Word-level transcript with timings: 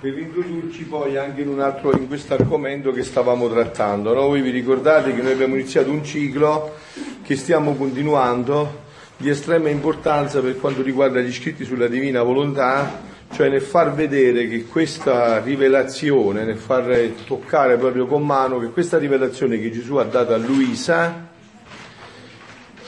Per 0.00 0.18
introdurci 0.18 0.84
poi 0.84 1.16
anche 1.16 1.40
in, 1.40 1.58
altro, 1.60 1.96
in 1.96 2.08
questo 2.08 2.34
argomento 2.34 2.92
che 2.92 3.02
stavamo 3.02 3.48
trattando, 3.48 4.12
no? 4.12 4.26
voi 4.26 4.42
vi 4.42 4.50
ricordate 4.50 5.14
che 5.14 5.22
noi 5.22 5.32
abbiamo 5.32 5.54
iniziato 5.54 5.90
un 5.90 6.04
ciclo 6.04 6.74
che 7.22 7.36
stiamo 7.36 7.74
continuando 7.74 8.82
di 9.16 9.30
estrema 9.30 9.70
importanza 9.70 10.42
per 10.42 10.60
quanto 10.60 10.82
riguarda 10.82 11.20
gli 11.20 11.32
scritti 11.32 11.64
sulla 11.64 11.88
divina 11.88 12.22
volontà, 12.22 13.00
cioè 13.32 13.48
nel 13.48 13.62
far 13.62 13.94
vedere 13.94 14.46
che 14.46 14.66
questa 14.66 15.40
rivelazione, 15.40 16.44
nel 16.44 16.58
far 16.58 17.12
toccare 17.24 17.78
proprio 17.78 18.04
con 18.04 18.26
mano 18.26 18.60
che 18.60 18.68
questa 18.68 18.98
rivelazione 18.98 19.58
che 19.58 19.70
Gesù 19.70 19.96
ha 19.96 20.04
dato 20.04 20.34
a 20.34 20.36
Luisa 20.36 21.30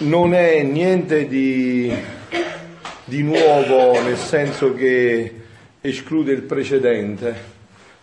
non 0.00 0.34
è 0.34 0.62
niente 0.62 1.26
di 1.26 1.90
di 3.08 3.22
nuovo 3.22 4.02
nel 4.02 4.16
senso 4.16 4.74
che 4.74 5.32
esclude 5.80 6.32
il 6.32 6.42
precedente, 6.42 7.34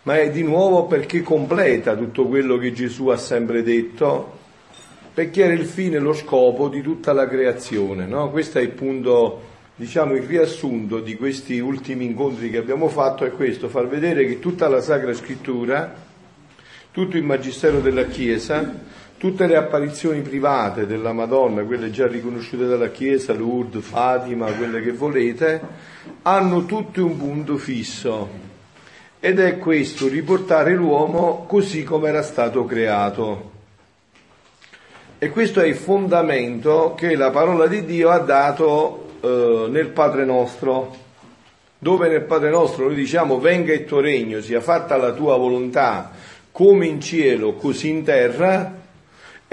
ma 0.04 0.18
è 0.18 0.32
di 0.32 0.44
nuovo 0.44 0.86
perché 0.86 1.22
completa 1.22 1.95
tutto 1.95 2.26
quello 2.26 2.58
che 2.58 2.72
Gesù 2.72 3.08
ha 3.08 3.18
sempre 3.18 3.64
detto, 3.64 4.40
perché 5.14 5.44
era 5.44 5.54
il 5.54 5.66
fine, 5.66 6.00
lo 6.00 6.14
scopo 6.14 6.70
di 6.70 6.81
tutta 6.81 7.12
la 7.12 7.28
creazione. 7.28 8.05
No? 8.05 8.31
Questo 8.31 8.59
è 8.59 8.62
il 8.62 8.70
punto, 8.70 9.42
diciamo, 9.76 10.16
il 10.16 10.23
riassunto 10.23 11.02
di 11.02 11.17
questi 11.17 11.59
ultimi 11.59 12.06
incontri 12.06 12.50
che 12.50 12.58
abbiamo 12.58 12.88
fatto, 12.88 13.26
è 13.26 13.31
questo, 13.31 13.67
far 13.67 13.90
vedere 13.90 14.26
che 14.26 14.40
tutta 14.40 14.70
la 14.70 14.81
Sacra 14.81 15.14
Scrittura, 15.14 15.94
tutto 16.92 17.17
il 17.17 17.23
Magistero 17.23 17.81
della 17.81 18.06
Chiesa, 18.06 18.73
Tutte 19.23 19.48
le 19.48 19.55
apparizioni 19.55 20.20
private 20.20 20.86
della 20.86 21.13
Madonna, 21.13 21.64
quelle 21.64 21.91
già 21.91 22.08
riconosciute 22.08 22.66
dalla 22.66 22.90
Chiesa, 22.90 23.31
Lourdes, 23.31 23.81
Fatima, 23.81 24.52
quelle 24.52 24.81
che 24.81 24.91
volete, 24.91 25.62
hanno 26.23 26.66
tutte 26.66 27.00
un 27.00 27.16
punto 27.16 27.55
fisso 27.55 28.28
ed 29.22 29.40
è 29.40 29.59
questo, 29.59 30.09
riportare 30.09 30.73
l'uomo 30.75 31.45
così 31.48 31.86
come 31.86 32.09
era 32.09 32.22
stato 32.22 32.66
creato. 32.66 33.52
E 35.20 35.30
questo 35.30 35.61
è 35.61 35.67
il 35.67 35.76
fondamento 35.76 36.94
che 36.94 37.16
la 37.16 37.30
parola 37.30 37.66
di 37.67 37.86
Dio 37.86 38.09
ha 38.09 38.20
dato 38.20 39.20
eh, 39.22 39.67
nel 39.70 39.88
Padre 39.88 40.26
nostro, 40.26 40.94
dove 41.80 42.09
nel 42.09 42.23
Padre 42.23 42.50
nostro 42.50 42.88
noi 42.88 42.95
diciamo 42.95 43.39
venga 43.39 43.72
il 43.72 43.86
tuo 43.86 44.02
regno, 44.02 44.42
sia 44.42 44.59
fatta 44.59 44.98
la 44.98 45.14
tua 45.14 45.38
volontà 45.38 46.11
come 46.52 46.88
in 46.88 47.00
cielo, 47.00 47.53
così 47.53 47.88
in 47.88 48.03
terra, 48.03 48.81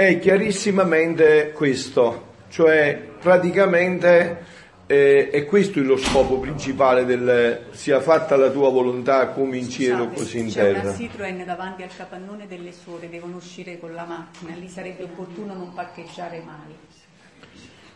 è 0.06 0.18
chiarissimamente 0.18 1.52
questo, 1.54 2.28
cioè 2.48 2.98
praticamente 3.20 4.44
eh, 4.86 5.28
è 5.28 5.44
questo 5.44 5.82
lo 5.82 5.98
scopo 5.98 6.38
principale 6.38 7.04
del 7.04 7.66
sia 7.72 8.00
fatta 8.00 8.34
la 8.36 8.48
tua 8.48 8.70
volontà 8.70 9.28
come 9.28 9.58
in 9.58 9.68
cielo 9.68 10.04
Scusate, 10.04 10.16
così 10.16 10.38
in 10.38 10.46
c'è 10.48 10.62
terra. 10.62 10.80
una 10.80 10.96
Citroen 10.96 11.44
davanti 11.44 11.82
al 11.82 11.90
capannone 11.94 12.46
delle 12.48 12.72
suore, 12.72 13.10
devono 13.10 13.36
uscire 13.36 13.78
con 13.78 13.92
la 13.92 14.04
macchina, 14.04 14.54
lì 14.54 14.68
sarebbe 14.68 15.02
opportuno 15.02 15.52
non 15.52 15.74
parcheggiare 15.74 16.42
mai. 16.46 16.74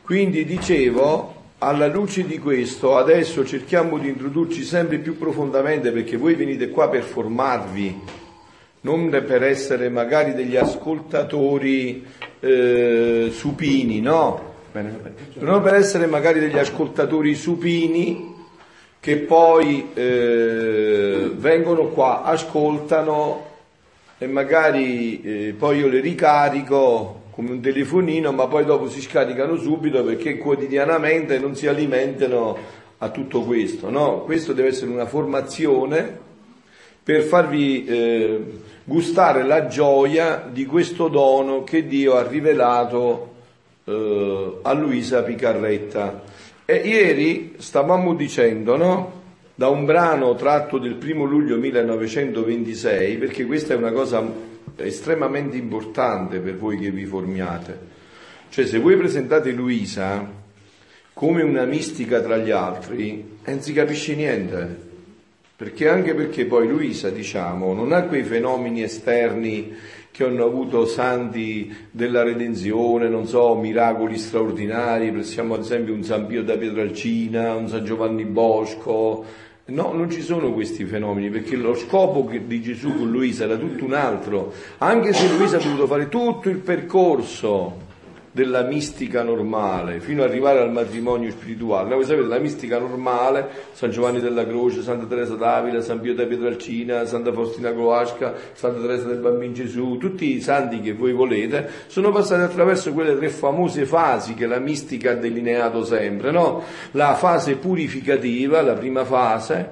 Quindi 0.02 0.44
dicevo, 0.44 1.52
alla 1.56 1.86
luce 1.86 2.26
di 2.26 2.38
questo, 2.38 2.98
adesso 2.98 3.46
cerchiamo 3.46 3.96
di 3.96 4.08
introdurci 4.08 4.62
sempre 4.62 4.98
più 4.98 5.16
profondamente 5.16 5.90
perché 5.90 6.18
voi 6.18 6.34
venite 6.34 6.68
qua 6.68 6.90
per 6.90 7.02
formarvi 7.02 8.22
non 8.84 9.08
per 9.08 9.42
essere 9.42 9.88
magari 9.88 10.34
degli 10.34 10.56
ascoltatori 10.56 12.04
eh, 12.40 13.28
supini, 13.32 14.00
no? 14.00 14.52
Non 15.38 15.62
per 15.62 15.74
essere 15.74 16.06
magari 16.06 16.40
degli 16.40 16.58
ascoltatori 16.58 17.34
supini 17.34 18.32
che 19.00 19.18
poi 19.18 19.90
eh, 19.94 21.30
vengono 21.34 21.88
qua, 21.88 22.22
ascoltano 22.24 23.52
e 24.18 24.26
magari 24.26 25.20
eh, 25.22 25.54
poi 25.56 25.78
io 25.78 25.88
le 25.88 26.00
ricarico 26.00 27.22
come 27.30 27.50
un 27.52 27.60
telefonino, 27.60 28.32
ma 28.32 28.46
poi 28.46 28.64
dopo 28.64 28.88
si 28.88 29.00
scaricano 29.00 29.56
subito 29.56 30.04
perché 30.04 30.36
quotidianamente 30.36 31.38
non 31.38 31.56
si 31.56 31.66
alimentano 31.66 32.56
a 32.98 33.08
tutto 33.08 33.42
questo, 33.42 33.90
no? 33.90 34.22
Questo 34.22 34.52
deve 34.52 34.68
essere 34.68 34.90
una 34.90 35.06
formazione 35.06 36.18
per 37.02 37.22
farvi 37.22 37.84
eh, 37.84 38.40
gustare 38.84 39.42
la 39.42 39.66
gioia 39.66 40.48
di 40.50 40.66
questo 40.66 41.08
dono 41.08 41.64
che 41.64 41.86
Dio 41.86 42.16
ha 42.16 42.26
rivelato 42.26 43.32
eh, 43.84 44.58
a 44.62 44.72
Luisa 44.72 45.22
Picarretta. 45.22 46.22
E 46.66 46.76
ieri 46.76 47.54
stavamo 47.58 48.14
dicendo, 48.14 48.76
no? 48.76 49.22
Da 49.54 49.68
un 49.68 49.84
brano 49.84 50.34
tratto 50.34 50.78
del 50.78 50.94
primo 50.94 51.24
luglio 51.24 51.56
1926, 51.56 53.16
perché 53.16 53.46
questa 53.46 53.74
è 53.74 53.76
una 53.76 53.92
cosa 53.92 54.22
estremamente 54.76 55.56
importante 55.56 56.38
per 56.40 56.56
voi 56.56 56.78
che 56.78 56.90
vi 56.90 57.04
formiate. 57.04 57.92
Cioè, 58.48 58.66
se 58.66 58.78
voi 58.78 58.96
presentate 58.96 59.50
Luisa 59.50 60.42
come 61.12 61.42
una 61.42 61.64
mistica 61.64 62.20
tra 62.20 62.36
gli 62.38 62.50
altri, 62.50 63.38
non 63.44 63.60
si 63.60 63.72
capisce 63.72 64.16
niente 64.16 64.83
perché 65.64 65.88
anche 65.88 66.12
perché 66.12 66.44
poi 66.44 66.68
Luisa, 66.68 67.08
diciamo, 67.08 67.72
non 67.72 67.92
ha 67.92 68.02
quei 68.02 68.22
fenomeni 68.22 68.82
esterni 68.82 69.74
che 70.10 70.24
hanno 70.24 70.44
avuto 70.44 70.84
santi 70.84 71.74
della 71.90 72.22
redenzione, 72.22 73.08
non 73.08 73.26
so, 73.26 73.54
miracoli 73.54 74.18
straordinari, 74.18 75.10
pensiamo 75.10 75.54
ad 75.54 75.62
esempio 75.62 75.94
un 75.94 76.04
San 76.04 76.26
Pio 76.26 76.42
da 76.44 76.58
Pietralcina, 76.58 77.54
un 77.54 77.68
San 77.68 77.82
Giovanni 77.82 78.26
Bosco, 78.26 79.24
No, 79.66 79.94
non 79.94 80.10
ci 80.10 80.20
sono 80.20 80.52
questi 80.52 80.84
fenomeni 80.84 81.30
perché 81.30 81.56
lo 81.56 81.74
scopo 81.74 82.28
di 82.30 82.60
Gesù 82.60 82.98
con 82.98 83.10
Luisa 83.10 83.44
era 83.44 83.56
tutto 83.56 83.86
un 83.86 83.94
altro, 83.94 84.52
anche 84.76 85.14
se 85.14 85.26
Luisa 85.34 85.56
ha 85.56 85.60
dovuto 85.60 85.86
fare 85.86 86.10
tutto 86.10 86.50
il 86.50 86.58
percorso 86.58 87.83
della 88.34 88.62
mistica 88.62 89.22
normale, 89.22 90.00
fino 90.00 90.24
ad 90.24 90.28
arrivare 90.28 90.58
al 90.58 90.72
matrimonio 90.72 91.30
spirituale. 91.30 91.88
No, 91.88 91.94
voi 91.94 92.04
sapete, 92.04 92.26
la 92.26 92.40
mistica 92.40 92.80
normale, 92.80 93.48
San 93.74 93.92
Giovanni 93.92 94.18
della 94.18 94.44
Croce, 94.44 94.82
Santa 94.82 95.06
Teresa 95.06 95.36
d'Avila, 95.36 95.80
San 95.80 96.00
Pio 96.00 96.14
da 96.14 96.26
Pietralcina, 96.26 97.04
Santa 97.04 97.32
Faustina 97.32 97.72
Coasca, 97.72 98.34
Santa 98.52 98.80
Teresa 98.80 99.06
del 99.06 99.18
Bambino 99.18 99.52
Gesù, 99.52 99.98
tutti 99.98 100.34
i 100.34 100.40
santi 100.40 100.80
che 100.80 100.94
voi 100.94 101.12
volete, 101.12 101.70
sono 101.86 102.10
passati 102.10 102.42
attraverso 102.42 102.92
quelle 102.92 103.16
tre 103.16 103.28
famose 103.28 103.86
fasi 103.86 104.34
che 104.34 104.46
la 104.46 104.58
mistica 104.58 105.12
ha 105.12 105.14
delineato 105.14 105.84
sempre, 105.84 106.32
no? 106.32 106.60
La 106.90 107.14
fase 107.14 107.54
purificativa, 107.54 108.60
la 108.62 108.74
prima 108.74 109.04
fase, 109.04 109.68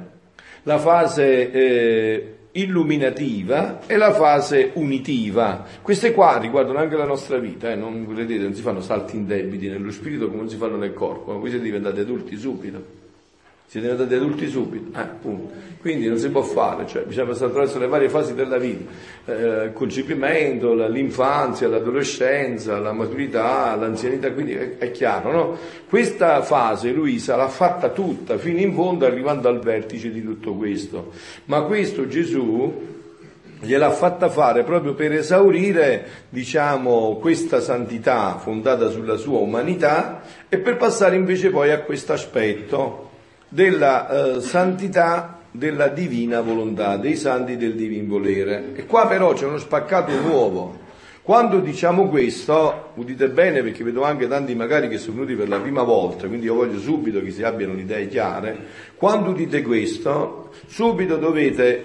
la 0.63 0.79
fase 0.79 1.51
eh, 1.51 2.32
illuminativa 2.53 3.87
e 3.87 3.97
la 3.97 4.13
fase 4.13 4.73
unitiva. 4.75 5.67
Queste 5.81 6.13
qua 6.13 6.39
riguardano 6.39 6.79
anche 6.79 6.97
la 6.97 7.07
nostra 7.07 7.39
vita, 7.39 7.71
eh? 7.71 7.77
non 7.77 8.07
credete, 8.07 8.43
non 8.43 8.55
si 8.55 8.63
fanno 8.63 8.81
salti 8.81 9.17
indebiti 9.17 9.69
nello 9.69 9.91
spirito 9.91 10.31
come 10.31 10.49
si 10.49 10.57
fanno 10.57 10.77
nel 10.77 10.93
corpo, 10.93 11.33
ma 11.33 11.39
voi 11.39 11.51
siete 11.51 11.65
diventati 11.65 12.01
adulti 12.01 12.37
subito. 12.37 13.02
Siete 13.73 13.89
diventati 13.89 14.15
adulti 14.17 14.49
subito, 14.51 15.01
eh, 15.01 15.07
quindi 15.81 16.07
non 16.07 16.19
si 16.19 16.29
può 16.29 16.43
fare, 16.43 16.87
cioè 16.87 17.05
bisogna 17.05 17.29
passare 17.29 17.47
attraverso 17.47 17.79
le 17.79 17.87
varie 17.87 18.11
fasi 18.11 18.35
della 18.35 18.59
vita, 18.59 18.91
eh, 19.25 19.65
il 19.65 19.73
concepimento, 19.73 20.75
l'infanzia, 20.75 21.69
l'adolescenza, 21.69 22.79
la 22.79 22.93
maturità, 22.93 23.75
l'anzianità, 23.75 24.31
quindi 24.31 24.53
è, 24.53 24.77
è 24.77 24.91
chiaro, 24.91 25.33
no? 25.33 25.57
Questa 25.89 26.43
fase 26.43 26.91
Luisa 26.91 27.35
l'ha 27.35 27.49
fatta 27.49 27.89
tutta, 27.89 28.37
fino 28.37 28.59
in 28.59 28.75
fondo, 28.75 29.07
arrivando 29.07 29.49
al 29.49 29.61
vertice 29.61 30.11
di 30.11 30.23
tutto 30.23 30.53
questo. 30.53 31.11
Ma 31.47 31.63
questo 31.63 32.07
Gesù 32.07 32.75
gliel'ha 33.59 33.91
fatta 33.91 34.29
fare 34.29 34.65
proprio 34.65 34.93
per 34.93 35.13
esaurire, 35.13 36.07
diciamo, 36.29 37.17
questa 37.17 37.63
santità 37.63 38.37
fondata 38.37 38.91
sulla 38.91 39.17
sua 39.17 39.39
umanità 39.39 40.21
e 40.51 40.59
per 40.59 40.77
passare 40.77 41.17
invece 41.17 41.49
poi 41.49 41.71
a 41.71 41.81
questo 41.81 42.13
aspetto 42.13 43.02
della 43.53 44.37
eh, 44.37 44.41
santità 44.41 45.41
della 45.51 45.89
divina 45.89 46.41
volontà, 46.41 46.97
dei 46.97 47.17
santi 47.17 47.59
del 47.59 47.75
divin 47.75 48.09
volere. 48.09 48.73
E 48.75 48.87
qua 48.87 49.07
però 49.07 49.35
c'è 49.35 49.45
uno 49.45 49.59
spaccato 49.59 50.19
nuovo. 50.21 50.81
Quando 51.21 51.61
diciamo 51.61 52.09
questo, 52.09 52.93
udite 52.95 53.29
bene 53.29 53.63
perché 53.63 53.85
vedo 53.85 54.03
anche 54.03 54.27
tanti 54.27 54.55
magari 54.55 54.89
che 54.89 54.99
sono 54.99 55.17
venuti 55.17 55.35
per 55.35 55.49
la 55.49 55.61
prima 55.61 55.83
volta, 55.83 56.27
quindi 56.27 56.47
io 56.47 56.55
voglio 56.55 56.81
subito 56.81 57.23
che 57.23 57.31
si 57.31 57.45
abbiano 57.45 57.75
le 57.75 57.83
idee 57.83 58.09
chiare, 58.09 58.59
quando 58.97 59.31
udite 59.31 59.63
questo, 59.63 60.51
subito 60.67 61.19
dovete 61.19 61.83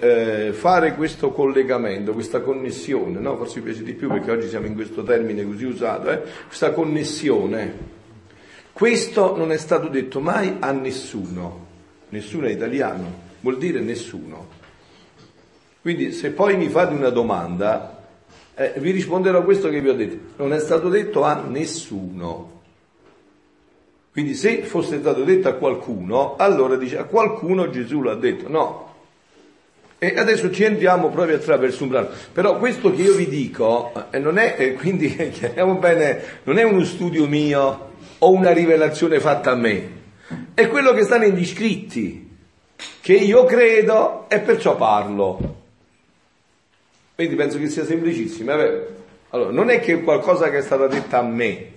eh, 0.48 0.52
fare 0.52 0.94
questo 0.96 1.30
collegamento, 1.30 2.14
questa 2.14 2.40
connessione, 2.40 3.20
no? 3.20 3.36
forse 3.36 3.60
mi 3.60 3.66
piace 3.66 3.84
di 3.84 3.92
più 3.92 4.08
perché 4.08 4.32
oggi 4.32 4.48
siamo 4.48 4.66
in 4.66 4.74
questo 4.74 5.04
termine 5.04 5.44
così 5.44 5.66
usato, 5.66 6.10
eh? 6.10 6.20
questa 6.48 6.72
connessione 6.72 7.96
questo 8.78 9.36
non 9.36 9.50
è 9.50 9.56
stato 9.56 9.88
detto 9.88 10.20
mai 10.20 10.58
a 10.60 10.70
nessuno, 10.70 11.66
nessuno 12.10 12.46
è 12.46 12.50
italiano, 12.50 13.26
vuol 13.40 13.58
dire 13.58 13.80
nessuno. 13.80 14.56
Quindi 15.80 16.12
se 16.12 16.30
poi 16.30 16.56
mi 16.56 16.68
fate 16.68 16.94
una 16.94 17.10
domanda, 17.10 18.04
eh, 18.54 18.74
vi 18.78 18.90
risponderò 18.90 19.38
a 19.38 19.44
questo 19.44 19.68
che 19.68 19.80
vi 19.80 19.88
ho 19.88 19.94
detto, 19.94 20.42
non 20.42 20.52
è 20.52 20.58
stato 20.58 20.88
detto 20.88 21.22
a 21.22 21.42
nessuno. 21.46 22.56
Quindi 24.10 24.34
se 24.34 24.62
fosse 24.62 24.98
stato 24.98 25.22
detto 25.22 25.48
a 25.48 25.52
qualcuno, 25.52 26.34
allora 26.36 26.76
dice 26.76 26.98
a 26.98 27.04
qualcuno 27.04 27.70
Gesù 27.70 28.02
l'ha 28.02 28.16
detto, 28.16 28.48
no. 28.48 28.86
E 30.00 30.14
adesso 30.16 30.50
ci 30.50 30.64
entriamo 30.64 31.08
proprio 31.10 31.36
attraverso 31.36 31.84
un 31.84 31.90
brano. 31.90 32.08
Però 32.32 32.58
questo 32.58 32.92
che 32.92 33.02
io 33.02 33.14
vi 33.14 33.28
dico, 33.28 33.92
eh, 34.10 34.18
non 34.18 34.38
è, 34.38 34.56
eh, 34.58 34.72
quindi 34.74 35.14
chiariamo 35.30 35.76
bene, 35.76 36.22
non 36.44 36.58
è 36.58 36.64
uno 36.64 36.84
studio 36.84 37.26
mio 37.26 37.90
o 38.18 38.30
una 38.30 38.52
rivelazione 38.52 39.20
fatta 39.20 39.52
a 39.52 39.54
me, 39.54 39.97
è 40.58 40.66
quello 40.66 40.92
che 40.92 41.04
sta 41.04 41.18
negli 41.18 41.46
scritti, 41.46 42.36
che 43.00 43.12
io 43.12 43.44
credo 43.44 44.28
e 44.28 44.40
perciò 44.40 44.74
parlo. 44.74 45.56
Quindi 47.14 47.36
penso 47.36 47.58
che 47.58 47.68
sia 47.68 47.84
semplicissimo. 47.84 48.50
Allora, 49.28 49.52
non 49.52 49.70
è 49.70 49.78
che 49.78 50.02
qualcosa 50.02 50.50
che 50.50 50.58
è 50.58 50.62
stata 50.62 50.88
detta 50.88 51.18
a 51.18 51.22
me, 51.22 51.70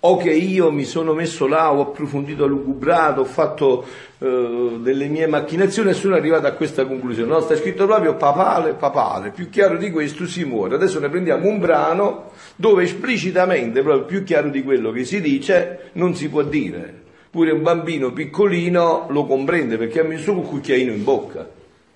o 0.00 0.16
che 0.16 0.32
io 0.32 0.72
mi 0.72 0.82
sono 0.82 1.12
messo 1.12 1.46
là, 1.46 1.72
ho 1.72 1.82
approfondito, 1.82 2.42
ho 2.42 2.46
lugubrato, 2.48 3.20
ho 3.20 3.24
fatto 3.24 3.86
eh, 4.18 4.78
delle 4.80 5.06
mie 5.06 5.28
macchinazioni 5.28 5.90
e 5.90 5.94
sono 5.94 6.16
arrivato 6.16 6.48
a 6.48 6.52
questa 6.52 6.84
conclusione. 6.84 7.30
No, 7.30 7.38
sta 7.38 7.54
scritto 7.54 7.86
proprio 7.86 8.16
papale, 8.16 8.72
papale, 8.72 9.30
più 9.30 9.50
chiaro 9.50 9.76
di 9.76 9.92
questo 9.92 10.26
si 10.26 10.42
muore. 10.42 10.74
Adesso 10.74 10.98
ne 10.98 11.08
prendiamo 11.08 11.46
un 11.46 11.60
brano 11.60 12.32
dove 12.56 12.82
esplicitamente, 12.82 13.82
proprio 13.82 14.04
più 14.04 14.24
chiaro 14.24 14.48
di 14.48 14.64
quello 14.64 14.90
che 14.90 15.04
si 15.04 15.20
dice, 15.20 15.90
non 15.92 16.16
si 16.16 16.28
può 16.28 16.42
dire. 16.42 17.06
Pure 17.30 17.52
un 17.52 17.62
bambino 17.62 18.12
piccolino 18.12 19.06
lo 19.08 19.24
comprende 19.24 19.76
perché 19.76 20.00
ha 20.00 20.04
messo 20.04 20.32
un 20.32 20.42
cucchiaino 20.42 20.92
in 20.92 21.04
bocca. 21.04 21.48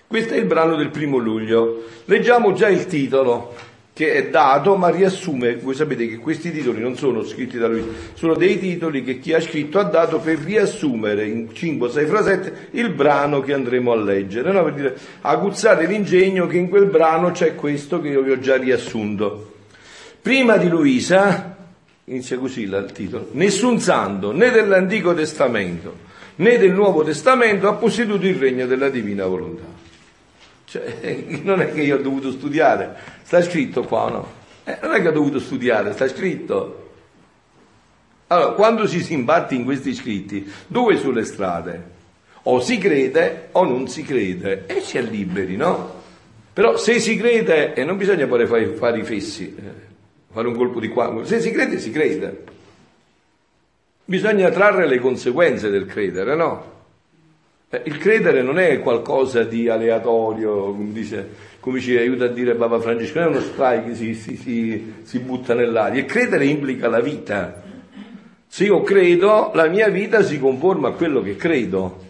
Questo 0.07 0.33
è 0.33 0.37
il 0.37 0.45
brano 0.45 0.75
del 0.75 0.91
primo 0.91 1.17
luglio. 1.17 1.83
Leggiamo 2.05 2.53
già 2.53 2.69
il 2.69 2.85
titolo 2.85 3.53
che 3.95 4.11
è 4.11 4.29
dato 4.29 4.75
ma 4.75 4.89
riassume, 4.89 5.55
voi 5.55 5.73
sapete 5.73 6.05
che 6.09 6.17
questi 6.17 6.51
titoli 6.51 6.81
non 6.81 6.97
sono 6.97 7.23
scritti 7.23 7.57
da 7.57 7.67
lui, 7.67 7.81
sono 8.13 8.35
dei 8.35 8.59
titoli 8.59 9.03
che 9.05 9.19
chi 9.19 9.31
ha 9.31 9.39
scritto 9.39 9.79
ha 9.79 9.83
dato 9.83 10.19
per 10.19 10.37
riassumere 10.37 11.25
in 11.25 11.53
5, 11.53 11.89
6 11.89 12.05
frasette 12.05 12.67
il 12.71 12.89
brano 12.89 13.39
che 13.39 13.53
andremo 13.53 13.93
a 13.93 13.95
leggere, 13.95 14.51
no? 14.51 14.65
per 14.65 14.73
dire 14.73 14.97
aguzzate 15.21 15.85
l'ingegno 15.85 16.45
che 16.45 16.57
in 16.57 16.67
quel 16.67 16.87
brano 16.87 17.31
c'è 17.31 17.55
questo 17.55 18.01
che 18.01 18.09
io 18.09 18.21
vi 18.21 18.31
ho 18.31 18.39
già 18.39 18.57
riassunto. 18.57 19.53
Prima 20.21 20.57
di 20.57 20.67
Luisa, 20.67 21.54
inizia 22.05 22.37
così 22.37 22.61
il 22.61 22.89
titolo, 22.93 23.29
nessun 23.31 23.79
santo 23.79 24.31
né 24.31 24.51
dell'Antico 24.51 25.13
Testamento 25.13 26.03
né 26.37 26.57
del 26.57 26.71
Nuovo 26.71 27.03
Testamento 27.03 27.67
ha 27.67 27.73
posseduto 27.73 28.25
il 28.25 28.35
regno 28.35 28.65
della 28.65 28.89
divina 28.89 29.25
volontà. 29.25 29.63
Cioè, 30.65 31.23
non 31.43 31.61
è 31.61 31.71
che 31.71 31.81
io 31.81 31.97
ho 31.97 32.01
dovuto 32.01 32.31
studiare, 32.31 32.95
sta 33.23 33.41
scritto 33.41 33.83
qua, 33.83 34.09
no? 34.09 34.31
Eh, 34.63 34.79
non 34.81 34.93
è 34.93 35.01
che 35.01 35.09
ho 35.09 35.13
dovuto 35.13 35.39
studiare, 35.39 35.93
sta 35.93 36.07
scritto. 36.07 36.81
Allora, 38.27 38.53
quando 38.53 38.87
ci 38.87 39.03
si 39.03 39.13
imbatte 39.13 39.53
in 39.53 39.63
questi 39.63 39.93
scritti, 39.93 40.51
dove 40.67 40.97
sono 40.97 41.13
le 41.13 41.25
strade? 41.25 41.93
O 42.43 42.59
si 42.59 42.77
crede 42.77 43.49
o 43.51 43.63
non 43.63 43.87
si 43.87 44.03
crede, 44.03 44.65
e 44.65 44.81
si 44.81 44.97
è 44.97 45.01
liberi, 45.01 45.55
no? 45.55 46.03
Però 46.51 46.77
se 46.77 46.99
si 46.99 47.17
crede, 47.17 47.73
e 47.73 47.83
non 47.83 47.97
bisogna 47.97 48.27
poi 48.27 48.45
fare, 48.45 48.67
fare 48.73 48.99
i 48.99 49.03
fessi, 49.03 49.55
eh, 49.55 49.93
fare 50.35 50.49
un 50.49 50.55
colpo 50.55 50.81
di 50.81 50.89
qua, 50.89 51.21
se 51.23 51.39
si 51.39 51.49
crede, 51.49 51.79
si 51.79 51.91
crede. 51.91 52.43
Bisogna 54.03 54.49
trarre 54.49 54.85
le 54.85 54.99
conseguenze 54.99 55.69
del 55.69 55.85
credere, 55.85 56.35
no? 56.35 56.73
Eh, 57.69 57.81
il 57.85 57.97
credere 57.97 58.41
non 58.41 58.59
è 58.59 58.81
qualcosa 58.81 59.45
di 59.45 59.69
aleatorio, 59.69 60.73
come, 60.73 60.91
dice, 60.91 61.29
come 61.61 61.79
ci 61.79 61.95
aiuta 61.95 62.25
a 62.25 62.27
dire 62.27 62.55
Papa 62.55 62.81
Francesco, 62.81 63.19
non 63.19 63.29
è 63.29 63.31
uno 63.31 63.39
strike 63.39 63.95
si, 63.95 64.13
si, 64.13 64.35
si, 64.35 64.93
si 65.03 65.19
butta 65.19 65.53
nell'aria. 65.53 66.01
Il 66.01 66.05
credere 66.05 66.43
implica 66.43 66.89
la 66.89 66.99
vita. 66.99 67.63
Se 68.45 68.65
io 68.65 68.81
credo, 68.81 69.51
la 69.53 69.69
mia 69.69 69.87
vita 69.87 70.21
si 70.21 70.37
conforma 70.37 70.89
a 70.89 70.91
quello 70.91 71.21
che 71.21 71.37
credo. 71.37 72.03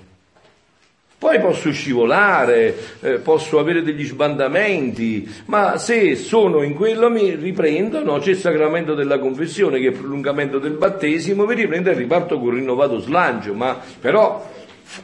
Poi 1.17 1.39
posso 1.39 1.71
scivolare, 1.71 2.75
eh, 2.99 3.13
posso 3.19 3.57
avere 3.57 3.81
degli 3.81 4.05
sbandamenti, 4.05 5.27
ma 5.45 5.77
se 5.77 6.15
sono 6.15 6.61
in 6.61 6.75
quello 6.75 7.09
mi 7.09 7.35
riprendo, 7.35 8.03
no? 8.03 8.19
c'è 8.19 8.31
il 8.31 8.37
sacramento 8.37 8.93
della 8.95 9.17
confessione 9.17 9.79
che 9.79 9.87
è 9.87 9.91
il 9.91 9.97
prolungamento 9.97 10.59
del 10.59 10.73
battesimo, 10.73 11.45
mi 11.45 11.55
riprendo 11.55 11.89
e 11.89 11.93
riparto 11.93 12.37
con 12.37 12.51
rinnovato 12.51 12.99
slancio, 12.99 13.53
ma 13.53 13.79
però 13.99 14.45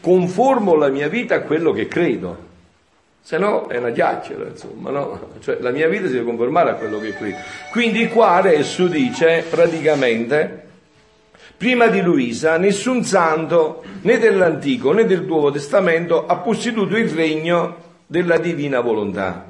conformo 0.02 0.76
la 0.76 0.90
mia 0.90 1.08
vita 1.08 1.36
a 1.36 1.42
quello 1.42 1.72
che 1.72 1.88
credo. 1.88 2.50
Se 3.24 3.38
no 3.38 3.68
è 3.68 3.78
una 3.78 3.92
chiacchiera, 3.92 4.48
insomma, 4.50 4.90
no? 4.90 5.30
Cioè 5.40 5.60
la 5.62 5.72
mia 5.72 5.88
vita 5.88 6.08
si 6.08 6.14
deve 6.14 6.26
conformare 6.26 6.72
a 6.72 6.74
quello 6.74 7.00
che 7.00 7.14
credo. 7.14 7.38
Quindi 7.72 8.08
qua 8.10 8.32
adesso 8.32 8.88
dice 8.88 9.46
praticamente, 9.50 10.71
prima 11.62 11.90
di 11.90 12.02
Luisa, 12.02 12.58
nessun 12.58 13.04
santo 13.04 13.84
né 14.02 14.18
dell'Antico 14.18 14.94
né 14.94 15.06
del 15.06 15.22
Nuovo 15.22 15.52
Testamento 15.52 16.26
ha 16.26 16.38
posseduto 16.38 16.98
il 16.98 17.08
regno 17.08 17.76
della 18.08 18.40
divina 18.40 18.80
volontà, 18.80 19.46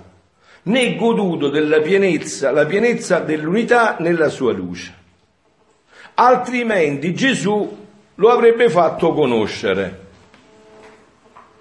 né 0.64 0.98
goduto 0.98 1.48
della 1.48 1.80
pienezza, 1.80 2.52
la 2.52 2.66
pienezza 2.66 3.20
dell'unità 3.20 3.96
nella 4.00 4.28
sua 4.28 4.52
luce. 4.52 4.94
Altrimenti 6.16 7.14
Gesù 7.14 7.78
lo 8.16 8.30
avrebbe 8.30 8.70
fatto 8.70 9.14
conoscere 9.14 10.01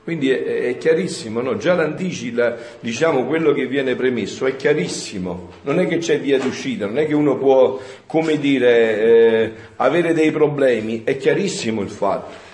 quindi 0.02 0.30
è, 0.30 0.68
è 0.68 0.78
chiarissimo, 0.78 1.40
no? 1.40 1.56
già 1.56 1.74
l'anticipo, 1.74 2.54
diciamo 2.80 3.26
quello 3.26 3.52
che 3.52 3.66
viene 3.66 3.94
premesso, 3.94 4.46
è 4.46 4.56
chiarissimo, 4.56 5.50
non 5.62 5.78
è 5.78 5.86
che 5.86 5.98
c'è 5.98 6.18
via 6.18 6.38
d'uscita, 6.38 6.86
non 6.86 6.98
è 6.98 7.06
che 7.06 7.14
uno 7.14 7.36
può, 7.36 7.78
come 8.06 8.38
dire, 8.38 9.00
eh, 9.00 9.52
avere 9.76 10.14
dei 10.14 10.30
problemi, 10.30 11.02
è 11.04 11.16
chiarissimo 11.16 11.82
il 11.82 11.90
fatto. 11.90 12.48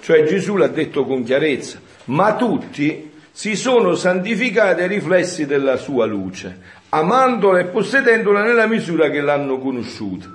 Cioè 0.00 0.22
Gesù 0.24 0.56
l'ha 0.56 0.68
detto 0.68 1.04
con 1.04 1.24
chiarezza, 1.24 1.80
ma 2.06 2.34
tutti 2.36 3.10
si 3.32 3.56
sono 3.56 3.94
santificati 3.94 4.82
ai 4.82 4.88
riflessi 4.88 5.46
della 5.46 5.76
sua 5.76 6.06
luce, 6.06 6.58
amandola 6.90 7.58
e 7.58 7.64
possedendola 7.66 8.42
nella 8.42 8.66
misura 8.66 9.10
che 9.10 9.20
l'hanno 9.20 9.58
conosciuta. 9.58 10.28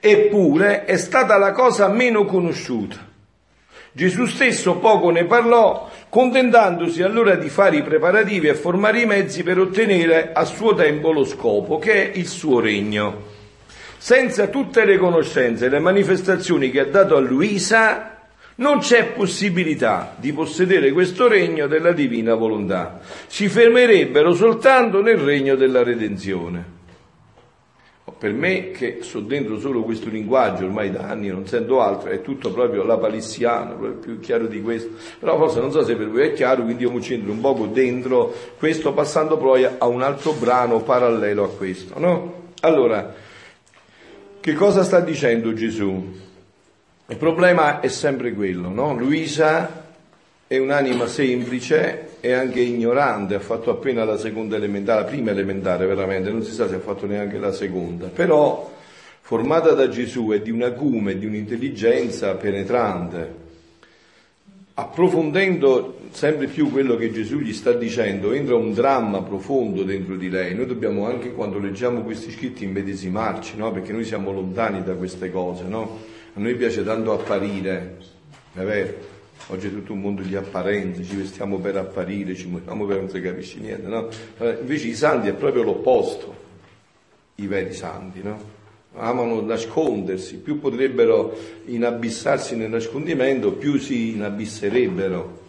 Eppure 0.00 0.84
è 0.84 0.96
stata 0.96 1.36
la 1.36 1.52
cosa 1.52 1.88
meno 1.88 2.24
conosciuta 2.24 3.12
Gesù 3.96 4.26
stesso 4.26 4.78
poco 4.78 5.10
ne 5.10 5.24
parlò, 5.24 5.88
contentandosi 6.08 7.02
allora 7.02 7.36
di 7.36 7.48
fare 7.48 7.76
i 7.76 7.84
preparativi 7.84 8.48
e 8.48 8.54
formare 8.56 9.00
i 9.00 9.06
mezzi 9.06 9.44
per 9.44 9.60
ottenere 9.60 10.32
a 10.32 10.44
suo 10.44 10.74
tempo 10.74 11.12
lo 11.12 11.24
scopo, 11.24 11.78
che 11.78 12.10
è 12.10 12.18
il 12.18 12.26
suo 12.26 12.58
regno. 12.58 13.22
Senza 13.96 14.48
tutte 14.48 14.84
le 14.84 14.98
conoscenze 14.98 15.66
e 15.66 15.68
le 15.68 15.78
manifestazioni 15.78 16.72
che 16.72 16.80
ha 16.80 16.86
dato 16.86 17.14
a 17.14 17.20
Luisa, 17.20 18.18
non 18.56 18.80
c'è 18.80 19.12
possibilità 19.12 20.16
di 20.18 20.32
possedere 20.32 20.90
questo 20.90 21.28
regno 21.28 21.68
della 21.68 21.92
divina 21.92 22.34
volontà. 22.34 22.98
Si 23.28 23.48
fermerebbero 23.48 24.34
soltanto 24.34 25.02
nel 25.02 25.18
regno 25.18 25.54
della 25.54 25.84
redenzione 25.84 26.82
per 28.24 28.32
me 28.32 28.70
che 28.70 29.00
so 29.02 29.20
dentro 29.20 29.58
solo 29.58 29.82
questo 29.82 30.08
linguaggio 30.08 30.64
ormai 30.64 30.90
da 30.90 31.00
anni, 31.00 31.28
non 31.28 31.46
sento 31.46 31.82
altro, 31.82 32.08
è 32.08 32.22
tutto 32.22 32.50
proprio 32.52 32.82
la 32.82 32.96
palissiano, 32.96 33.76
proprio 33.76 33.98
più 33.98 34.18
chiaro 34.18 34.46
di 34.46 34.62
questo, 34.62 34.92
però 35.18 35.36
forse 35.36 35.60
non 35.60 35.70
so 35.70 35.84
se 35.84 35.94
per 35.94 36.08
voi 36.08 36.28
è 36.28 36.32
chiaro, 36.32 36.62
quindi 36.62 36.84
io 36.84 36.90
mi 36.90 37.02
centro 37.02 37.30
un 37.30 37.42
poco 37.42 37.66
dentro 37.66 38.32
questo 38.56 38.94
passando 38.94 39.36
poi 39.36 39.66
a 39.66 39.84
un 39.84 40.00
altro 40.00 40.32
brano 40.32 40.80
parallelo 40.80 41.44
a 41.44 41.48
questo, 41.50 41.98
no? 41.98 42.52
Allora, 42.62 43.14
che 44.40 44.54
cosa 44.54 44.84
sta 44.84 45.00
dicendo 45.00 45.52
Gesù? 45.52 46.14
Il 47.08 47.16
problema 47.18 47.80
è 47.80 47.88
sempre 47.88 48.32
quello, 48.32 48.70
no? 48.70 48.96
Luisa 48.96 49.83
è 50.46 50.58
un'anima 50.58 51.06
semplice 51.06 52.16
e 52.20 52.32
anche 52.32 52.60
ignorante, 52.60 53.34
ha 53.34 53.40
fatto 53.40 53.70
appena 53.70 54.04
la 54.04 54.18
seconda 54.18 54.56
elementare, 54.56 55.00
la 55.00 55.06
prima 55.06 55.30
elementare 55.30 55.86
veramente, 55.86 56.30
non 56.30 56.42
si 56.42 56.52
sa 56.52 56.68
se 56.68 56.74
ha 56.74 56.80
fatto 56.80 57.06
neanche 57.06 57.38
la 57.38 57.52
seconda, 57.52 58.08
però 58.08 58.72
formata 59.20 59.72
da 59.72 59.88
Gesù 59.88 60.28
è 60.28 60.40
di 60.40 60.50
un 60.50 60.62
acume, 60.62 61.18
di 61.18 61.26
un'intelligenza 61.26 62.34
penetrante. 62.34 63.42
Approfondendo 64.76 66.00
sempre 66.10 66.48
più 66.48 66.70
quello 66.70 66.96
che 66.96 67.12
Gesù 67.12 67.38
gli 67.38 67.52
sta 67.52 67.72
dicendo, 67.72 68.32
entra 68.32 68.56
un 68.56 68.74
dramma 68.74 69.22
profondo 69.22 69.82
dentro 69.84 70.16
di 70.16 70.28
lei. 70.28 70.54
Noi 70.54 70.66
dobbiamo 70.66 71.06
anche 71.06 71.32
quando 71.32 71.58
leggiamo 71.58 72.02
questi 72.02 72.32
scritti 72.32 72.64
immedesimarci, 72.64 73.56
no? 73.56 73.70
perché 73.70 73.92
noi 73.92 74.04
siamo 74.04 74.32
lontani 74.32 74.82
da 74.82 74.94
queste 74.94 75.30
cose. 75.30 75.62
No? 75.62 76.00
A 76.34 76.40
noi 76.40 76.56
piace 76.56 76.84
tanto 76.84 77.12
apparire, 77.12 77.98
è 78.52 78.62
vero? 78.62 79.13
Oggi 79.48 79.66
è 79.66 79.70
tutto 79.70 79.92
un 79.92 80.00
mondo 80.00 80.22
di 80.22 80.34
apparenze, 80.36 81.04
ci 81.04 81.16
vestiamo 81.16 81.58
per 81.58 81.76
apparire, 81.76 82.34
ci 82.34 82.46
muoviamo 82.46 82.86
per 82.86 82.96
non 82.96 83.10
si 83.10 83.20
capisce 83.20 83.58
niente, 83.58 83.86
no? 83.88 84.08
Eh, 84.38 84.56
invece 84.60 84.86
i 84.88 84.94
santi 84.94 85.28
è 85.28 85.34
proprio 85.34 85.62
l'opposto, 85.62 86.34
i 87.34 87.46
veri 87.46 87.74
santi, 87.74 88.22
no? 88.22 88.52
Amano 88.94 89.42
nascondersi, 89.42 90.36
più 90.36 90.60
potrebbero 90.60 91.36
inabissarsi 91.66 92.56
nel 92.56 92.70
nascondimento, 92.70 93.52
più 93.52 93.76
si 93.78 94.14
inabisserebbero. 94.14 95.42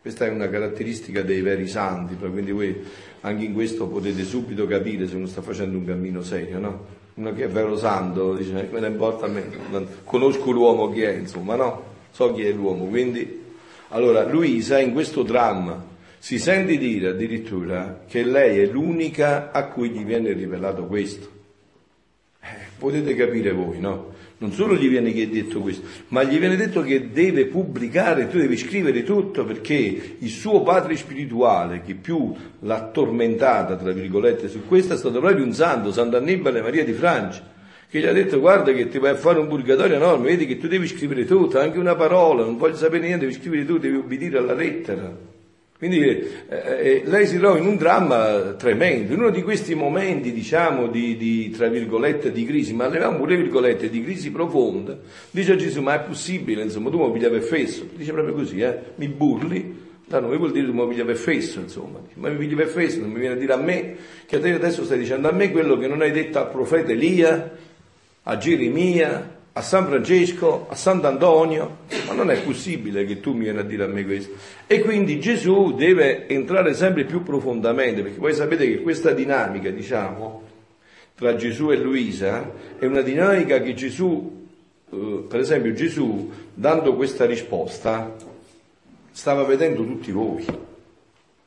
Questa 0.00 0.26
è 0.26 0.30
una 0.30 0.48
caratteristica 0.48 1.22
dei 1.22 1.42
veri 1.42 1.68
santi, 1.68 2.16
quindi 2.16 2.50
voi 2.50 2.82
anche 3.20 3.44
in 3.44 3.52
questo 3.52 3.86
potete 3.86 4.24
subito 4.24 4.66
capire 4.66 5.06
se 5.06 5.14
uno 5.14 5.26
sta 5.26 5.42
facendo 5.42 5.78
un 5.78 5.84
cammino 5.84 6.22
serio, 6.22 6.58
no? 6.58 7.00
uno 7.14 7.32
che 7.34 7.44
è 7.44 7.48
vero 7.48 7.76
santo, 7.76 8.34
dice, 8.34 8.68
me 8.72 8.80
ne 8.80 8.88
importa 8.88 9.26
a 9.26 9.28
me, 9.28 9.44
conosco 10.02 10.50
l'uomo 10.50 10.90
chi 10.90 11.02
è, 11.02 11.12
insomma, 11.12 11.54
no? 11.54 11.91
So 12.12 12.32
chi 12.32 12.44
è 12.44 12.52
l'uomo, 12.52 12.84
quindi... 12.86 13.40
Allora, 13.88 14.24
Luisa 14.24 14.78
in 14.78 14.92
questo 14.92 15.22
dramma 15.22 15.90
si 16.18 16.38
sente 16.38 16.78
dire 16.78 17.08
addirittura 17.08 18.04
che 18.08 18.22
lei 18.22 18.60
è 18.60 18.66
l'unica 18.66 19.50
a 19.50 19.66
cui 19.66 19.90
gli 19.90 20.04
viene 20.04 20.32
rivelato 20.32 20.86
questo. 20.86 21.28
Eh, 22.40 22.46
potete 22.78 23.14
capire 23.14 23.52
voi, 23.52 23.80
no? 23.80 24.14
Non 24.38 24.52
solo 24.52 24.74
gli 24.74 24.88
viene 24.88 25.12
detto 25.12 25.60
questo, 25.60 25.86
ma 26.08 26.22
gli 26.22 26.38
viene 26.38 26.56
detto 26.56 26.82
che 26.82 27.10
deve 27.10 27.46
pubblicare, 27.46 28.28
tu 28.28 28.38
devi 28.38 28.56
scrivere 28.56 29.02
tutto 29.02 29.44
perché 29.44 30.16
il 30.18 30.30
suo 30.30 30.62
padre 30.62 30.96
spirituale, 30.96 31.82
che 31.82 31.94
più 31.94 32.34
l'ha 32.60 32.88
tormentata, 32.88 33.76
tra 33.76 33.92
virgolette, 33.92 34.48
su 34.48 34.66
questo 34.66 34.94
è 34.94 34.96
stato 34.96 35.20
proprio 35.20 35.44
un 35.44 35.52
santo, 35.52 35.92
Sant'Annibale 35.92 36.62
Maria 36.62 36.84
di 36.84 36.92
Francia, 36.92 37.51
che 37.92 38.00
gli 38.00 38.06
ha 38.06 38.12
detto 38.12 38.40
guarda 38.40 38.72
che 38.72 38.88
ti 38.88 38.98
vai 38.98 39.10
a 39.10 39.16
fare 39.16 39.38
un 39.38 39.48
purgatorio 39.48 39.96
enorme, 39.96 40.28
vedi 40.28 40.46
che 40.46 40.56
tu 40.56 40.66
devi 40.66 40.86
scrivere 40.86 41.26
tutto, 41.26 41.58
anche 41.58 41.78
una 41.78 41.94
parola, 41.94 42.42
non 42.42 42.56
voglio 42.56 42.76
sapere 42.76 43.04
niente, 43.04 43.26
devi 43.26 43.36
scrivere 43.36 43.66
tutto, 43.66 43.80
devi 43.80 43.96
obbedire 43.96 44.38
alla 44.38 44.54
lettera. 44.54 45.14
Quindi 45.76 46.00
eh, 46.00 46.26
eh, 46.48 47.02
lei 47.04 47.26
si 47.26 47.36
trova 47.36 47.58
in 47.58 47.66
un 47.66 47.76
dramma 47.76 48.54
tremendo, 48.54 49.12
in 49.12 49.18
uno 49.18 49.28
di 49.28 49.42
questi 49.42 49.74
momenti, 49.74 50.32
diciamo, 50.32 50.86
di, 50.86 51.18
di, 51.18 51.50
tra 51.50 51.68
virgolette, 51.68 52.32
di 52.32 52.46
crisi, 52.46 52.72
ma 52.72 52.88
leviamo 52.88 53.18
pure 53.18 53.36
virgolette, 53.36 53.90
di 53.90 54.02
crisi 54.02 54.30
profonda, 54.30 54.98
dice 55.30 55.52
a 55.52 55.56
Gesù, 55.56 55.82
ma 55.82 56.02
è 56.02 56.06
possibile, 56.06 56.62
insomma, 56.62 56.88
tu 56.88 56.98
mi 56.98 57.12
pigliavi 57.12 57.40
fesso, 57.42 57.86
dice 57.94 58.12
proprio 58.12 58.32
così, 58.32 58.60
eh, 58.60 58.78
mi 58.94 59.08
burli, 59.08 59.90
da 60.06 60.18
noi 60.18 60.38
vuol 60.38 60.52
dire 60.52 60.64
tu 60.64 60.72
mi 60.72 60.88
pigliavi 60.88 61.14
fesso, 61.14 61.60
insomma, 61.60 62.00
ma 62.14 62.30
mi 62.30 62.36
pigliavi 62.38 62.70
fesso, 62.70 63.00
non 63.00 63.10
mi 63.10 63.18
viene 63.20 63.34
a 63.34 63.38
dire 63.38 63.52
a 63.52 63.58
me, 63.58 63.96
che 64.24 64.36
adesso 64.36 64.82
stai 64.82 64.96
dicendo 64.96 65.28
a 65.28 65.32
me 65.32 65.50
quello 65.50 65.76
che 65.76 65.88
non 65.88 66.00
hai 66.00 66.10
detto 66.10 66.38
al 66.38 66.50
profeta 66.50 66.92
Elia, 66.92 67.61
a 68.24 68.36
Geremia, 68.36 69.40
a 69.54 69.60
San 69.60 69.86
Francesco, 69.86 70.66
a 70.68 70.74
Sant'Antonio, 70.74 71.78
ma 72.06 72.14
non 72.14 72.30
è 72.30 72.40
possibile 72.42 73.04
che 73.04 73.20
tu 73.20 73.32
mi 73.32 73.44
vieni 73.44 73.58
a 73.58 73.62
dire 73.62 73.84
a 73.84 73.86
me 73.86 74.04
questo. 74.04 74.34
E 74.66 74.80
quindi 74.80 75.20
Gesù 75.20 75.74
deve 75.74 76.26
entrare 76.28 76.72
sempre 76.74 77.04
più 77.04 77.22
profondamente, 77.22 78.02
perché 78.02 78.18
voi 78.18 78.34
sapete 78.34 78.66
che 78.66 78.80
questa 78.80 79.12
dinamica, 79.12 79.68
diciamo, 79.70 80.42
tra 81.14 81.36
Gesù 81.36 81.70
e 81.70 81.76
Luisa 81.76 82.50
è 82.78 82.86
una 82.86 83.02
dinamica 83.02 83.60
che 83.60 83.74
Gesù, 83.74 84.46
eh, 84.90 85.24
per 85.28 85.40
esempio 85.40 85.72
Gesù, 85.72 86.30
dando 86.54 86.94
questa 86.94 87.26
risposta, 87.26 88.16
stava 89.10 89.44
vedendo 89.44 89.84
tutti 89.84 90.10
voi, 90.10 90.44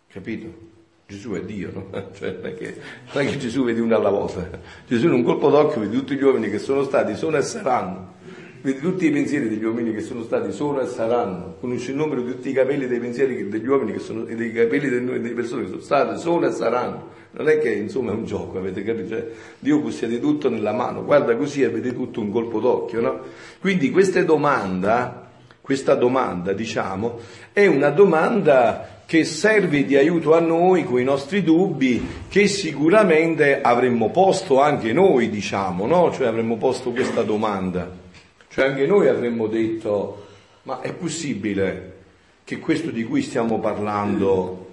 capito? 0.08 0.65
Gesù 1.08 1.34
è 1.34 1.42
Dio, 1.42 1.72
no? 1.72 2.10
Cioè, 2.14 2.32
non, 2.42 2.46
è 2.48 2.56
che, 2.56 2.76
non 3.14 3.24
è 3.24 3.30
che 3.30 3.38
Gesù 3.38 3.64
vede 3.64 3.80
uno 3.80 3.96
alla 3.96 4.10
volta. 4.10 4.48
Gesù 4.88 5.06
in 5.06 5.14
un 5.14 5.24
colpo 5.24 5.50
d'occhio 5.50 5.82
vede 5.82 5.96
tutti 5.96 6.16
gli 6.16 6.24
uomini 6.24 6.50
che 6.50 6.58
sono 6.58 6.84
stati, 6.84 7.16
sono 7.16 7.38
e 7.38 7.44
saranno. 7.44 8.14
Vede 8.62 8.80
tutti 8.80 9.06
i 9.06 9.12
pensieri 9.12 9.48
degli 9.48 9.64
uomini 9.64 9.94
che 9.94 10.02
sono 10.02 10.24
stati, 10.24 10.52
sono 10.52 10.82
e 10.82 10.88
saranno. 10.88 11.58
Conosce 11.60 11.92
il 11.92 11.98
numero 11.98 12.22
di 12.22 12.32
tutti 12.32 12.50
i 12.50 12.54
capelli 12.54 12.88
dei 12.88 13.00
pensieri 13.00 13.48
degli 13.48 13.68
uomini 13.68 13.92
che 13.92 14.00
sono, 14.00 14.26
e 14.26 14.34
dei 14.34 14.52
capelli 14.52 14.90
delle 14.90 15.34
persone 15.34 15.62
che 15.64 15.68
sono 15.68 15.82
state, 15.82 16.18
sono 16.18 16.48
e 16.48 16.52
saranno. 16.52 17.10
Non 17.38 17.50
è 17.50 17.60
che 17.60 17.72
insomma 17.72 18.12
è 18.12 18.16
un 18.16 18.26
gioco, 18.26 18.58
avete 18.58 18.82
capito? 18.84 19.10
Cioè, 19.10 19.28
Dio 19.60 19.82
possiede 19.82 20.20
tutto 20.20 20.50
nella 20.50 20.72
mano, 20.72 21.04
guarda 21.04 21.36
così 21.36 21.62
e 21.62 21.70
vede 21.70 21.94
tutto 21.94 22.22
un 22.22 22.32
colpo 22.32 22.60
d'occhio, 22.60 23.02
no? 23.02 23.20
Quindi 23.60 23.92
questa 23.92 24.24
domanda, 24.24 25.25
questa 25.66 25.96
domanda, 25.96 26.54
diciamo, 26.54 27.18
è 27.52 27.66
una 27.66 27.90
domanda 27.90 29.02
che 29.08 29.24
serve 29.24 29.84
di 29.84 29.96
aiuto 29.96 30.36
a 30.36 30.40
noi 30.40 30.84
con 30.84 31.00
i 31.00 31.04
nostri 31.04 31.42
dubbi 31.42 32.08
che 32.30 32.48
sicuramente 32.48 33.64
avremmo 33.64 34.12
posto 34.12 34.62
anche 34.62 34.94
noi, 34.94 35.28
diciamo, 35.28 35.88
no? 35.88 36.12
Cioè 36.14 36.28
avremmo 36.28 36.58
posto 36.58 36.92
questa 36.92 37.24
domanda. 37.24 37.90
Cioè 38.48 38.66
anche 38.68 38.86
noi 38.86 39.08
avremmo 39.08 39.48
detto, 39.48 40.28
ma 40.64 40.82
è 40.82 40.94
possibile 40.94 41.94
che 42.44 42.60
questo 42.60 42.92
di 42.92 43.04
cui 43.04 43.24
stiamo 43.24 43.58
parlando 43.58 44.68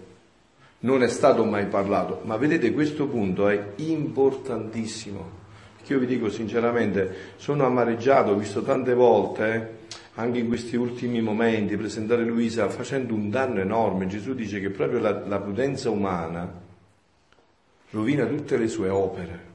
non 0.81 1.03
è 1.03 1.09
stato 1.09 1.43
mai 1.47 1.65
parlato? 1.69 2.21
Ma 2.25 2.37
vedete, 2.37 2.71
questo 2.71 3.07
punto 3.07 3.49
è 3.49 3.59
importantissimo. 3.77 5.41
Perché 5.75 5.95
io 5.95 6.01
vi 6.01 6.07
dico 6.07 6.29
sinceramente, 6.29 7.33
sono 7.37 7.65
amareggiato, 7.65 8.33
ho 8.33 8.37
visto 8.37 8.61
tante 8.61 8.93
volte... 8.93 9.55
Eh, 9.55 9.81
anche 10.15 10.39
in 10.39 10.49
questi 10.49 10.77
ultimi 10.77 11.23
momenti, 11.23 11.77
presentare 11.77 12.25
Luisa 12.25 12.69
facendo 12.69 13.15
un 13.15 13.31
danno 13.31 13.61
enorme. 13.61 14.07
Gesù 14.07 14.35
dice 14.35 14.61
che 14.61 14.71
proprio 14.71 14.99
la, 14.99 15.27
la 15.27 15.41
prudenza 15.41 15.89
umana 15.89 16.61
rovina 17.91 18.27
tutte 18.27 18.57
le 18.59 18.69
sue 18.69 18.89
opere. 18.89 19.51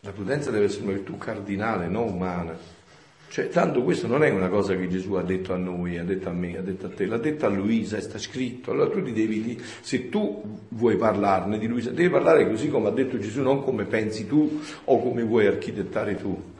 La 0.00 0.12
prudenza 0.12 0.50
deve 0.50 0.66
essere 0.66 0.84
una 0.84 0.92
virtù 0.92 1.18
cardinale, 1.18 1.88
non 1.88 2.08
umana. 2.08 2.56
Cioè, 3.28 3.48
tanto 3.48 3.82
questo 3.82 4.06
non 4.06 4.22
è 4.22 4.30
una 4.30 4.48
cosa 4.48 4.76
che 4.76 4.88
Gesù 4.88 5.14
ha 5.14 5.22
detto 5.22 5.52
a 5.52 5.56
noi, 5.56 5.98
ha 5.98 6.04
detto 6.04 6.28
a 6.28 6.32
me, 6.32 6.56
ha 6.56 6.62
detto 6.62 6.86
a 6.86 6.90
te, 6.90 7.06
l'ha 7.06 7.18
detto 7.18 7.46
a 7.46 7.48
Luisa 7.48 8.00
sta 8.00 8.18
scritto. 8.18 8.70
Allora 8.70 8.88
tu 8.90 9.02
ti 9.02 9.12
devi, 9.12 9.60
se 9.80 10.08
tu 10.08 10.60
vuoi 10.68 10.96
parlarne 10.96 11.58
di 11.58 11.66
Luisa, 11.66 11.90
devi 11.90 12.08
parlare 12.08 12.48
così 12.48 12.68
come 12.68 12.86
ha 12.86 12.92
detto 12.92 13.18
Gesù, 13.18 13.42
non 13.42 13.64
come 13.64 13.84
pensi 13.84 14.28
tu 14.28 14.60
o 14.84 15.02
come 15.02 15.24
vuoi 15.24 15.46
architettare 15.46 16.16
tu. 16.16 16.54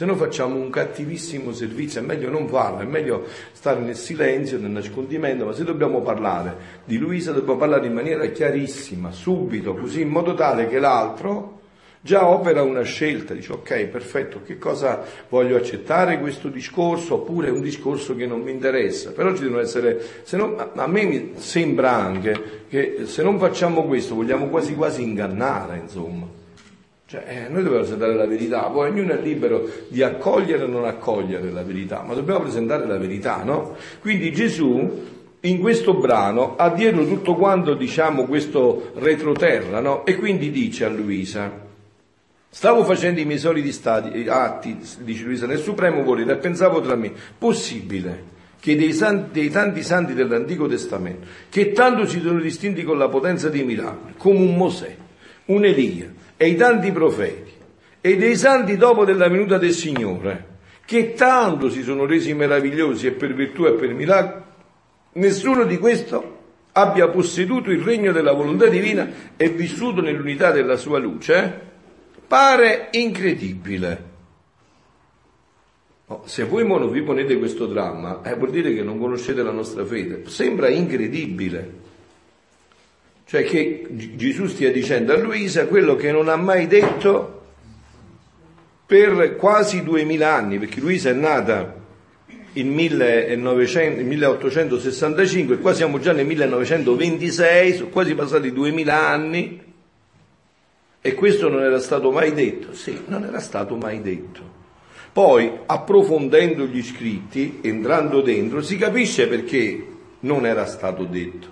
Se 0.00 0.06
no 0.06 0.16
facciamo 0.16 0.56
un 0.56 0.70
cattivissimo 0.70 1.52
servizio, 1.52 2.00
è 2.00 2.02
meglio 2.02 2.30
non 2.30 2.48
farlo, 2.48 2.80
è 2.80 2.86
meglio 2.86 3.26
stare 3.52 3.80
nel 3.80 3.96
silenzio, 3.96 4.58
nel 4.58 4.70
nascondimento, 4.70 5.44
ma 5.44 5.52
se 5.52 5.62
dobbiamo 5.62 6.00
parlare 6.00 6.56
di 6.86 6.96
Luisa 6.96 7.32
dobbiamo 7.32 7.58
parlare 7.58 7.86
in 7.86 7.92
maniera 7.92 8.24
chiarissima, 8.28 9.12
subito, 9.12 9.74
così 9.74 10.00
in 10.00 10.08
modo 10.08 10.32
tale 10.32 10.68
che 10.68 10.78
l'altro 10.78 11.60
già 12.00 12.26
opera 12.26 12.62
una 12.62 12.80
scelta, 12.80 13.34
dice 13.34 13.52
ok, 13.52 13.88
perfetto, 13.88 14.40
che 14.42 14.56
cosa 14.56 15.04
voglio 15.28 15.58
accettare 15.58 16.18
questo 16.18 16.48
discorso 16.48 17.16
oppure 17.16 17.48
è 17.48 17.50
un 17.50 17.60
discorso 17.60 18.16
che 18.16 18.24
non 18.24 18.40
mi 18.40 18.52
interessa. 18.52 19.10
Però 19.10 19.34
ci 19.34 19.42
devono 19.42 19.60
essere, 19.60 20.02
se 20.22 20.38
no, 20.38 20.56
a 20.76 20.86
me 20.86 21.32
sembra 21.34 21.92
anche 21.92 22.62
che 22.70 23.02
se 23.04 23.22
non 23.22 23.38
facciamo 23.38 23.84
questo 23.84 24.14
vogliamo 24.14 24.48
quasi 24.48 24.74
quasi 24.74 25.02
ingannare, 25.02 25.76
insomma. 25.76 26.39
Cioè, 27.10 27.24
eh, 27.26 27.48
noi 27.48 27.64
dobbiamo 27.64 27.78
presentare 27.78 28.14
la 28.14 28.24
verità, 28.24 28.60
poi 28.66 28.90
ognuno 28.90 29.14
è 29.14 29.20
libero 29.20 29.68
di 29.88 30.00
accogliere 30.00 30.62
o 30.62 30.68
non 30.68 30.84
accogliere 30.84 31.50
la 31.50 31.64
verità, 31.64 32.04
ma 32.06 32.14
dobbiamo 32.14 32.38
presentare 32.38 32.86
la 32.86 32.98
verità, 32.98 33.42
no? 33.42 33.74
Quindi 34.00 34.30
Gesù 34.30 35.08
in 35.40 35.58
questo 35.58 35.94
brano 35.94 36.54
ha 36.54 36.70
dietro 36.70 37.04
tutto 37.04 37.34
quanto, 37.34 37.74
diciamo, 37.74 38.26
questo 38.26 38.92
retroterra, 38.94 39.80
no? 39.80 40.06
E 40.06 40.14
quindi 40.14 40.52
dice 40.52 40.84
a 40.84 40.88
Luisa, 40.88 41.50
stavo 42.48 42.84
facendo 42.84 43.18
i 43.18 43.24
miei 43.24 43.40
soliti 43.40 43.72
stati, 43.72 44.28
atti, 44.28 44.78
dice 45.00 45.24
Luisa, 45.24 45.46
nel 45.46 45.58
supremo 45.58 46.04
volere 46.04 46.34
e 46.34 46.36
pensavo 46.36 46.80
tra 46.80 46.94
me, 46.94 47.10
possibile 47.36 48.22
che 48.60 48.76
dei, 48.76 48.92
santi, 48.92 49.32
dei 49.32 49.50
tanti 49.50 49.82
santi 49.82 50.14
dell'Antico 50.14 50.68
Testamento, 50.68 51.26
che 51.48 51.72
tanto 51.72 52.06
si 52.06 52.20
sono 52.20 52.38
distinti 52.38 52.84
con 52.84 52.98
la 52.98 53.08
potenza 53.08 53.48
dei 53.48 53.64
miracoli, 53.64 54.14
come 54.16 54.38
un 54.38 54.54
Mosè, 54.54 54.96
un 55.46 55.64
Elia, 55.64 56.18
e 56.42 56.48
i 56.48 56.56
tanti 56.56 56.90
profeti 56.90 57.52
e 58.00 58.16
dei 58.16 58.34
santi 58.34 58.78
dopo 58.78 59.04
della 59.04 59.28
venuta 59.28 59.58
del 59.58 59.72
Signore, 59.72 60.46
che 60.86 61.12
tanto 61.12 61.68
si 61.68 61.82
sono 61.82 62.06
resi 62.06 62.32
meravigliosi 62.32 63.08
e 63.08 63.10
per 63.10 63.34
virtù 63.34 63.66
e 63.66 63.72
per 63.72 63.92
miracoli, 63.92 64.42
nessuno 65.12 65.64
di 65.64 65.76
questo 65.76 66.38
abbia 66.72 67.08
posseduto 67.08 67.70
il 67.70 67.82
regno 67.82 68.10
della 68.10 68.32
volontà 68.32 68.68
divina 68.68 69.06
e 69.36 69.50
vissuto 69.50 70.00
nell'unità 70.00 70.50
della 70.50 70.76
sua 70.78 70.98
luce, 70.98 71.60
pare 72.26 72.88
incredibile. 72.92 74.04
Oh, 76.06 76.22
se 76.24 76.44
voi 76.44 76.66
non 76.66 76.90
vi 76.90 77.02
ponete 77.02 77.36
questo 77.36 77.66
dramma, 77.66 78.22
eh, 78.22 78.34
vuol 78.34 78.50
dire 78.50 78.72
che 78.72 78.82
non 78.82 78.98
conoscete 78.98 79.42
la 79.42 79.52
nostra 79.52 79.84
fede. 79.84 80.22
Sembra 80.24 80.70
incredibile. 80.70 81.79
Cioè 83.30 83.44
che 83.44 83.86
Gesù 84.16 84.48
stia 84.48 84.72
dicendo 84.72 85.12
a 85.12 85.16
Luisa 85.16 85.68
quello 85.68 85.94
che 85.94 86.10
non 86.10 86.28
ha 86.28 86.34
mai 86.34 86.66
detto 86.66 87.42
per 88.84 89.36
quasi 89.36 89.84
duemila 89.84 90.34
anni, 90.34 90.58
perché 90.58 90.80
Luisa 90.80 91.10
è 91.10 91.12
nata 91.12 91.76
nel 92.54 92.66
1865 92.66 95.54
e 95.54 95.58
qua 95.60 95.72
siamo 95.74 96.00
già 96.00 96.10
nel 96.10 96.26
1926, 96.26 97.74
sono 97.74 97.88
quasi 97.90 98.16
passati 98.16 98.52
duemila 98.52 99.06
anni 99.06 99.62
e 101.00 101.14
questo 101.14 101.48
non 101.48 101.62
era 101.62 101.78
stato 101.78 102.10
mai 102.10 102.34
detto. 102.34 102.74
Sì, 102.74 103.02
non 103.06 103.22
era 103.22 103.38
stato 103.38 103.76
mai 103.76 104.02
detto. 104.02 104.40
Poi, 105.12 105.52
approfondendo 105.66 106.64
gli 106.64 106.82
scritti, 106.82 107.60
entrando 107.62 108.22
dentro, 108.22 108.60
si 108.60 108.76
capisce 108.76 109.28
perché 109.28 109.86
non 110.18 110.46
era 110.46 110.66
stato 110.66 111.04
detto. 111.04 111.46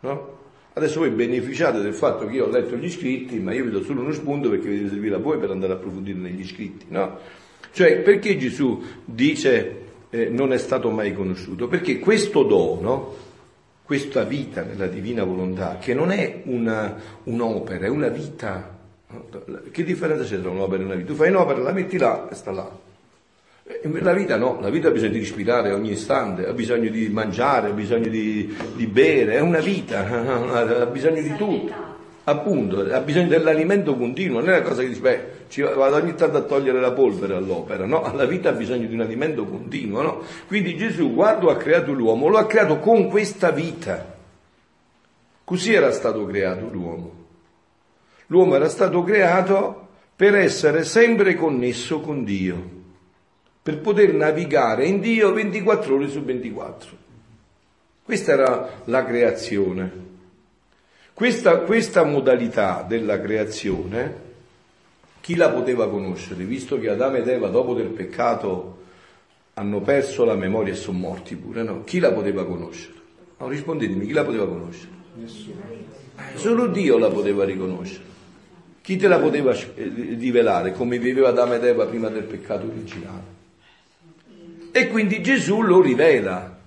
No? 0.00 0.31
Adesso 0.74 1.00
voi 1.00 1.10
beneficiate 1.10 1.80
del 1.80 1.92
fatto 1.92 2.26
che 2.26 2.36
io 2.36 2.46
ho 2.46 2.50
letto 2.50 2.76
gli 2.76 2.90
scritti, 2.90 3.38
ma 3.40 3.52
io 3.52 3.64
vi 3.64 3.70
do 3.70 3.82
solo 3.82 4.00
uno 4.00 4.12
spunto 4.12 4.48
perché 4.48 4.68
vi 4.68 4.76
deve 4.78 4.88
servire 4.88 5.16
a 5.16 5.18
voi 5.18 5.38
per 5.38 5.50
andare 5.50 5.74
a 5.74 5.76
approfondire 5.76 6.18
negli 6.18 6.46
scritti, 6.46 6.86
no? 6.88 7.18
Cioè, 7.72 7.98
perché 7.98 8.38
Gesù 8.38 8.82
dice 9.04 9.80
eh, 10.08 10.28
non 10.30 10.52
è 10.52 10.58
stato 10.58 10.90
mai 10.90 11.12
conosciuto? 11.12 11.68
Perché 11.68 11.98
questo 11.98 12.42
dono, 12.42 13.14
questa 13.82 14.24
vita 14.24 14.62
nella 14.62 14.86
divina 14.86 15.24
volontà, 15.24 15.76
che 15.78 15.92
non 15.92 16.10
è 16.10 16.40
una, 16.44 16.96
un'opera, 17.24 17.86
è 17.86 17.88
una 17.88 18.08
vita, 18.08 18.78
Che 19.70 19.84
differenza 19.84 20.24
c'è 20.24 20.40
tra 20.40 20.48
un'opera 20.48 20.82
e 20.82 20.86
una 20.86 20.94
vita? 20.94 21.08
Tu 21.08 21.14
fai 21.14 21.28
un'opera, 21.28 21.60
la 21.60 21.72
metti 21.72 21.98
là 21.98 22.28
e 22.30 22.34
sta 22.34 22.50
là. 22.50 22.91
La 23.64 24.12
vita 24.12 24.36
no, 24.36 24.58
la 24.60 24.70
vita 24.70 24.88
ha 24.88 24.90
bisogno 24.90 25.12
di 25.12 25.20
respirare 25.20 25.72
ogni 25.72 25.92
istante, 25.92 26.46
ha 26.46 26.52
bisogno 26.52 26.90
di 26.90 27.08
mangiare, 27.08 27.68
ha 27.68 27.72
bisogno 27.72 28.08
di, 28.08 28.56
di 28.74 28.86
bere, 28.88 29.34
è 29.34 29.40
una 29.40 29.60
vita, 29.60 30.04
ha 30.82 30.86
bisogno 30.86 31.22
di 31.22 31.36
tutto. 31.36 31.90
Appunto, 32.24 32.80
ha 32.80 33.00
bisogno 33.00 33.28
dell'alimento 33.28 33.96
continuo, 33.96 34.40
non 34.40 34.50
è 34.50 34.58
una 34.58 34.66
cosa 34.66 34.82
che 34.82 34.88
dice, 34.88 35.00
beh, 35.00 35.20
ci 35.48 35.60
vado 35.62 35.96
ogni 35.96 36.14
tanto 36.14 36.38
a 36.38 36.42
togliere 36.42 36.80
la 36.80 36.92
polvere 36.92 37.34
all'opera, 37.34 37.84
no? 37.84 38.12
La 38.14 38.26
vita 38.26 38.48
ha 38.48 38.52
bisogno 38.52 38.86
di 38.86 38.94
un 38.94 39.00
alimento 39.00 39.44
continuo, 39.44 40.02
no? 40.02 40.22
Quindi 40.46 40.76
Gesù, 40.76 41.14
quando 41.14 41.50
ha 41.50 41.56
creato 41.56 41.92
l'uomo, 41.92 42.28
lo 42.28 42.38
ha 42.38 42.46
creato 42.46 42.78
con 42.78 43.08
questa 43.08 43.50
vita. 43.50 44.16
Così 45.44 45.72
era 45.72 45.90
stato 45.92 46.24
creato 46.26 46.68
l'uomo. 46.70 47.12
L'uomo 48.26 48.54
era 48.54 48.68
stato 48.68 49.02
creato 49.02 49.88
per 50.14 50.36
essere 50.36 50.84
sempre 50.84 51.34
connesso 51.34 52.00
con 52.00 52.24
Dio, 52.24 52.80
per 53.62 53.78
poter 53.78 54.12
navigare 54.12 54.86
in 54.86 55.00
Dio 55.00 55.32
24 55.32 55.94
ore 55.94 56.08
su 56.08 56.22
24. 56.22 56.96
Questa 58.02 58.32
era 58.32 58.82
la 58.86 59.04
creazione. 59.04 60.10
Questa, 61.14 61.58
questa 61.58 62.02
modalità 62.02 62.84
della 62.86 63.20
creazione, 63.20 64.30
chi 65.20 65.36
la 65.36 65.50
poteva 65.50 65.88
conoscere? 65.88 66.42
Visto 66.42 66.80
che 66.80 66.88
Adamo 66.88 67.18
ed 67.18 67.28
Eva 67.28 67.48
dopo 67.48 67.74
del 67.74 67.88
peccato 67.88 68.80
hanno 69.54 69.80
perso 69.80 70.24
la 70.24 70.34
memoria 70.34 70.72
e 70.72 70.76
sono 70.76 70.98
morti 70.98 71.36
pure, 71.36 71.62
no? 71.62 71.84
Chi 71.84 72.00
la 72.00 72.10
poteva 72.10 72.44
conoscere? 72.44 72.94
No, 73.38 73.48
rispondetemi, 73.48 74.06
chi 74.06 74.12
la 74.12 74.24
poteva 74.24 74.48
conoscere? 74.48 74.90
Nessuno. 75.14 75.60
Solo 76.34 76.66
Dio 76.66 76.98
la 76.98 77.08
poteva 77.08 77.44
riconoscere. 77.44 78.10
Chi 78.80 78.96
te 78.96 79.06
la 79.06 79.20
poteva 79.20 79.54
rivelare 79.76 80.72
come 80.72 80.98
viveva 80.98 81.28
Adamo 81.28 81.54
ed 81.54 81.64
Eva 81.64 81.86
prima 81.86 82.08
del 82.08 82.24
peccato 82.24 82.66
originale? 82.66 83.31
E 84.72 84.88
quindi 84.88 85.22
Gesù 85.22 85.60
lo 85.60 85.82
rivela. 85.82 86.58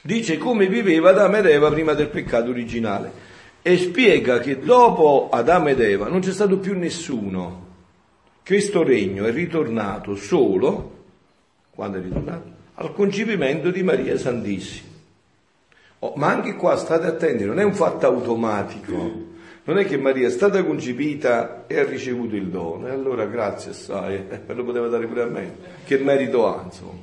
Dice 0.00 0.38
come 0.38 0.66
viveva 0.66 1.10
Adamo 1.10 1.36
ed 1.36 1.46
Eva 1.46 1.70
prima 1.70 1.92
del 1.92 2.08
peccato 2.08 2.48
originale 2.48 3.26
e 3.60 3.76
spiega 3.76 4.38
che 4.38 4.58
dopo 4.58 5.28
Adamo 5.30 5.68
ed 5.68 5.80
Eva 5.80 6.08
non 6.08 6.20
c'è 6.20 6.32
stato 6.32 6.56
più 6.58 6.76
nessuno. 6.78 7.66
Questo 8.42 8.82
regno 8.82 9.26
è 9.26 9.32
ritornato 9.32 10.16
solo, 10.16 11.04
quando 11.74 11.98
è 11.98 12.00
ritornato? 12.00 12.56
Al 12.76 12.94
concepimento 12.94 13.70
di 13.70 13.82
Maria 13.82 14.16
Santissima. 14.16 14.88
Oh, 15.98 16.14
ma 16.16 16.28
anche 16.28 16.54
qua 16.54 16.76
state 16.76 17.06
attenti, 17.06 17.44
non 17.44 17.58
è 17.58 17.64
un 17.64 17.74
fatto 17.74 18.06
automatico. 18.06 19.27
Non 19.68 19.78
è 19.78 19.84
che 19.84 19.98
Maria 19.98 20.28
è 20.28 20.30
stata 20.30 20.64
concepita 20.64 21.66
e 21.66 21.78
ha 21.78 21.84
ricevuto 21.84 22.34
il 22.34 22.46
dono, 22.46 22.86
e 22.86 22.90
allora 22.90 23.26
grazie, 23.26 23.74
sai, 23.74 24.24
lo 24.46 24.64
poteva 24.64 24.88
dare 24.88 25.06
pure 25.06 25.22
a 25.22 25.26
me. 25.26 25.56
Che 25.84 25.98
merito 25.98 26.46
ha, 26.46 26.62
insomma. 26.64 27.02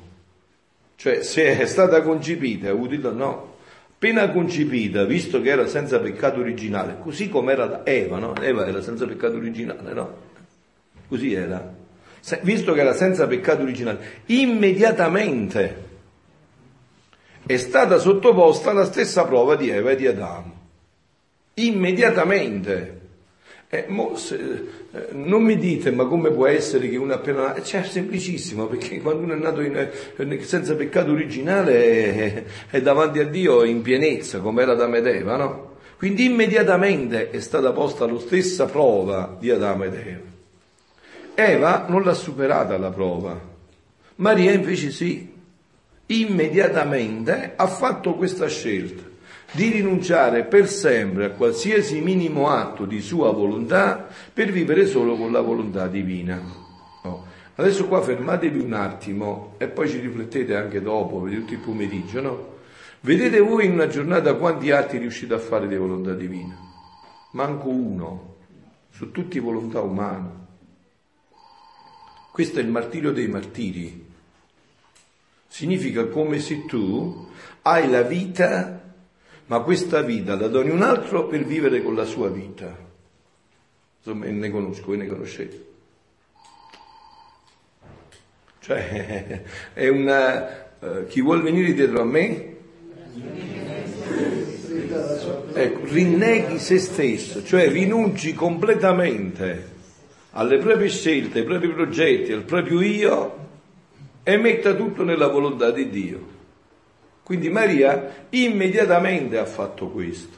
Cioè, 0.96 1.22
se 1.22 1.58
è 1.60 1.64
stata 1.66 2.02
concepita 2.02 2.66
e 2.66 2.70
ha 2.70 2.72
avuto 2.72 2.94
il 2.94 3.00
dono, 3.00 3.16
no. 3.16 3.54
Appena 3.94 4.32
concepita, 4.32 5.04
visto 5.04 5.40
che 5.40 5.50
era 5.50 5.68
senza 5.68 6.00
peccato 6.00 6.40
originale, 6.40 6.96
così 7.00 7.28
come 7.28 7.52
era 7.52 7.86
Eva, 7.86 8.18
no? 8.18 8.34
Eva 8.34 8.66
era 8.66 8.82
senza 8.82 9.06
peccato 9.06 9.36
originale, 9.36 9.92
no? 9.92 10.16
Così 11.06 11.34
era. 11.34 11.72
Visto 12.42 12.72
che 12.72 12.80
era 12.80 12.94
senza 12.94 13.28
peccato 13.28 13.62
originale, 13.62 14.22
immediatamente 14.26 15.84
è 17.46 17.56
stata 17.58 17.98
sottoposta 17.98 18.70
alla 18.70 18.86
stessa 18.86 19.24
prova 19.24 19.54
di 19.54 19.68
Eva 19.68 19.92
e 19.92 19.96
di 19.96 20.08
Adamo. 20.08 20.55
Immediatamente. 21.58 23.00
Eh, 23.68 23.86
mo, 23.88 24.14
se, 24.16 24.36
eh, 24.92 25.08
non 25.12 25.42
mi 25.42 25.56
dite, 25.56 25.90
ma 25.90 26.04
come 26.04 26.30
può 26.30 26.46
essere 26.46 26.88
che 26.88 26.96
uno 26.96 27.14
appena 27.14 27.48
nato? 27.48 27.62
Cioè, 27.62 27.82
è 27.82 27.84
semplicissimo, 27.84 28.66
perché 28.66 29.00
quando 29.02 29.22
uno 29.22 29.32
è 29.32 29.36
nato 29.36 29.62
in, 29.62 29.74
eh, 29.74 30.42
senza 30.42 30.74
peccato 30.74 31.12
originale 31.12 32.14
è, 32.14 32.44
è, 32.70 32.82
davanti 32.82 33.20
a 33.20 33.24
Dio 33.24 33.64
in 33.64 33.80
pienezza, 33.80 34.40
come 34.40 34.62
era 34.62 34.72
Adamo 34.72 34.96
ed 34.96 35.06
Eva, 35.06 35.36
no? 35.36 35.74
Quindi 35.96 36.26
immediatamente 36.26 37.30
è 37.30 37.40
stata 37.40 37.72
posta 37.72 38.06
la 38.06 38.18
stessa 38.18 38.66
prova 38.66 39.34
di 39.40 39.50
Adamo 39.50 39.84
ed 39.84 39.94
Eva. 39.94 40.34
Eva 41.34 41.86
non 41.88 42.02
l'ha 42.02 42.14
superata 42.14 42.76
la 42.76 42.90
prova, 42.90 43.40
Maria 44.16 44.52
invece 44.52 44.90
sì 44.90 45.32
immediatamente 46.08 47.54
ha 47.56 47.66
fatto 47.66 48.14
questa 48.14 48.46
scelta 48.46 49.02
di 49.52 49.70
rinunciare 49.70 50.44
per 50.44 50.68
sempre 50.68 51.26
a 51.26 51.30
qualsiasi 51.30 52.00
minimo 52.00 52.48
atto 52.48 52.84
di 52.84 53.00
sua 53.00 53.30
volontà 53.30 54.08
per 54.32 54.50
vivere 54.50 54.86
solo 54.86 55.16
con 55.16 55.32
la 55.32 55.40
volontà 55.40 55.86
divina. 55.86 56.40
Oh. 57.02 57.24
Adesso 57.54 57.86
qua 57.86 58.02
fermatevi 58.02 58.58
un 58.58 58.74
attimo 58.74 59.54
e 59.58 59.68
poi 59.68 59.88
ci 59.88 59.98
riflettete 59.98 60.54
anche 60.54 60.82
dopo, 60.82 61.20
vedete 61.20 61.40
tutto 61.42 61.52
il 61.54 61.58
pomeriggio, 61.60 62.20
no? 62.20 62.54
Vedete 63.00 63.40
voi 63.40 63.66
in 63.66 63.72
una 63.72 63.86
giornata 63.86 64.34
quanti 64.34 64.70
atti 64.70 64.98
riuscite 64.98 65.34
a 65.34 65.38
fare 65.38 65.68
di 65.68 65.76
volontà 65.76 66.12
divina? 66.12 66.56
Manco 67.32 67.68
uno, 67.68 68.34
su 68.90 69.10
tutti 69.10 69.38
volontà 69.38 69.80
umane. 69.80 70.44
Questo 72.32 72.58
è 72.58 72.62
il 72.62 72.68
martirio 72.68 73.12
dei 73.12 73.28
martiri. 73.28 74.04
Significa 75.46 76.06
come 76.06 76.40
se 76.40 76.66
tu 76.66 77.28
hai 77.62 77.88
la 77.88 78.02
vita, 78.02 78.85
ma 79.46 79.60
questa 79.60 80.02
vita 80.02 80.38
la 80.38 80.48
doni 80.48 80.70
un 80.70 80.82
altro 80.82 81.26
per 81.26 81.44
vivere 81.44 81.82
con 81.82 81.94
la 81.94 82.04
sua 82.04 82.28
vita. 82.28 82.84
Insomma, 83.98 84.26
ne 84.26 84.50
conosco, 84.50 84.86
voi 84.86 84.98
ne 84.98 85.06
conoscete. 85.06 85.64
Cioè, 88.60 89.42
è 89.72 89.88
una... 89.88 90.64
Uh, 90.78 91.06
chi 91.06 91.20
vuol 91.22 91.42
venire 91.42 91.72
dietro 91.72 92.02
a 92.02 92.04
me? 92.04 92.54
Ecco, 95.52 95.80
rinneghi 95.84 96.58
se 96.58 96.78
stesso, 96.78 97.42
cioè 97.42 97.70
rinunci 97.70 98.34
completamente 98.34 99.74
alle 100.32 100.58
proprie 100.58 100.90
scelte, 100.90 101.38
ai 101.38 101.44
propri 101.44 101.72
progetti, 101.72 102.32
al 102.32 102.42
proprio 102.42 102.82
io 102.82 103.44
e 104.22 104.36
metta 104.36 104.74
tutto 104.74 105.02
nella 105.02 105.28
volontà 105.28 105.70
di 105.70 105.88
Dio. 105.88 106.34
Quindi 107.26 107.50
Maria 107.50 108.26
immediatamente 108.30 109.36
ha 109.36 109.46
fatto 109.46 109.88
questo. 109.88 110.36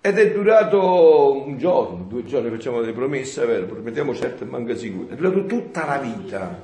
Ed 0.00 0.18
è 0.18 0.32
durato 0.32 1.40
un 1.46 1.56
giorno, 1.56 2.02
due 2.02 2.24
giorni, 2.24 2.50
facciamo 2.50 2.80
delle 2.80 2.94
promesse, 2.94 3.46
vero, 3.46 3.66
promettiamo 3.66 4.12
certo 4.12 4.42
e 4.42 4.48
manca 4.48 4.74
sicuro. 4.74 5.10
È 5.10 5.14
durato 5.14 5.46
tutta 5.46 5.86
la 5.86 5.98
vita. 5.98 6.62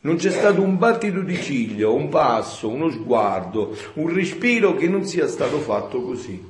Non 0.00 0.16
c'è 0.16 0.30
stato 0.30 0.60
un 0.60 0.76
battito 0.76 1.20
di 1.20 1.36
ciglio, 1.36 1.94
un 1.94 2.10
passo, 2.10 2.68
uno 2.68 2.90
sguardo, 2.90 3.74
un 3.94 4.12
respiro 4.12 4.74
che 4.74 4.86
non 4.86 5.06
sia 5.06 5.28
stato 5.28 5.60
fatto 5.60 6.02
così. 6.02 6.44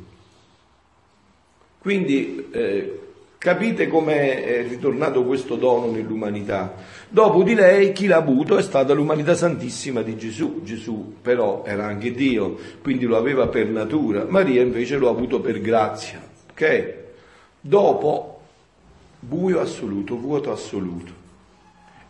Quindi 1.79 2.49
eh, 2.51 2.99
Capite 3.39 3.87
come 3.87 4.43
è 4.43 4.67
ritornato 4.67 5.23
questo 5.23 5.55
dono 5.55 5.93
nell'umanità? 5.93 6.75
Dopo 7.11 7.43
di 7.43 7.55
lei 7.55 7.93
chi 7.93 8.07
l'ha 8.07 8.19
avuto 8.19 8.59
è 8.59 8.63
stata 8.63 8.93
l'umanità 8.93 9.35
santissima 9.35 10.03
di 10.03 10.15
Gesù. 10.19 10.61
Gesù 10.63 11.15
però 11.23 11.65
era 11.65 11.87
anche 11.87 12.13
Dio, 12.13 12.59
quindi 12.83 13.07
lo 13.07 13.17
aveva 13.17 13.49
per 13.49 13.69
natura. 13.69 14.27
Maria 14.29 14.61
invece 14.61 14.99
lo 14.99 15.09
ha 15.09 15.13
avuto 15.13 15.41
per 15.41 15.59
grazia. 15.61 16.23
Ok? 16.51 16.95
Dopo, 17.61 18.41
buio 19.21 19.59
assoluto, 19.61 20.19
vuoto 20.19 20.53
assoluto. 20.53 21.13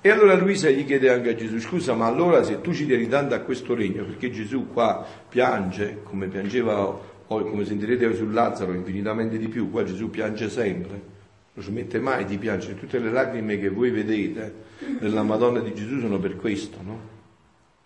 E 0.01 0.11
allora 0.11 0.35
Luisa 0.35 0.69
gli 0.69 0.85
chiede 0.85 1.11
anche 1.11 1.31
a 1.31 1.35
Gesù, 1.37 1.61
scusa, 1.61 1.95
ma 1.95 2.07
allora 2.07 2.43
se 2.43 2.61
tu 2.61 2.73
ci 2.73 2.85
tieni 2.85 3.07
tanto 3.07 3.35
a 3.35 3.41
questo 3.41 3.77
regno, 3.77 4.05
perché 4.05 4.31
Gesù 4.31 4.67
qua 4.73 5.07
piange, 5.29 6.01
come 6.03 6.27
piangeva, 6.27 6.99
come 7.27 7.65
sentirete 7.65 8.17
su 8.17 8.29
Lazzaro, 8.29 8.73
infinitamente 8.73 9.39
di 9.39 9.47
più, 9.47 9.71
qua 9.71 9.85
Gesù 9.85 10.11
piange 10.11 10.49
sempre 10.49 11.17
non 11.59 11.63
smette 11.63 11.99
mai 11.99 12.25
di 12.25 12.39
piangere. 12.39 12.77
Tutte 12.77 13.01
le 13.01 13.11
lacrime 13.11 13.59
che 13.59 13.69
voi 13.69 13.91
vedete 13.91 14.67
nella 15.01 15.25
Madonna 15.25 15.59
di 15.59 15.75
Gesù 15.75 15.99
sono 15.99 16.19
per 16.21 16.37
questo, 16.37 16.81
no? 16.83 17.17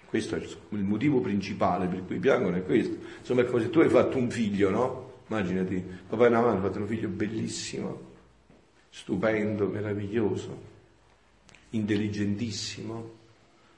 Questo 0.05 0.37
è 0.37 0.41
il, 0.41 0.83
motivo 0.85 1.21
principale 1.21 1.87
per 1.87 2.05
cui 2.05 2.19
piangono, 2.19 2.57
è 2.57 2.65
questo. 2.65 2.99
Insomma, 3.21 3.41
è 3.41 3.45
come 3.47 3.63
se 3.63 3.71
tu 3.71 3.81
hai 3.81 3.89
fatto 3.89 4.19
un 4.19 4.31
figlio, 4.31 4.69
no? 4.69 5.11
Immaginati, 5.29 5.83
papà 6.07 6.27
e 6.27 6.29
mamma 6.29 6.51
hanno 6.51 6.61
fatto 6.61 6.81
un 6.81 6.87
figlio 6.87 7.09
bellissimo, 7.09 8.01
stupendo, 8.91 9.67
meraviglioso, 9.69 10.61
intelligentissimo, 11.71 13.11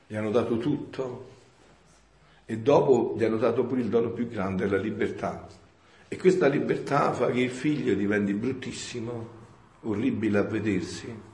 gli 0.08 0.16
hanno 0.16 0.32
dato 0.32 0.58
tutto 0.58 1.28
e 2.46 2.58
dopo 2.58 3.14
gli 3.16 3.22
hanno 3.22 3.36
dato 3.36 3.64
pure 3.64 3.82
il 3.82 3.88
dono 3.88 4.10
più 4.10 4.26
grande, 4.26 4.66
la 4.66 4.76
libertà. 4.76 5.46
E 6.08 6.16
questa 6.16 6.48
libertà 6.48 7.12
fa 7.12 7.30
che 7.30 7.40
il 7.40 7.50
figlio 7.50 7.94
diventi 7.94 8.34
bruttissimo, 8.34 9.42
orribile 9.84 10.38
a 10.38 10.42
vedersi. 10.42 11.32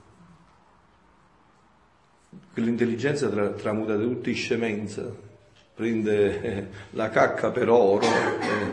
Quell'intelligenza 2.52 3.28
tra, 3.28 3.50
tramuta 3.50 3.96
tutti 3.96 4.30
in 4.30 4.36
scemenza, 4.36 5.12
prende 5.74 6.42
eh, 6.42 6.66
la 6.90 7.08
cacca 7.08 7.50
per 7.50 7.68
oro, 7.68 8.04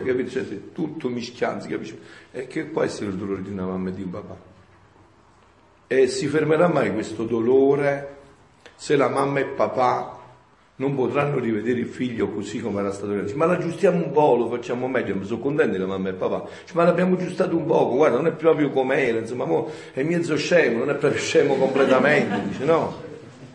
eh? 0.04 0.28
Cioè, 0.28 0.72
tutto 0.72 1.08
mischianzi, 1.08 1.68
capisci? 1.68 1.98
E 2.30 2.46
che 2.46 2.64
può 2.64 2.82
essere 2.82 3.10
il 3.10 3.16
dolore 3.16 3.42
di 3.42 3.50
una 3.50 3.66
mamma 3.66 3.88
e 3.88 3.94
di 3.94 4.02
un 4.02 4.10
papà? 4.10 4.36
E 5.86 6.06
si 6.06 6.26
fermerà 6.26 6.68
mai 6.68 6.92
questo 6.92 7.24
dolore 7.24 8.16
se 8.74 8.94
la 8.94 9.08
mamma 9.08 9.40
e 9.40 9.46
papà 9.46 10.17
non 10.78 10.94
potranno 10.94 11.38
rivedere 11.38 11.80
il 11.80 11.86
figlio 11.86 12.28
così 12.28 12.60
come 12.60 12.80
era 12.80 12.92
stato 12.92 13.12
Dice, 13.20 13.34
ma 13.34 13.46
l'aggiustiamo 13.46 13.96
un 13.96 14.12
po', 14.12 14.36
lo 14.36 14.48
facciamo 14.48 14.86
meglio, 14.88 15.16
mi 15.16 15.24
sono 15.24 15.40
contenti 15.40 15.76
la 15.76 15.86
mamma 15.86 16.08
e 16.08 16.10
il 16.12 16.16
papà, 16.16 16.48
Dice, 16.62 16.74
ma 16.74 16.84
l'abbiamo 16.84 17.14
aggiustato 17.14 17.56
un 17.56 17.66
poco, 17.66 17.96
guarda, 17.96 18.16
non 18.16 18.26
è 18.26 18.32
proprio 18.32 18.70
com'era, 18.70 19.18
insomma, 19.18 19.46
è 19.92 20.02
mezzo 20.02 20.36
scemo, 20.36 20.78
non 20.78 20.90
è 20.90 20.94
proprio 20.94 21.20
scemo 21.20 21.56
completamente, 21.56 22.42
dice 22.48 22.64
no, 22.64 23.06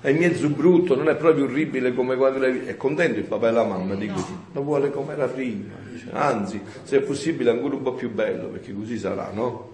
è 0.01 0.12
mezzo 0.12 0.49
brutto, 0.49 0.95
non 0.95 1.07
è 1.07 1.15
proprio 1.15 1.45
orribile 1.45 1.93
come 1.93 2.17
quando 2.17 2.39
l'hai 2.39 2.65
È 2.65 2.75
contento 2.75 3.19
il 3.19 3.25
papà 3.25 3.47
e 3.47 3.51
la 3.51 3.63
mamma 3.63 3.95
di 3.95 4.07
così, 4.07 4.36
lo 4.51 4.62
vuole 4.62 4.91
come 4.91 5.13
era 5.13 5.27
prima, 5.27 5.75
dice, 5.89 6.09
anzi, 6.12 6.62
se 6.83 6.97
è 6.97 7.01
possibile 7.01 7.51
ancora 7.51 7.75
un 7.75 7.83
po' 7.83 7.93
più 7.93 8.12
bello, 8.12 8.47
perché 8.47 8.73
così 8.73 8.97
sarà, 8.97 9.31
no? 9.33 9.71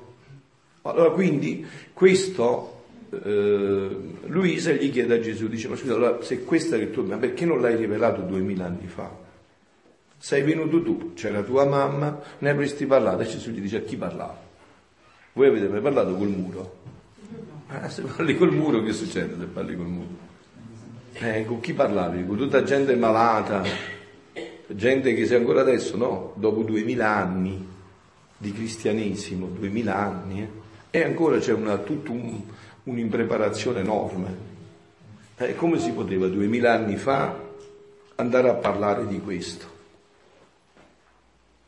Allora 0.83 1.09
quindi 1.11 1.65
questo 1.93 2.78
eh, 3.11 3.97
Luisa 4.25 4.71
gli 4.71 4.91
chiede 4.91 5.15
a 5.15 5.19
Gesù, 5.19 5.47
dice 5.47 5.67
ma 5.67 5.75
scusa, 5.75 5.93
allora 5.93 6.21
se 6.21 6.43
questa 6.43 6.77
che 6.77 6.91
tu, 6.91 7.03
ma 7.03 7.17
perché 7.17 7.45
non 7.45 7.61
l'hai 7.61 7.75
rivelato 7.75 8.21
duemila 8.21 8.65
anni 8.65 8.87
fa? 8.87 9.09
Sei 10.17 10.41
venuto 10.41 10.81
tu, 10.83 11.13
c'era 11.13 11.41
tua 11.41 11.65
mamma, 11.65 12.19
ne 12.39 12.49
avresti 12.49 12.85
parlato 12.85 13.21
e 13.21 13.25
Gesù 13.25 13.51
gli 13.51 13.61
dice 13.61 13.77
a 13.77 13.81
chi 13.81 13.95
parlava? 13.95 14.47
Voi 15.33 15.47
avete 15.47 15.67
mai 15.67 15.81
parlato 15.81 16.13
col 16.15 16.27
muro? 16.27 16.77
Ah, 17.67 17.87
se 17.89 18.01
parli 18.01 18.35
col 18.35 18.53
muro 18.53 18.81
che 18.83 18.93
succede 18.93 19.35
se 19.39 19.45
parli 19.45 19.75
col 19.75 19.85
muro? 19.85 20.27
Eh, 21.13 21.45
con 21.45 21.59
chi 21.59 21.73
parlavi? 21.73 22.25
Con 22.25 22.37
tutta 22.37 22.63
gente 22.63 22.95
malata, 22.95 23.63
gente 24.67 25.13
che 25.13 25.25
se 25.25 25.35
ancora 25.35 25.61
adesso, 25.61 25.97
no? 25.97 26.33
Dopo 26.35 26.63
duemila 26.63 27.15
anni 27.15 27.67
di 28.37 28.51
cristianesimo, 28.53 29.47
duemila 29.47 29.95
anni, 29.95 30.41
eh? 30.41 30.49
e 30.91 31.03
ancora 31.03 31.39
c'è 31.39 31.53
una, 31.53 31.77
tutto 31.77 32.11
un, 32.11 32.41
un'impreparazione 32.89 33.79
enorme. 33.79 34.47
E 35.37 35.55
come 35.55 35.79
si 35.79 35.91
poteva 35.91 36.27
duemila 36.27 36.73
anni 36.73 36.97
fa 36.97 37.33
andare 38.15 38.49
a 38.49 38.55
parlare 38.55 39.07
di 39.07 39.19
questo? 39.19 39.77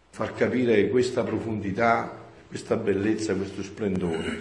Far 0.10 0.34
capire 0.34 0.90
questa 0.90 1.24
profondità, 1.24 2.20
questa 2.48 2.76
bellezza, 2.76 3.34
questo 3.34 3.64
splendore. 3.64 4.38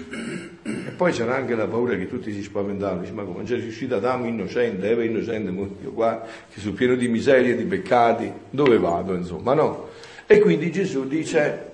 E 0.65 0.91
poi 0.97 1.13
c'era 1.13 1.37
anche 1.37 1.55
la 1.55 1.69
paura 1.69 1.95
che 1.95 2.09
tutti 2.09 2.33
si 2.33 2.43
spaventavano, 2.43 3.03
dice, 3.03 3.13
ma 3.13 3.23
come 3.23 3.45
c'è 3.45 3.55
riuscito 3.55 3.95
Adamo 3.95 4.27
innocente, 4.27 4.91
Eva 4.91 5.05
innocente, 5.05 5.51
io 5.51 5.93
qua 5.93 6.27
che 6.53 6.59
sono 6.59 6.75
pieno 6.75 6.97
di 6.97 7.07
miserie, 7.07 7.55
di 7.55 7.65
peccati, 7.65 8.33
dove 8.51 8.79
vado 8.79 9.15
insomma, 9.15 9.55
no? 9.55 9.91
E 10.27 10.41
quindi 10.41 10.73
Gesù 10.73 11.07
dice, 11.07 11.70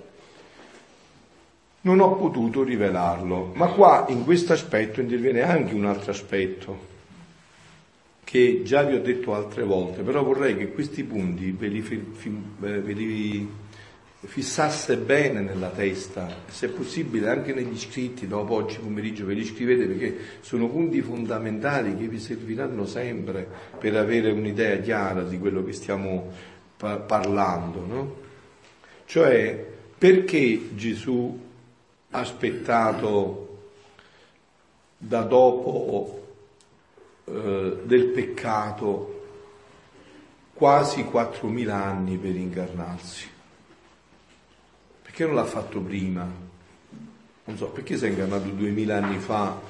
non 1.87 2.01
ho 2.01 2.17
potuto 2.17 2.65
rivelarlo. 2.65 3.53
Ma 3.55 3.69
qua 3.69 4.07
in 4.09 4.25
questo 4.25 4.53
aspetto 4.53 5.01
interviene 5.01 5.43
anche 5.43 5.73
un 5.73 5.87
altro 5.87 6.11
aspetto 6.11 6.95
che 8.25 8.63
già 8.65 8.83
vi 8.83 8.97
ho 8.97 9.01
detto 9.01 9.35
altre 9.35 9.63
volte, 9.63 10.03
però 10.03 10.25
vorrei 10.25 10.57
che 10.57 10.73
questi 10.73 11.05
punti 11.05 11.53
ve 11.53 11.69
li, 11.69 11.81
fi, 11.81 12.03
ve 12.59 12.93
li 12.93 13.49
fissasse 14.19 14.97
bene 14.97 15.41
nella 15.43 15.69
testa, 15.69 16.27
se 16.49 16.71
possibile 16.71 17.29
anche 17.29 17.55
negli 17.55 17.79
scritti, 17.79 18.27
dopo 18.27 18.55
oggi 18.55 18.79
pomeriggio 18.79 19.25
ve 19.25 19.35
li 19.35 19.45
scrivete 19.45 19.87
perché 19.87 20.19
sono 20.41 20.69
punti 20.69 21.01
fondamentali 21.03 21.97
che 21.97 22.09
vi 22.09 22.19
serviranno 22.19 22.85
sempre 22.85 23.47
per 23.79 23.95
avere 23.95 24.33
un'idea 24.33 24.79
chiara 24.79 25.23
di 25.23 25.39
quello 25.39 25.65
che 25.65 25.73
stiamo 25.73 26.33
pa- 26.77 26.97
parlando. 26.97 27.87
No? 27.87 28.17
Cioè, 29.05 29.65
perché 29.97 30.71
Gesù 30.75 31.46
aspettato 32.11 33.43
da 34.97 35.23
dopo 35.23 36.27
eh, 37.25 37.81
del 37.85 38.07
peccato 38.07 39.15
quasi 40.55 41.03
4.000 41.03 41.69
anni 41.69 42.17
per 42.17 42.35
incarnarsi. 42.35 43.29
Perché 45.03 45.27
non 45.27 45.35
l'ha 45.35 45.45
fatto 45.45 45.81
prima? 45.81 46.27
Non 47.45 47.57
so, 47.57 47.69
perché 47.69 47.97
si 47.97 48.07
è 48.07 48.09
incarnato 48.09 48.49
2.000 48.49 48.91
anni 48.91 49.19
fa 49.19 49.61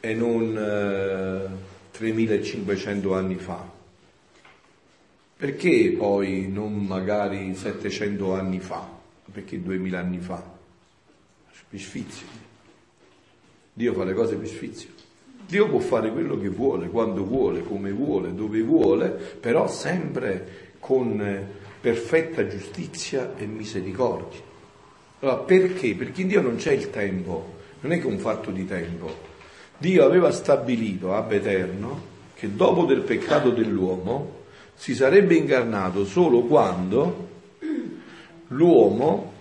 e 0.00 0.14
non 0.14 0.56
eh, 0.56 1.98
3.500 1.98 3.14
anni 3.14 3.34
fa? 3.36 3.72
Perché 5.36 5.94
poi 5.98 6.48
non 6.48 6.74
magari 6.74 7.54
700 7.54 8.34
anni 8.34 8.60
fa? 8.60 8.88
Perché 9.32 9.58
2.000 9.58 9.94
anni 9.94 10.18
fa? 10.20 10.53
Per 11.74 11.82
sfizio. 11.82 12.26
Dio 13.72 13.92
fa 13.94 14.04
le 14.04 14.14
cose 14.14 14.36
per 14.36 14.46
sfizio. 14.46 14.90
Dio 15.44 15.68
può 15.68 15.80
fare 15.80 16.12
quello 16.12 16.38
che 16.38 16.48
vuole, 16.48 16.88
quando 16.88 17.24
vuole, 17.24 17.64
come 17.64 17.90
vuole, 17.90 18.32
dove 18.32 18.62
vuole, 18.62 19.08
però 19.08 19.66
sempre 19.66 20.72
con 20.78 21.48
perfetta 21.80 22.46
giustizia 22.46 23.34
e 23.36 23.46
misericordia. 23.46 24.38
Allora, 25.18 25.38
perché? 25.38 25.96
Perché 25.96 26.20
in 26.20 26.28
Dio 26.28 26.40
non 26.40 26.56
c'è 26.56 26.70
il 26.70 26.90
tempo, 26.90 27.54
non 27.80 27.90
è 27.90 27.98
che 27.98 28.06
un 28.06 28.18
fatto 28.18 28.52
di 28.52 28.64
tempo. 28.64 29.32
Dio 29.76 30.04
aveva 30.04 30.30
stabilito 30.30 31.12
ab 31.12 31.32
eterno 31.32 32.12
che 32.34 32.54
dopo 32.54 32.84
del 32.84 33.00
peccato 33.00 33.50
dell'uomo 33.50 34.42
si 34.74 34.94
sarebbe 34.94 35.34
incarnato 35.34 36.04
solo 36.04 36.42
quando 36.42 37.28
l'uomo 38.48 39.33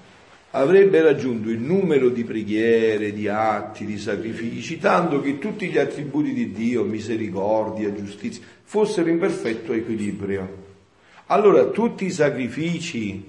avrebbe 0.55 1.01
raggiunto 1.01 1.49
il 1.49 1.59
numero 1.59 2.09
di 2.09 2.23
preghiere, 2.23 3.11
di 3.11 3.27
atti, 3.27 3.85
di 3.85 3.97
sacrifici, 3.97 4.77
tanto 4.77 5.19
che 5.21 5.39
tutti 5.39 5.67
gli 5.67 5.77
attributi 5.77 6.33
di 6.33 6.51
Dio, 6.51 6.83
misericordia, 6.83 7.93
giustizia, 7.93 8.43
fossero 8.63 9.09
in 9.09 9.17
perfetto 9.17 9.73
equilibrio. 9.73 10.61
Allora 11.27 11.65
tutti 11.65 12.05
i 12.05 12.11
sacrifici 12.11 13.23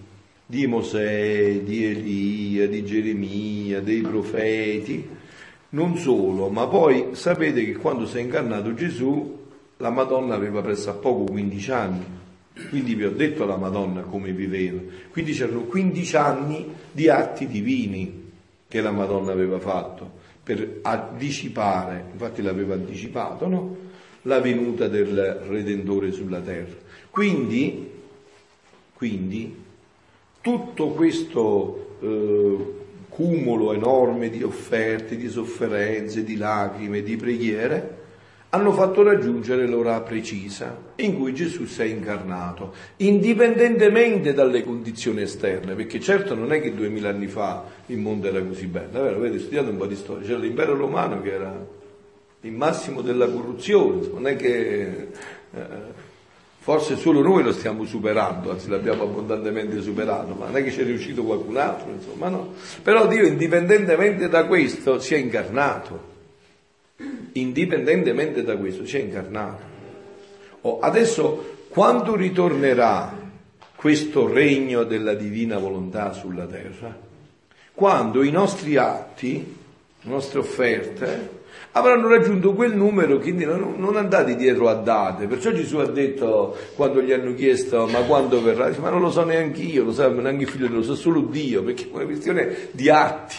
di 0.44 0.66
Mosè, 0.66 1.60
di 1.60 1.84
Elia, 1.84 2.68
di 2.68 2.84
Geremia, 2.84 3.80
dei 3.80 4.02
profeti, 4.02 5.08
non 5.70 5.96
solo, 5.96 6.48
ma 6.50 6.66
poi 6.66 7.08
sapete 7.12 7.64
che 7.64 7.76
quando 7.76 8.06
si 8.06 8.18
è 8.18 8.20
incarnato 8.20 8.74
Gesù, 8.74 9.42
la 9.78 9.90
Madonna 9.90 10.34
aveva 10.34 10.60
presso 10.60 10.90
a 10.90 10.94
poco 10.94 11.24
15 11.24 11.70
anni 11.70 12.22
quindi 12.68 12.94
vi 12.94 13.04
ho 13.04 13.10
detto 13.10 13.44
la 13.44 13.56
Madonna 13.56 14.02
come 14.02 14.32
viveva. 14.32 14.80
Quindi 15.10 15.32
c'erano 15.32 15.62
15 15.62 16.16
anni 16.16 16.72
di 16.92 17.08
atti 17.08 17.46
divini 17.46 18.30
che 18.68 18.80
la 18.80 18.92
Madonna 18.92 19.32
aveva 19.32 19.58
fatto 19.58 20.22
per 20.42 20.80
anticipare, 20.82 22.04
infatti 22.12 22.42
l'aveva 22.42 22.74
anticipato, 22.74 23.48
no? 23.48 23.76
la 24.22 24.40
venuta 24.40 24.88
del 24.88 25.42
Redentore 25.46 26.12
sulla 26.12 26.40
terra. 26.40 26.74
Quindi, 27.10 27.90
quindi 28.94 29.62
tutto 30.40 30.88
questo 30.88 31.96
eh, 32.00 32.82
cumulo 33.08 33.72
enorme 33.72 34.28
di 34.28 34.42
offerte, 34.42 35.16
di 35.16 35.28
sofferenze, 35.28 36.24
di 36.24 36.36
lacrime, 36.36 37.02
di 37.02 37.16
preghiere, 37.16 38.02
hanno 38.54 38.72
fatto 38.72 39.02
raggiungere 39.02 39.66
l'ora 39.66 40.00
precisa 40.00 40.92
in 40.96 41.18
cui 41.18 41.34
Gesù 41.34 41.66
si 41.66 41.82
è 41.82 41.86
incarnato, 41.86 42.72
indipendentemente 42.98 44.32
dalle 44.32 44.62
condizioni 44.62 45.22
esterne, 45.22 45.74
perché 45.74 45.98
certo 45.98 46.36
non 46.36 46.52
è 46.52 46.60
che 46.60 46.72
duemila 46.72 47.08
anni 47.08 47.26
fa 47.26 47.64
il 47.86 47.98
mondo 47.98 48.28
era 48.28 48.40
così 48.42 48.66
bello, 48.66 49.02
vero? 49.02 49.16
avete 49.16 49.40
studiato 49.40 49.70
un 49.70 49.76
po' 49.76 49.86
di 49.86 49.96
storia, 49.96 50.24
c'era 50.24 50.38
l'impero 50.38 50.76
romano 50.76 51.20
che 51.20 51.32
era 51.32 51.66
il 52.42 52.52
massimo 52.52 53.00
della 53.00 53.28
corruzione, 53.28 54.06
non 54.12 54.28
è 54.28 54.36
che 54.36 55.08
eh, 55.52 55.62
forse 56.58 56.96
solo 56.96 57.22
noi 57.22 57.42
lo 57.42 57.52
stiamo 57.52 57.84
superando, 57.84 58.52
anzi 58.52 58.68
l'abbiamo 58.68 59.02
abbondantemente 59.02 59.80
superato, 59.82 60.32
ma 60.34 60.46
non 60.46 60.56
è 60.58 60.62
che 60.62 60.70
c'è 60.70 60.84
riuscito 60.84 61.24
qualcun 61.24 61.56
altro, 61.56 61.90
insomma 61.90 62.28
no. 62.28 62.52
Però 62.84 63.08
Dio 63.08 63.26
indipendentemente 63.26 64.28
da 64.28 64.46
questo 64.46 65.00
si 65.00 65.14
è 65.14 65.16
incarnato 65.16 66.12
indipendentemente 67.34 68.42
da 68.42 68.56
questo, 68.56 68.86
si 68.86 68.96
è 68.96 69.00
incarnato. 69.00 69.72
Oh, 70.62 70.78
adesso, 70.80 71.56
quando 71.68 72.16
ritornerà 72.16 73.22
questo 73.74 74.26
regno 74.26 74.84
della 74.84 75.14
divina 75.14 75.58
volontà 75.58 76.12
sulla 76.12 76.46
terra? 76.46 76.96
Quando 77.74 78.22
i 78.22 78.30
nostri 78.30 78.76
atti, 78.76 79.56
le 80.00 80.10
nostre 80.10 80.38
offerte, 80.38 81.42
avranno 81.72 82.08
raggiunto 82.08 82.54
quel 82.54 82.74
numero, 82.74 83.18
quindi 83.18 83.44
non, 83.44 83.74
non 83.78 83.96
andate 83.96 84.36
dietro 84.36 84.68
a 84.68 84.74
date. 84.74 85.26
Perciò 85.26 85.50
Gesù 85.50 85.78
ha 85.78 85.86
detto, 85.86 86.56
quando 86.76 87.02
gli 87.02 87.12
hanno 87.12 87.34
chiesto, 87.34 87.86
ma 87.86 88.00
quando 88.02 88.40
verrà? 88.42 88.68
Dice, 88.68 88.80
ma 88.80 88.90
non 88.90 89.00
lo 89.00 89.10
so 89.10 89.24
neanche 89.24 89.62
io, 89.62 89.84
lo 89.84 89.92
sa 89.92 90.08
neanche 90.08 90.44
il 90.44 90.48
figlio, 90.48 90.68
lo 90.68 90.82
sa 90.82 90.94
solo 90.94 91.22
Dio, 91.22 91.62
perché 91.62 91.84
è 91.84 91.88
una 91.92 92.04
questione 92.04 92.68
di 92.70 92.88
atti. 92.88 93.34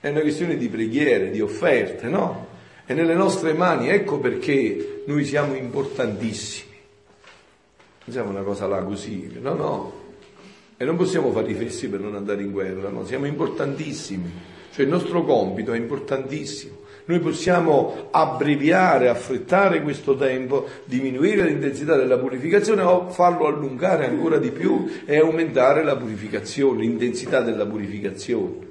È 0.00 0.08
una 0.08 0.20
questione 0.20 0.56
di 0.56 0.68
preghiere, 0.68 1.30
di 1.30 1.40
offerte, 1.40 2.08
no? 2.08 2.46
È 2.84 2.92
nelle 2.92 3.14
nostre 3.14 3.52
mani, 3.52 3.88
ecco 3.88 4.18
perché 4.18 5.02
noi 5.06 5.24
siamo 5.24 5.54
importantissimi. 5.54 6.74
Non 8.04 8.14
siamo 8.14 8.30
una 8.30 8.42
cosa 8.42 8.66
là 8.66 8.82
così, 8.82 9.38
no, 9.40 9.54
no. 9.54 10.04
E 10.76 10.84
non 10.84 10.96
possiamo 10.96 11.32
fare 11.32 11.50
i 11.50 11.54
fessi 11.54 11.88
per 11.88 12.00
non 12.00 12.14
andare 12.14 12.42
in 12.42 12.52
guerra, 12.52 12.90
no, 12.90 13.04
siamo 13.04 13.26
importantissimi. 13.26 14.30
Cioè 14.72 14.84
il 14.84 14.90
nostro 14.90 15.24
compito 15.24 15.72
è 15.72 15.76
importantissimo. 15.78 16.84
Noi 17.06 17.18
possiamo 17.20 18.08
abbreviare, 18.10 19.08
affrettare 19.08 19.80
questo 19.80 20.16
tempo, 20.16 20.66
diminuire 20.84 21.44
l'intensità 21.44 21.96
della 21.96 22.18
purificazione 22.18 22.82
o 22.82 23.08
farlo 23.08 23.46
allungare 23.46 24.06
ancora 24.06 24.38
di 24.38 24.50
più 24.50 24.86
e 25.04 25.18
aumentare 25.18 25.82
la 25.82 25.96
purificazione, 25.96 26.80
l'intensità 26.80 27.40
della 27.40 27.64
purificazione. 27.64 28.65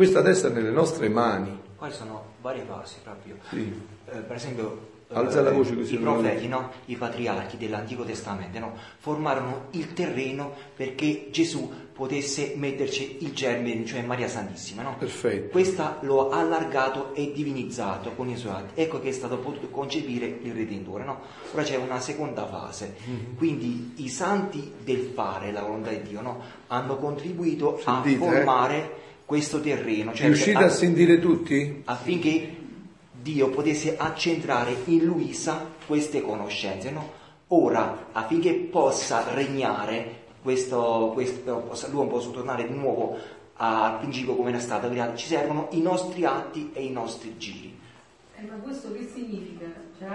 Questa 0.00 0.20
adesso 0.20 0.46
è 0.46 0.50
nelle 0.50 0.70
nostre 0.70 1.10
mani. 1.10 1.60
Poi 1.76 1.92
sono 1.92 2.24
varie 2.40 2.64
fasi 2.66 2.94
proprio. 3.02 3.36
Sì. 3.50 3.70
Eh, 4.06 4.16
per 4.20 4.36
esempio, 4.36 4.88
Alza 5.12 5.42
la 5.42 5.50
voce 5.50 5.74
così 5.74 5.96
i 5.96 5.98
profeti, 5.98 6.48
no? 6.48 6.70
i 6.86 6.96
patriarchi 6.96 7.58
dell'Antico 7.58 8.04
Testamento, 8.04 8.58
no? 8.60 8.72
formarono 8.96 9.66
il 9.72 9.92
terreno 9.92 10.54
perché 10.74 11.28
Gesù 11.30 11.70
potesse 11.92 12.54
metterci 12.56 13.18
il 13.20 13.34
germe, 13.34 13.84
cioè 13.84 14.00
Maria 14.00 14.26
Santissima. 14.26 14.80
No? 14.80 14.96
Perfetto. 14.96 15.50
Questa 15.50 15.98
lo 16.00 16.30
ha 16.30 16.38
allargato 16.38 17.14
e 17.14 17.32
divinizzato 17.34 18.12
con 18.12 18.30
i 18.30 18.38
suoi 18.38 18.52
atti. 18.52 18.80
Ecco 18.80 19.00
che 19.00 19.10
è 19.10 19.12
stato 19.12 19.36
potuto 19.36 19.68
concepire 19.68 20.38
il 20.42 20.54
Redentore. 20.54 21.04
No? 21.04 21.20
Ora 21.52 21.62
c'è 21.62 21.76
una 21.76 22.00
seconda 22.00 22.46
fase. 22.46 22.94
Mhm. 23.04 23.36
Quindi 23.36 23.92
i 23.96 24.08
santi 24.08 24.72
del 24.82 25.10
fare 25.12 25.52
la 25.52 25.60
volontà 25.60 25.90
di 25.90 26.00
Dio 26.00 26.22
no? 26.22 26.40
hanno 26.68 26.96
contribuito 26.96 27.78
Sentite, 27.84 28.26
a 28.26 28.72
eh? 28.72 29.08
Questo 29.30 29.60
terreno. 29.60 30.12
Cioè 30.12 30.26
Riuscite 30.26 30.58
a- 30.58 30.64
a 30.66 30.68
sentire 30.70 31.20
tutti? 31.20 31.82
affinché 31.84 32.56
Dio 33.12 33.48
potesse 33.50 33.96
accentrare 33.96 34.74
in 34.86 35.04
Luisa 35.04 35.66
queste 35.86 36.20
conoscenze. 36.20 36.90
no? 36.90 37.08
Ora, 37.48 38.06
affinché 38.10 38.52
possa 38.54 39.32
regnare, 39.32 40.22
questo, 40.42 41.10
questo, 41.14 41.68
l'uomo 41.92 42.08
possa 42.10 42.30
tornare 42.30 42.66
di 42.66 42.74
nuovo 42.74 43.16
al 43.54 43.98
principio 44.00 44.34
come 44.34 44.48
era 44.48 44.58
stato 44.58 44.88
creato, 44.88 45.16
ci 45.16 45.28
servono 45.28 45.68
i 45.72 45.80
nostri 45.80 46.24
atti 46.24 46.70
e 46.72 46.82
i 46.84 46.90
nostri 46.90 47.36
giri. 47.38 47.72
Eh, 48.36 48.42
ma 48.48 48.54
questo 48.54 48.92
che 48.92 49.08
significa? 49.14 49.66
Cioè, 49.96 50.08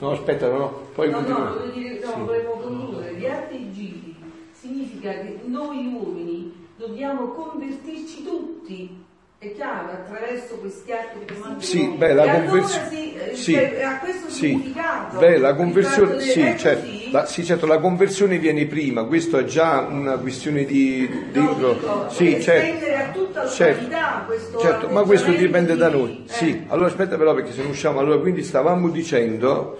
No, 0.00 0.12
aspetta, 0.12 0.48
no, 0.48 0.88
poi 0.94 1.10
no, 1.10 1.16
continua. 1.16 1.38
no, 1.50 1.54
voglio 1.58 1.72
dire, 1.72 2.00
no, 2.02 2.12
Sì. 2.14 2.20
volevo 2.20 2.52
concludere. 2.52 3.14
Gli 3.16 3.26
atti 3.26 3.54
e 3.56 3.70
giri 3.72 4.16
significa 4.52 5.10
che 5.12 5.40
noi 5.44 5.86
uomini 5.92 6.66
dobbiamo 6.78 7.28
convertirci 7.32 8.22
tutti. 8.24 9.04
È 9.40 9.54
chiaro, 9.54 9.92
attraverso 9.92 10.56
questi 10.56 10.90
atti 10.90 11.24
che 11.24 11.34
Sì, 11.58 11.86
beh, 11.96 12.12
la 12.12 12.28
conversione. 12.28 12.88
sì, 12.90 13.14
eh, 13.14 13.34
cioè, 13.36 13.82
ha 13.84 13.98
questo 14.00 14.28
sì. 14.30 14.48
significato. 14.48 15.16
Beh, 15.16 15.38
la 15.38 15.54
conversione, 15.54 16.18
sì, 16.18 16.54
certo, 16.58 16.88
la, 17.12 17.24
sì, 17.24 17.44
certo, 17.44 17.66
la 17.66 17.78
conversione 17.78 18.38
viene 18.38 18.66
prima, 18.66 19.04
questo 19.04 19.38
è 19.38 19.44
già 19.44 19.86
una 19.88 20.16
questione 20.16 20.64
di. 20.64 21.08
di- 21.30 21.38
No, 21.38 21.52
dico, 21.54 22.08
sì, 22.08 22.34
estendere 22.34 22.80
certo. 22.80 23.10
a 23.10 23.12
tutta 23.12 23.46
Certo, 23.48 23.80
l'umanità 23.84 24.22
questo 24.26 24.58
certo, 24.58 24.88
ma 24.88 25.02
questo 25.02 25.30
dipende 25.30 25.76
da 25.76 25.88
di- 25.88 25.96
noi. 25.96 26.24
eh. 26.26 26.32
Sì, 26.32 26.64
allora 26.66 26.88
aspetta 26.88 27.16
però 27.16 27.32
perché 27.32 27.52
se 27.52 27.62
ne 27.62 27.68
usciamo, 27.68 28.00
allora 28.00 28.18
quindi 28.18 28.42
stavamo 28.42 28.88
dicendo 28.88 29.78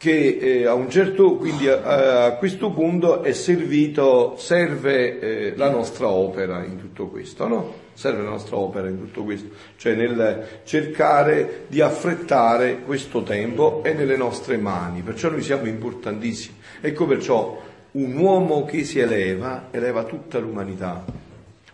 che 0.00 0.38
eh, 0.40 0.66
a 0.66 0.72
un 0.72 0.88
certo, 0.88 1.34
quindi 1.36 1.68
a, 1.68 2.24
a 2.24 2.32
questo 2.36 2.70
punto 2.70 3.22
è 3.22 3.32
servito, 3.32 4.34
serve 4.38 5.20
eh, 5.20 5.52
la 5.56 5.68
nostra 5.68 6.08
opera 6.08 6.64
in 6.64 6.78
tutto 6.78 7.08
questo, 7.08 7.46
no? 7.46 7.74
Serve 7.92 8.22
la 8.22 8.30
nostra 8.30 8.56
opera 8.56 8.88
in 8.88 8.98
tutto 8.98 9.24
questo, 9.24 9.50
cioè 9.76 9.94
nel 9.94 10.62
cercare 10.64 11.66
di 11.66 11.82
affrettare 11.82 12.78
questo 12.78 13.22
tempo 13.22 13.82
è 13.82 13.92
nelle 13.92 14.16
nostre 14.16 14.56
mani, 14.56 15.02
perciò 15.02 15.28
noi 15.28 15.42
siamo 15.42 15.66
importantissimi. 15.66 16.56
Ecco 16.80 17.04
perciò 17.04 17.60
un 17.90 18.16
uomo 18.16 18.64
che 18.64 18.84
si 18.84 19.00
eleva, 19.00 19.68
eleva 19.70 20.04
tutta 20.04 20.38
l'umanità. 20.38 21.04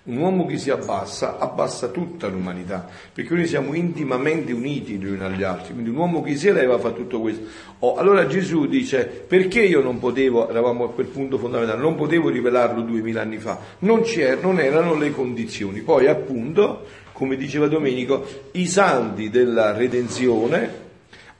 Un 0.06 0.18
uomo 0.18 0.46
che 0.46 0.56
si 0.56 0.70
abbassa, 0.70 1.38
abbassa 1.38 1.88
tutta 1.88 2.28
l'umanità, 2.28 2.88
perché 3.12 3.34
noi 3.34 3.46
siamo 3.46 3.74
intimamente 3.74 4.52
uniti 4.52 4.94
gli 4.94 5.06
uni 5.06 5.20
agli 5.20 5.42
altri, 5.42 5.72
quindi 5.72 5.90
un 5.90 5.96
uomo 5.96 6.22
che 6.22 6.36
si 6.36 6.46
eleva 6.46 6.78
fa 6.78 6.92
tutto 6.92 7.20
questo. 7.20 7.44
Oh, 7.80 7.96
allora 7.96 8.26
Gesù 8.28 8.66
dice, 8.66 9.04
perché 9.04 9.62
io 9.62 9.82
non 9.82 9.98
potevo, 9.98 10.48
eravamo 10.48 10.84
a 10.84 10.90
quel 10.90 11.06
punto 11.06 11.38
fondamentale, 11.38 11.80
non 11.80 11.96
potevo 11.96 12.28
rivelarlo 12.28 12.82
duemila 12.82 13.22
anni 13.22 13.38
fa, 13.38 13.58
non, 13.80 14.04
non 14.40 14.60
erano 14.60 14.94
le 14.94 15.10
condizioni. 15.10 15.80
Poi 15.80 16.06
appunto, 16.06 16.84
come 17.10 17.36
diceva 17.36 17.66
Domenico, 17.66 18.24
i 18.52 18.66
santi 18.68 19.28
della 19.28 19.72
redenzione 19.72 20.84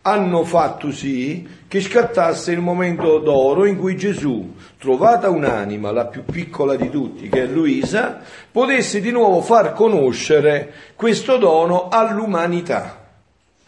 hanno 0.07 0.45
fatto 0.45 0.93
sì 0.93 1.47
che 1.67 1.81
scattasse 1.81 2.53
il 2.53 2.61
momento 2.61 3.19
d'oro 3.19 3.65
in 3.65 3.77
cui 3.77 3.97
Gesù, 3.97 4.55
trovata 4.79 5.31
un'anima, 5.31 5.91
la 5.91 6.07
più 6.07 6.25
piccola 6.25 6.77
di 6.77 6.89
tutti, 6.91 7.29
che 7.29 7.43
è 7.43 7.47
Luisa, 7.47 8.21
potesse 8.53 9.01
di 9.01 9.11
nuovo 9.11 9.43
far 9.43 9.73
conoscere 9.73 10.73
questo 10.95 11.39
dono 11.39 11.89
all'umanità. 11.89 13.05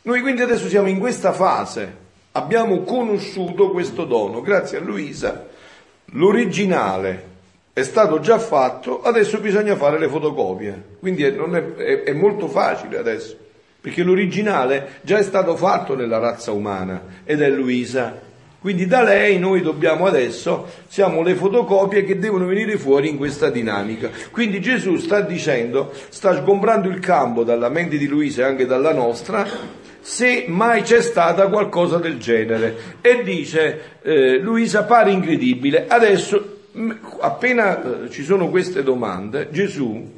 Noi 0.03 0.20
quindi 0.20 0.40
adesso 0.42 0.68
siamo 0.68 0.87
in 0.87 1.01
questa 1.01 1.33
fase, 1.33 1.96
abbiamo 2.33 2.83
conosciuto 2.83 3.70
questo 3.70 4.05
dono, 4.05 4.40
grazie 4.40 4.79
a 4.79 4.81
Luisa. 4.81 5.44
L'originale 6.12 7.27
è 7.72 7.83
stato 7.83 8.20
già 8.20 8.38
fatto, 8.38 9.03
adesso 9.03 9.40
bisogna 9.40 9.74
fare 9.74 9.98
le 9.98 10.09
fotocopie, 10.09 10.85
quindi 11.01 11.24
è, 11.24 11.35
è- 11.35 12.03
è 12.05 12.12
molto 12.12 12.46
facile 12.46 12.96
adesso, 12.96 13.37
perché 13.81 14.03
l'originale 14.03 15.01
già 15.03 15.19
è 15.19 15.23
stato 15.23 15.57
fatto 15.57 15.95
nella 15.95 16.19
razza 16.19 16.53
umana 16.53 17.01
ed 17.25 17.41
è 17.41 17.49
Luisa. 17.49 18.27
Quindi 18.61 18.87
da 18.87 19.03
lei 19.03 19.38
noi 19.38 19.62
dobbiamo 19.62 20.07
adesso, 20.07 20.67
siamo 20.88 21.23
le 21.23 21.37
fotocopie 21.37 22.03
che 22.05 22.19
devono 22.19 22.45
venire 22.45 22.77
fuori 22.77 23.09
in 23.09 23.17
questa 23.17 23.51
dinamica. 23.51 24.11
Quindi 24.33 24.61
Gesù 24.61 24.97
sta 24.97 25.21
dicendo, 25.21 25.93
sta 26.09 26.35
sgombrando 26.35 26.88
il 26.88 26.99
campo 26.99 27.45
dalla 27.45 27.69
mente 27.69 27.97
di 27.97 28.09
Luisa 28.09 28.43
e 28.43 28.47
anche 28.47 28.67
dalla 28.67 28.93
nostra, 28.93 29.47
se 30.01 30.47
mai 30.49 30.83
c'è 30.83 31.01
stata 31.01 31.47
qualcosa 31.47 31.99
del 31.99 32.19
genere. 32.19 32.97
E 33.01 33.23
dice, 33.23 33.99
eh, 34.03 34.38
Luisa 34.38 34.83
pare 34.83 35.12
incredibile, 35.12 35.87
adesso 35.87 36.57
appena 37.21 38.05
eh, 38.05 38.11
ci 38.11 38.25
sono 38.25 38.49
queste 38.49 38.83
domande, 38.83 39.49
Gesù 39.53 40.18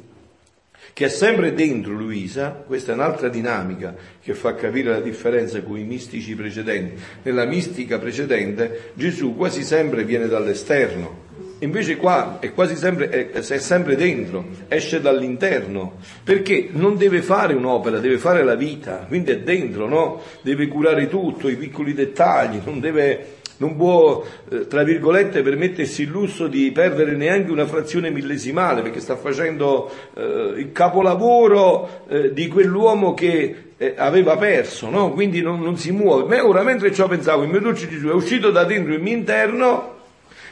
che 0.93 1.05
è 1.05 1.09
sempre 1.09 1.53
dentro 1.53 1.93
Luisa, 1.93 2.49
questa 2.49 2.91
è 2.91 2.95
un'altra 2.95 3.29
dinamica 3.29 3.95
che 4.21 4.33
fa 4.33 4.55
capire 4.55 4.89
la 4.89 4.99
differenza 4.99 5.61
con 5.61 5.77
i 5.77 5.83
mistici 5.83 6.35
precedenti. 6.35 7.01
Nella 7.23 7.45
mistica 7.45 7.99
precedente 7.99 8.91
Gesù 8.93 9.35
quasi 9.35 9.63
sempre 9.63 10.03
viene 10.03 10.27
dall'esterno, 10.27 11.29
invece 11.59 11.97
qua 11.97 12.39
è 12.39 12.53
quasi 12.53 12.75
sempre, 12.75 13.09
è, 13.09 13.29
è 13.29 13.41
sempre 13.41 13.95
dentro, 13.95 14.45
esce 14.67 14.99
dall'interno, 14.99 15.97
perché 16.23 16.69
non 16.71 16.97
deve 16.97 17.21
fare 17.21 17.53
un'opera, 17.53 17.99
deve 17.99 18.17
fare 18.17 18.43
la 18.43 18.55
vita, 18.55 19.05
quindi 19.07 19.31
è 19.31 19.39
dentro, 19.39 19.87
no? 19.87 20.21
Deve 20.41 20.67
curare 20.67 21.07
tutto, 21.07 21.47
i 21.47 21.55
piccoli 21.55 21.93
dettagli, 21.93 22.61
non 22.63 22.79
deve 22.79 23.39
non 23.61 23.75
può, 23.75 24.25
eh, 24.49 24.65
tra 24.65 24.81
virgolette, 24.81 25.43
permettersi 25.43 26.01
il 26.01 26.09
lusso 26.09 26.47
di 26.47 26.71
perdere 26.71 27.15
neanche 27.15 27.51
una 27.51 27.67
frazione 27.67 28.09
millesimale, 28.09 28.81
perché 28.81 28.99
sta 28.99 29.15
facendo 29.15 29.91
eh, 30.15 30.53
il 30.57 30.71
capolavoro 30.71 32.05
eh, 32.07 32.33
di 32.33 32.47
quell'uomo 32.47 33.13
che 33.13 33.55
eh, 33.77 33.93
aveva 33.95 34.35
perso, 34.35 34.89
no? 34.89 35.11
quindi 35.11 35.41
non, 35.41 35.61
non 35.61 35.77
si 35.77 35.91
muove. 35.91 36.23
Ma 36.23 36.43
ora, 36.43 36.63
mentre 36.63 36.91
ciò 36.91 37.07
pensavo, 37.07 37.43
il 37.43 37.49
mio 37.49 37.59
dolce 37.59 37.87
Gesù 37.87 38.07
è 38.07 38.13
uscito 38.13 38.49
da 38.49 38.63
dentro 38.63 38.93
il 38.93 39.01
mio 39.01 39.13
interno 39.13 39.99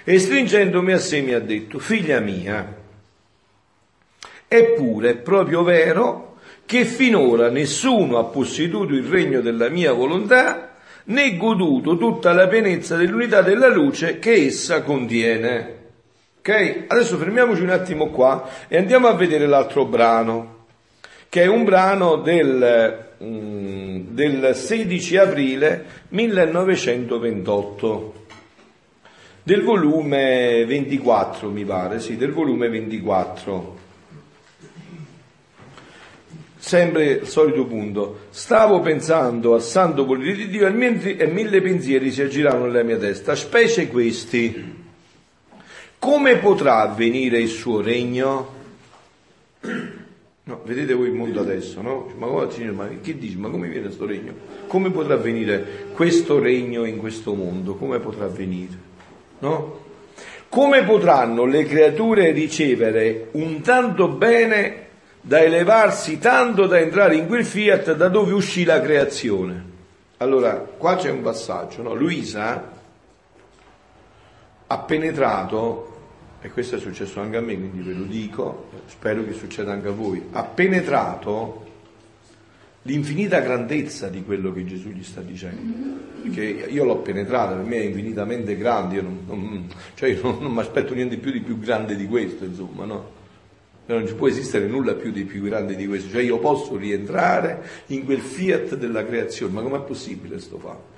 e 0.03 0.19
stringendomi 0.19 0.91
a 0.91 0.99
sé 0.99 1.21
mi 1.21 1.33
ha 1.33 1.39
detto, 1.39 1.79
figlia 1.79 2.19
mia, 2.19 2.75
eppure 4.47 5.09
è 5.09 5.15
proprio 5.15 5.63
vero 5.63 6.37
che 6.67 6.85
finora 6.85 7.49
nessuno 7.49 8.19
ha 8.19 8.25
posseduto 8.25 8.93
il 8.93 9.05
regno 9.05 9.41
della 9.41 9.69
mia 9.69 9.93
volontà 9.93 10.68
né 11.09 11.37
goduto 11.37 11.97
tutta 11.97 12.33
la 12.33 12.47
pienezza 12.47 12.95
dell'unità 12.95 13.41
della 13.41 13.67
luce 13.67 14.19
che 14.19 14.45
essa 14.45 14.83
contiene. 14.83 15.77
Ok? 16.39 16.85
Adesso 16.87 17.17
fermiamoci 17.17 17.61
un 17.61 17.69
attimo 17.69 18.07
qua 18.07 18.49
e 18.67 18.77
andiamo 18.77 19.07
a 19.07 19.13
vedere 19.13 19.45
l'altro 19.45 19.85
brano, 19.85 20.65
che 21.29 21.43
è 21.43 21.47
un 21.47 21.63
brano 21.63 22.17
del, 22.17 23.07
mm, 23.23 23.99
del 24.09 24.55
16 24.55 25.17
aprile 25.17 25.85
1928, 26.09 28.13
del 29.43 29.63
volume 29.63 30.65
24 30.65 31.49
mi 31.49 31.63
pare, 31.65 31.99
sì, 31.99 32.17
del 32.17 32.31
volume 32.31 32.69
24. 32.69 33.87
Sempre 36.69 37.05
il 37.05 37.27
solito 37.27 37.65
punto. 37.65 38.27
Stavo 38.29 38.79
pensando 38.81 39.55
al 39.55 39.63
santo 39.63 40.05
volere 40.05 40.35
di 40.35 40.49
Dio 40.49 40.67
e 40.67 40.69
mille, 40.69 41.61
pensieri 41.61 42.11
si 42.11 42.21
aggiravano 42.21 42.65
nella 42.65 42.83
mia 42.83 42.99
testa, 42.99 43.33
specie 43.33 43.87
questi. 43.87 44.75
Come 45.97 46.37
potrà 46.37 46.81
avvenire 46.81 47.39
il 47.39 47.47
suo 47.47 47.81
regno? 47.81 48.53
No, 50.43 50.61
vedete 50.63 50.93
voi 50.93 51.07
il 51.07 51.15
mondo 51.15 51.39
adesso, 51.39 51.81
no? 51.81 52.13
Ma, 52.15 52.27
come, 52.27 52.71
ma 52.71 52.87
che 53.01 53.17
dici? 53.17 53.35
Ma 53.35 53.49
come 53.49 53.67
viene 53.67 53.87
questo 53.87 54.05
regno? 54.05 54.33
Come 54.67 54.91
potrà 54.91 55.15
avvenire 55.15 55.87
questo 55.93 56.37
regno 56.37 56.85
in 56.85 56.97
questo 56.97 57.33
mondo? 57.33 57.77
Come 57.77 57.97
potrà 57.97 58.25
avvenire? 58.25 58.77
No? 59.39 59.87
come 60.49 60.83
potranno 60.83 61.45
le 61.45 61.63
creature 61.63 62.31
ricevere 62.31 63.27
un 63.33 63.61
tanto 63.61 64.07
bene 64.07 64.88
da 65.21 65.41
elevarsi 65.41 66.17
tanto 66.17 66.65
da 66.65 66.79
entrare 66.79 67.15
in 67.15 67.27
quel 67.27 67.45
fiat 67.45 67.95
da 67.95 68.07
dove 68.07 68.33
uscì 68.33 68.63
la 68.63 68.81
creazione? 68.81 69.67
Allora, 70.17 70.55
qua 70.55 70.95
c'è 70.95 71.09
un 71.09 71.21
passaggio, 71.21 71.81
no? 71.81 71.93
Luisa 71.93 72.71
ha 74.67 74.77
penetrato, 74.79 75.97
e 76.41 76.49
questo 76.51 76.75
è 76.75 76.79
successo 76.79 77.19
anche 77.19 77.37
a 77.37 77.41
me, 77.41 77.57
quindi 77.57 77.81
ve 77.81 77.93
lo 77.93 78.03
dico, 78.03 78.69
spero 78.87 79.23
che 79.23 79.33
succeda 79.33 79.71
anche 79.71 79.87
a 79.87 79.91
voi, 79.91 80.21
ha 80.31 80.43
penetrato 80.43 81.65
l'infinita 82.83 83.39
grandezza 83.39 84.07
di 84.07 84.23
quello 84.23 84.53
che 84.53 84.65
Gesù 84.65 84.89
gli 84.89 85.03
sta 85.03 85.21
dicendo. 85.21 86.07
Perché 86.21 86.43
io 86.69 86.83
l'ho 86.83 86.97
penetrata, 86.97 87.55
per 87.55 87.65
me 87.65 87.77
è 87.77 87.83
infinitamente 87.85 88.57
grande, 88.57 88.95
io 88.95 89.01
non, 89.01 89.19
non, 89.25 89.67
cioè 89.95 90.09
io 90.09 90.21
non, 90.21 90.37
non 90.41 90.51
mi 90.51 90.59
aspetto 90.59 90.93
niente 90.93 91.17
più 91.17 91.31
di 91.31 91.39
più 91.39 91.59
grande 91.59 91.95
di 91.95 92.07
questo, 92.07 92.45
insomma, 92.45 92.85
no? 92.85 93.17
Non 93.95 94.05
ci 94.05 94.13
può 94.13 94.27
esistere 94.27 94.67
nulla 94.67 94.93
più 94.93 95.11
di 95.11 95.23
più 95.23 95.41
grande 95.41 95.75
di 95.75 95.87
questo, 95.87 96.11
cioè 96.11 96.21
io 96.21 96.37
posso 96.37 96.77
rientrare 96.77 97.63
in 97.87 98.05
quel 98.05 98.19
fiat 98.19 98.75
della 98.75 99.03
creazione, 99.03 99.51
ma 99.53 99.61
com'è 99.63 99.79
possibile 99.79 100.35
questo 100.35 100.59
fatto? 100.59 100.97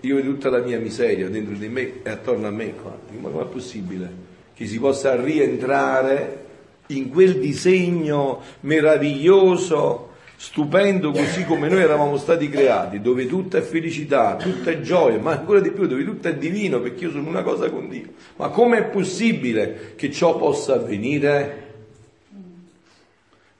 Io 0.00 0.16
vedo 0.16 0.32
tutta 0.32 0.50
la 0.50 0.58
mia 0.58 0.80
miseria 0.80 1.28
dentro 1.28 1.54
di 1.54 1.68
me 1.68 2.02
e 2.02 2.10
attorno 2.10 2.48
a 2.48 2.50
me, 2.50 2.74
ma 3.20 3.28
com'è 3.28 3.44
possibile 3.44 4.10
che 4.52 4.66
si 4.66 4.80
possa 4.80 5.14
rientrare 5.14 6.44
in 6.88 7.08
quel 7.08 7.38
disegno 7.38 8.40
meraviglioso 8.62 10.08
stupendo 10.34 11.12
così 11.12 11.44
come 11.44 11.68
noi 11.68 11.82
eravamo 11.82 12.16
stati 12.16 12.48
creati, 12.48 13.00
dove 13.00 13.28
tutta 13.28 13.58
è 13.58 13.60
felicità, 13.60 14.34
tutta 14.34 14.72
è 14.72 14.80
gioia, 14.80 15.20
ma 15.20 15.30
ancora 15.30 15.60
di 15.60 15.70
più 15.70 15.86
dove 15.86 16.04
tutto 16.04 16.26
è 16.26 16.34
divino, 16.34 16.80
perché 16.80 17.04
io 17.04 17.12
sono 17.12 17.28
una 17.28 17.44
cosa 17.44 17.70
con 17.70 17.88
Dio. 17.88 18.08
Ma 18.38 18.48
com'è 18.48 18.86
possibile 18.86 19.92
che 19.94 20.10
ciò 20.10 20.36
possa 20.36 20.74
avvenire? 20.74 21.70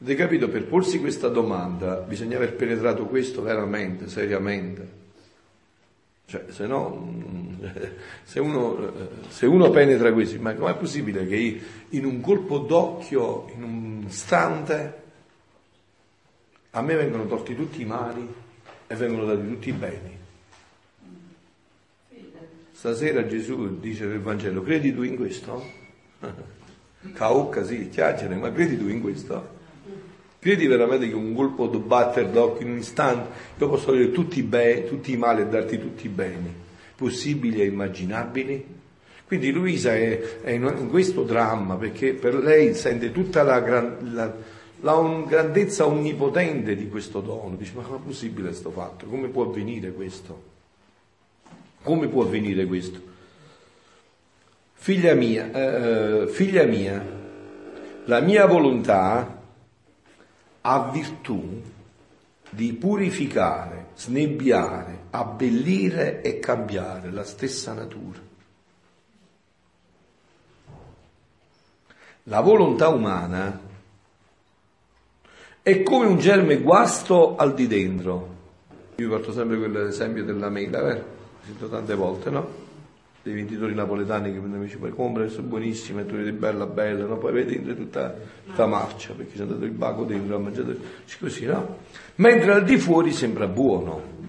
Avete 0.03 0.17
capito? 0.17 0.49
Per 0.49 0.65
porsi 0.65 0.99
questa 0.99 1.29
domanda 1.29 1.95
bisogna 1.95 2.35
aver 2.35 2.57
penetrato 2.57 3.07
questo 3.07 3.41
veramente, 3.41 4.09
seriamente. 4.09 5.01
Cioè, 6.27 6.47
se 6.49 6.67
no, 6.67 7.23
se 8.25 8.41
uno, 8.41 8.93
se 9.29 9.47
uno 9.47 9.71
penetra 9.71 10.13
questo, 10.13 10.41
ma 10.41 10.55
com'è 10.55 10.75
possibile 10.75 11.25
che 11.29 11.63
in 11.91 12.05
un 12.05 12.21
colpo 12.21 12.59
d'occhio, 12.59 13.49
in 13.55 13.63
un 13.63 14.05
istante, 14.09 15.03
a 16.71 16.83
me 16.83 16.95
vengono 16.97 17.27
tolti 17.29 17.55
tutti 17.55 17.81
i 17.81 17.85
mali 17.85 18.27
e 18.89 18.95
vengono 18.97 19.25
dati 19.25 19.47
tutti 19.47 19.69
i 19.69 19.73
beni. 19.73 20.19
Stasera 22.73 23.25
Gesù 23.25 23.79
dice 23.79 24.07
nel 24.07 24.19
Vangelo, 24.19 24.63
credi 24.63 24.93
tu 24.93 25.03
in 25.03 25.15
questo? 25.15 25.65
Caucca 27.15 27.63
sì, 27.63 27.89
chiacchiere, 27.89 28.35
ma 28.35 28.51
credi 28.51 28.77
tu 28.77 28.89
in 28.89 29.01
questo? 29.01 29.61
Credi 30.43 30.67
veramente 30.67 31.09
che 31.09 31.15
un 31.15 31.37
colpo 31.37 31.69
di 31.69 31.79
batter 31.79 32.29
d'occhio 32.29 32.67
in 32.67 32.73
un 32.73 32.79
istante 32.79 33.31
io 33.59 33.69
posso 33.69 33.87
togliere 33.87 34.11
tutti 34.11 34.41
i, 34.41 34.43
beni, 34.43 34.89
tutti 34.89 35.13
i 35.13 35.17
mali 35.17 35.43
e 35.43 35.47
darti 35.47 35.79
tutti 35.79 36.07
i 36.07 36.09
beni, 36.09 36.53
possibili 36.97 37.61
e 37.61 37.67
immaginabili? 37.67 38.67
Quindi 39.25 39.53
Luisa 39.53 39.95
è, 39.95 40.41
è 40.41 40.51
in 40.51 40.89
questo 40.91 41.23
dramma 41.23 41.77
perché 41.77 42.15
per 42.15 42.35
lei 42.35 42.75
sente 42.75 43.13
tutta 43.13 43.45
la, 43.45 43.61
la 44.01 44.35
la 44.83 45.25
grandezza 45.29 45.87
onnipotente 45.87 46.75
di 46.75 46.89
questo 46.89 47.21
dono. 47.21 47.55
Dice, 47.57 47.73
ma 47.77 47.83
come 47.83 47.99
è 47.99 48.01
possibile 48.05 48.49
questo 48.49 48.71
fatto? 48.71 49.07
Come 49.07 49.29
può 49.29 49.45
avvenire 49.45 49.93
questo? 49.93 50.51
Come 51.83 52.09
può 52.09 52.23
avvenire 52.23 52.67
questo? 52.67 53.01
Figlia 54.75 55.15
mia, 55.15 55.53
eh, 55.53 56.27
figlia 56.27 56.65
mia, 56.65 57.01
la 58.07 58.21
mia 58.21 58.47
volontà 58.47 59.42
ha 60.63 60.91
virtù 60.91 61.63
di 62.51 62.73
purificare, 62.75 63.87
snebbiare, 63.97 65.05
abbellire 65.11 66.21
e 66.23 66.39
cambiare 66.39 67.11
la 67.11 67.25
stessa 67.25 67.73
natura. 67.73 68.21
La 72.25 72.41
volontà 72.41 72.89
umana 72.89 73.59
è 75.63 75.83
come 75.83 76.07
un 76.07 76.19
germe 76.19 76.59
guasto 76.59 77.37
al 77.37 77.55
di 77.55 77.67
dentro. 77.67 78.29
Io 78.97 79.09
porto 79.09 79.33
sempre 79.33 79.59
quell'esempio 79.59 80.25
della 80.25 80.49
mela, 80.49 80.91
eh? 80.91 80.99
Ho 80.99 81.45
sentito 81.45 81.69
tante 81.69 81.95
volte, 81.95 82.31
no? 82.31 82.72
Dei 83.23 83.35
venditori 83.35 83.73
napoletani 83.73 84.33
che 84.33 84.39
mi 84.41 84.67
dicono, 84.67 84.81
poi 84.81 84.91
compra, 84.91 85.29
sono 85.29 85.47
buonissime, 85.47 86.05
tu 86.07 86.17
vedi 86.17 86.33
bella 86.33 86.67
bella, 86.67 87.05
no? 87.05 87.19
Poi 87.19 87.33
vedi 87.33 87.55
dentro 87.55 87.75
tutta, 87.75 88.15
tutta 88.47 88.67
marcia, 88.67 89.13
perché 89.13 89.37
c'è 89.37 89.43
andato 89.43 89.65
il 89.65 89.71
baco 89.71 90.03
dentro, 90.03 90.35
ha 90.35 90.39
mangiato 90.41 90.75
così, 91.21 91.45
no? 91.45 91.79
Mentre 92.17 92.53
al 92.53 92.65
di 92.65 92.77
fuori 92.79 93.13
sembra 93.13 93.47
buono. 93.47 94.21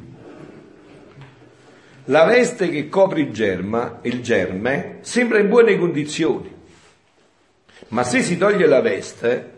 La 2.05 2.25
veste 2.25 2.69
che 2.69 2.87
copre 2.87 3.21
il, 3.21 3.31
germa, 3.31 3.99
il 4.03 4.21
germe 4.21 4.99
sembra 5.01 5.39
in 5.39 5.49
buone 5.49 5.77
condizioni, 5.79 6.53
ma 7.87 8.03
se 8.03 8.21
si 8.21 8.37
toglie 8.37 8.67
la 8.67 8.81
veste 8.81 9.51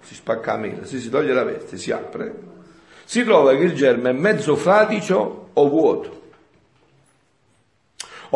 si 0.00 0.14
spacca 0.14 0.54
la 0.54 0.58
mela, 0.58 0.84
se 0.84 0.98
si 0.98 1.10
toglie 1.10 1.32
la 1.32 1.44
veste, 1.44 1.76
si 1.76 1.92
apre, 1.92 2.34
si 3.04 3.22
trova 3.22 3.56
che 3.56 3.62
il 3.62 3.74
germe 3.74 4.10
è 4.10 4.12
mezzo 4.12 4.56
fradicio 4.56 5.50
o 5.52 5.68
vuoto. 5.68 6.22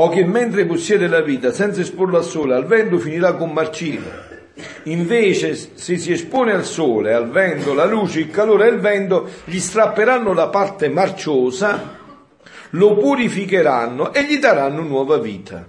O 0.00 0.08
che 0.10 0.24
mentre 0.24 0.64
possiede 0.64 1.08
la 1.08 1.22
vita 1.22 1.50
senza 1.50 1.80
esporlo 1.80 2.18
al 2.18 2.24
sole, 2.24 2.54
al 2.54 2.66
vento 2.66 2.98
finirà 2.98 3.34
con 3.34 3.50
marcire. 3.50 4.26
Invece, 4.84 5.56
se 5.56 5.96
si 5.96 6.12
espone 6.12 6.52
al 6.52 6.64
sole, 6.64 7.12
al 7.12 7.28
vento, 7.28 7.74
la 7.74 7.84
luce, 7.84 8.20
il 8.20 8.30
calore 8.30 8.68
e 8.68 8.70
il 8.70 8.78
vento 8.78 9.28
gli 9.44 9.58
strapperanno 9.58 10.32
la 10.32 10.50
parte 10.50 10.88
marciosa, 10.88 11.98
lo 12.70 12.96
purificheranno 12.96 14.12
e 14.14 14.24
gli 14.24 14.38
daranno 14.38 14.82
nuova 14.82 15.18
vita. 15.18 15.66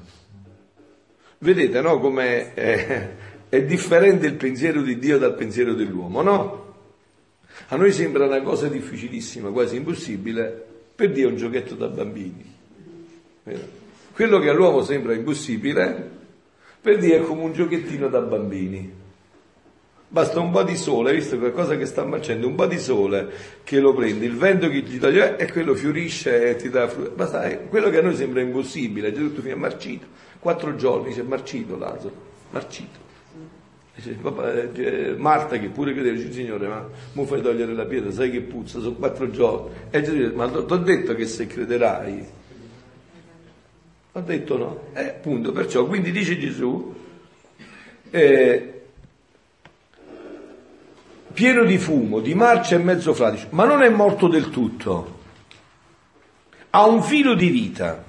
Vedete, 1.40 1.82
no? 1.82 2.00
Come 2.00 2.54
eh, 2.54 3.10
è 3.50 3.64
differente 3.64 4.28
il 4.28 4.36
pensiero 4.36 4.84
di 4.84 5.00
Dio 5.00 5.18
dal 5.18 5.34
pensiero 5.34 5.74
dell'uomo, 5.74 6.22
no? 6.22 6.74
A 7.70 7.76
noi 7.76 7.92
sembra 7.92 8.28
una 8.28 8.44
cosa 8.44 8.68
difficilissima, 8.68 9.50
quasi 9.50 9.78
impossibile, 9.78 10.66
per 10.94 11.12
Dio 11.12 11.30
è 11.30 11.32
un 11.32 11.38
giochetto 11.38 11.74
da 11.74 11.88
bambini. 11.88 12.58
Quello 14.20 14.40
che 14.40 14.50
all'uomo 14.50 14.84
sembra 14.84 15.14
impossibile, 15.14 16.10
per 16.82 16.98
Dio 16.98 17.16
è 17.16 17.22
come 17.22 17.44
un 17.44 17.54
giochettino 17.54 18.10
da 18.10 18.20
bambini. 18.20 18.92
Basta 20.10 20.42
un 20.42 20.52
po' 20.52 20.64
di 20.64 20.76
sole, 20.76 21.14
visto 21.14 21.38
qualcosa 21.38 21.78
che 21.78 21.86
sta 21.86 22.04
marcendo, 22.04 22.46
un 22.46 22.56
po' 22.56 22.66
di 22.66 22.80
sole 22.80 23.30
che 23.64 23.80
lo 23.80 23.94
prende, 23.94 24.26
il 24.26 24.36
vento 24.36 24.68
che 24.68 24.80
gli 24.82 25.00
toglie 25.00 25.38
e 25.38 25.50
quello 25.50 25.74
fiorisce 25.74 26.50
e 26.50 26.56
ti 26.58 26.70
dà 26.70 26.90
frutta. 26.90 27.12
Basta, 27.12 27.44
è 27.44 27.68
quello 27.70 27.90
che 27.90 28.00
a 28.00 28.02
noi 28.02 28.14
sembra 28.14 28.42
impossibile, 28.42 29.14
già 29.14 29.22
tutto 29.22 29.40
fino 29.40 29.54
a 29.54 29.58
marcito. 29.58 30.06
Quattro 30.38 30.76
giorni 30.76 31.14
è 31.14 31.22
marcito 31.22 31.78
Lazzaro, 31.78 32.14
marcito. 32.50 33.08
Eh, 34.04 35.16
Marta 35.16 35.58
che 35.58 35.70
pure 35.70 35.94
credeva, 35.94 36.18
dice 36.18 36.34
Signore 36.34 36.68
ma 36.68 36.86
mi 37.14 37.26
fai 37.26 37.42
togliere 37.42 37.72
la 37.72 37.86
pietra, 37.86 38.12
sai 38.12 38.32
che 38.32 38.42
puzza, 38.42 38.82
sono 38.82 38.96
quattro 38.96 39.30
giorni. 39.30 39.72
E 39.90 40.02
Gesù 40.02 40.18
dice, 40.18 40.32
ma 40.34 40.50
ti 40.50 40.74
ho 40.74 40.78
detto 40.78 41.16
che 41.16 41.26
se 41.26 41.48
crederai. 41.48 42.39
Ha 44.20 44.22
detto 44.22 44.58
no. 44.58 44.80
E 44.94 45.02
eh, 45.02 45.08
appunto, 45.08 45.54
perciò, 45.54 45.86
quindi 45.86 46.12
dice 46.12 46.38
Gesù, 46.38 46.94
eh, 48.10 48.82
pieno 51.32 51.64
di 51.64 51.78
fumo, 51.78 52.20
di 52.20 52.34
marcia 52.34 52.76
e 52.76 52.80
mezzo 52.80 53.14
fradicio, 53.14 53.48
ma 53.52 53.64
non 53.64 53.82
è 53.82 53.88
morto 53.88 54.28
del 54.28 54.50
tutto. 54.50 55.20
Ha 56.72 56.86
un 56.86 57.02
filo 57.02 57.34
di 57.34 57.48
vita. 57.48 58.04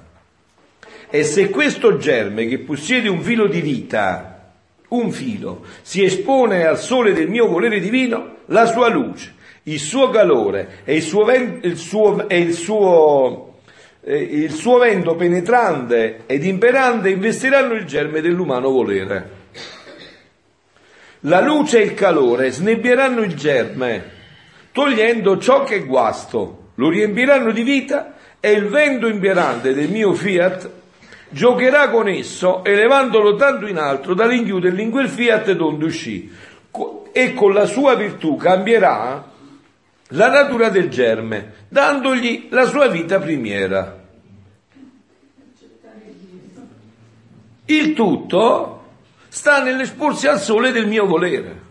E 1.09 1.23
se 1.23 1.49
questo 1.49 1.95
germe 1.97 2.45
che 2.45 2.59
possiede 2.59 3.07
un 3.07 3.21
filo 3.21 3.47
di 3.47 3.61
vita 3.61 4.53
un 4.89 5.11
filo, 5.13 5.63
si 5.81 6.03
espone 6.03 6.65
al 6.65 6.77
sole 6.77 7.13
del 7.13 7.29
mio 7.29 7.47
volere 7.47 7.79
divino, 7.79 8.39
la 8.47 8.65
sua 8.65 8.89
luce, 8.89 9.33
il 9.63 9.79
suo 9.79 10.09
calore 10.09 10.81
e 10.83 10.95
il 10.95 11.01
suo, 11.01 11.23
vento, 11.23 11.65
il 11.65 11.77
suo, 11.77 12.27
e 12.27 12.37
il 12.37 12.53
suo, 12.53 13.50
il 14.03 14.51
suo 14.51 14.79
vento 14.79 15.15
penetrante 15.15 16.23
ed 16.25 16.43
imperante 16.43 17.09
investiranno 17.09 17.73
il 17.73 17.85
germe 17.85 18.21
dell'umano 18.21 18.71
volere. 18.71 19.39
La 21.25 21.39
luce 21.39 21.79
e 21.79 21.83
il 21.83 21.93
calore 21.93 22.51
snebbieranno 22.51 23.21
il 23.21 23.35
germe, 23.35 24.03
togliendo 24.71 25.37
ciò 25.37 25.63
che 25.63 25.75
è 25.75 25.85
guasto, 25.85 26.69
lo 26.75 26.89
riempiranno 26.89 27.51
di 27.51 27.61
vita 27.61 28.15
e 28.39 28.51
il 28.53 28.65
vento 28.69 29.07
imperante 29.07 29.75
del 29.75 29.89
mio 29.89 30.13
fiat 30.13 30.69
giocherà 31.29 31.89
con 31.89 32.07
esso 32.07 32.63
elevandolo 32.63 33.35
tanto 33.35 33.67
in 33.67 33.77
alto 33.77 34.15
da 34.15 34.25
rinchiuderlo 34.25 34.81
in 34.81 34.89
quel 34.89 35.07
fiat 35.07 35.51
donde 35.51 35.85
uscì 35.85 36.29
e 37.11 37.33
con 37.33 37.53
la 37.53 37.65
sua 37.65 37.95
virtù 37.95 38.35
cambierà 38.35 39.30
la 40.11 40.29
natura 40.29 40.69
del 40.69 40.89
germe, 40.89 41.65
dandogli 41.67 42.47
la 42.49 42.65
sua 42.65 42.87
vita 42.87 43.19
primiera. 43.19 43.99
Il 47.65 47.93
tutto 47.93 48.83
sta 49.29 49.63
nell'esporsi 49.63 50.27
al 50.27 50.39
sole 50.39 50.71
del 50.71 50.87
mio 50.87 51.05
volere. 51.05 51.69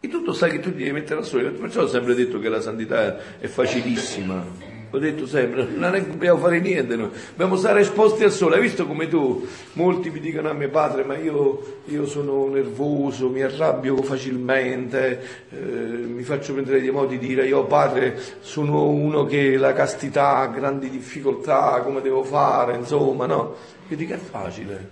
Il 0.00 0.10
tutto 0.10 0.32
sta 0.32 0.48
che 0.48 0.60
tu 0.60 0.70
ti 0.70 0.78
devi 0.78 0.92
mettere 0.92 1.20
al 1.20 1.26
sole, 1.26 1.50
perciò 1.50 1.82
ho 1.82 1.88
sempre 1.88 2.14
detto 2.14 2.38
che 2.38 2.48
la 2.48 2.60
santità 2.60 3.38
è 3.38 3.46
facilissima. 3.46 4.75
Ho 4.96 4.98
detto 4.98 5.26
sempre, 5.26 5.64
non 5.64 5.92
dobbiamo 6.08 6.38
fare 6.38 6.58
niente, 6.58 6.96
noi. 6.96 7.10
dobbiamo 7.28 7.56
stare 7.56 7.80
esposti 7.82 8.24
al 8.24 8.32
sole. 8.32 8.54
Hai 8.54 8.62
visto 8.62 8.86
come 8.86 9.08
tu, 9.08 9.46
molti 9.74 10.08
mi 10.08 10.20
dicono 10.20 10.48
a 10.48 10.54
mio 10.54 10.70
padre, 10.70 11.04
ma 11.04 11.18
io, 11.18 11.82
io 11.84 12.06
sono 12.06 12.48
nervoso, 12.48 13.28
mi 13.28 13.42
arrabbio 13.42 13.98
facilmente, 13.98 15.48
eh, 15.50 15.56
mi 15.56 16.22
faccio 16.22 16.54
prendere 16.54 16.80
dei 16.80 16.90
modi 16.90 17.18
di 17.18 17.26
dire, 17.26 17.46
io 17.46 17.66
padre 17.66 18.18
sono 18.40 18.88
uno 18.88 19.26
che 19.26 19.58
la 19.58 19.74
castità 19.74 20.36
ha 20.36 20.46
grandi 20.46 20.88
difficoltà, 20.88 21.82
come 21.82 22.00
devo 22.00 22.24
fare, 22.24 22.74
insomma, 22.74 23.26
no? 23.26 23.54
Io 23.88 23.96
dico 23.96 24.14
è 24.14 24.16
facile, 24.16 24.88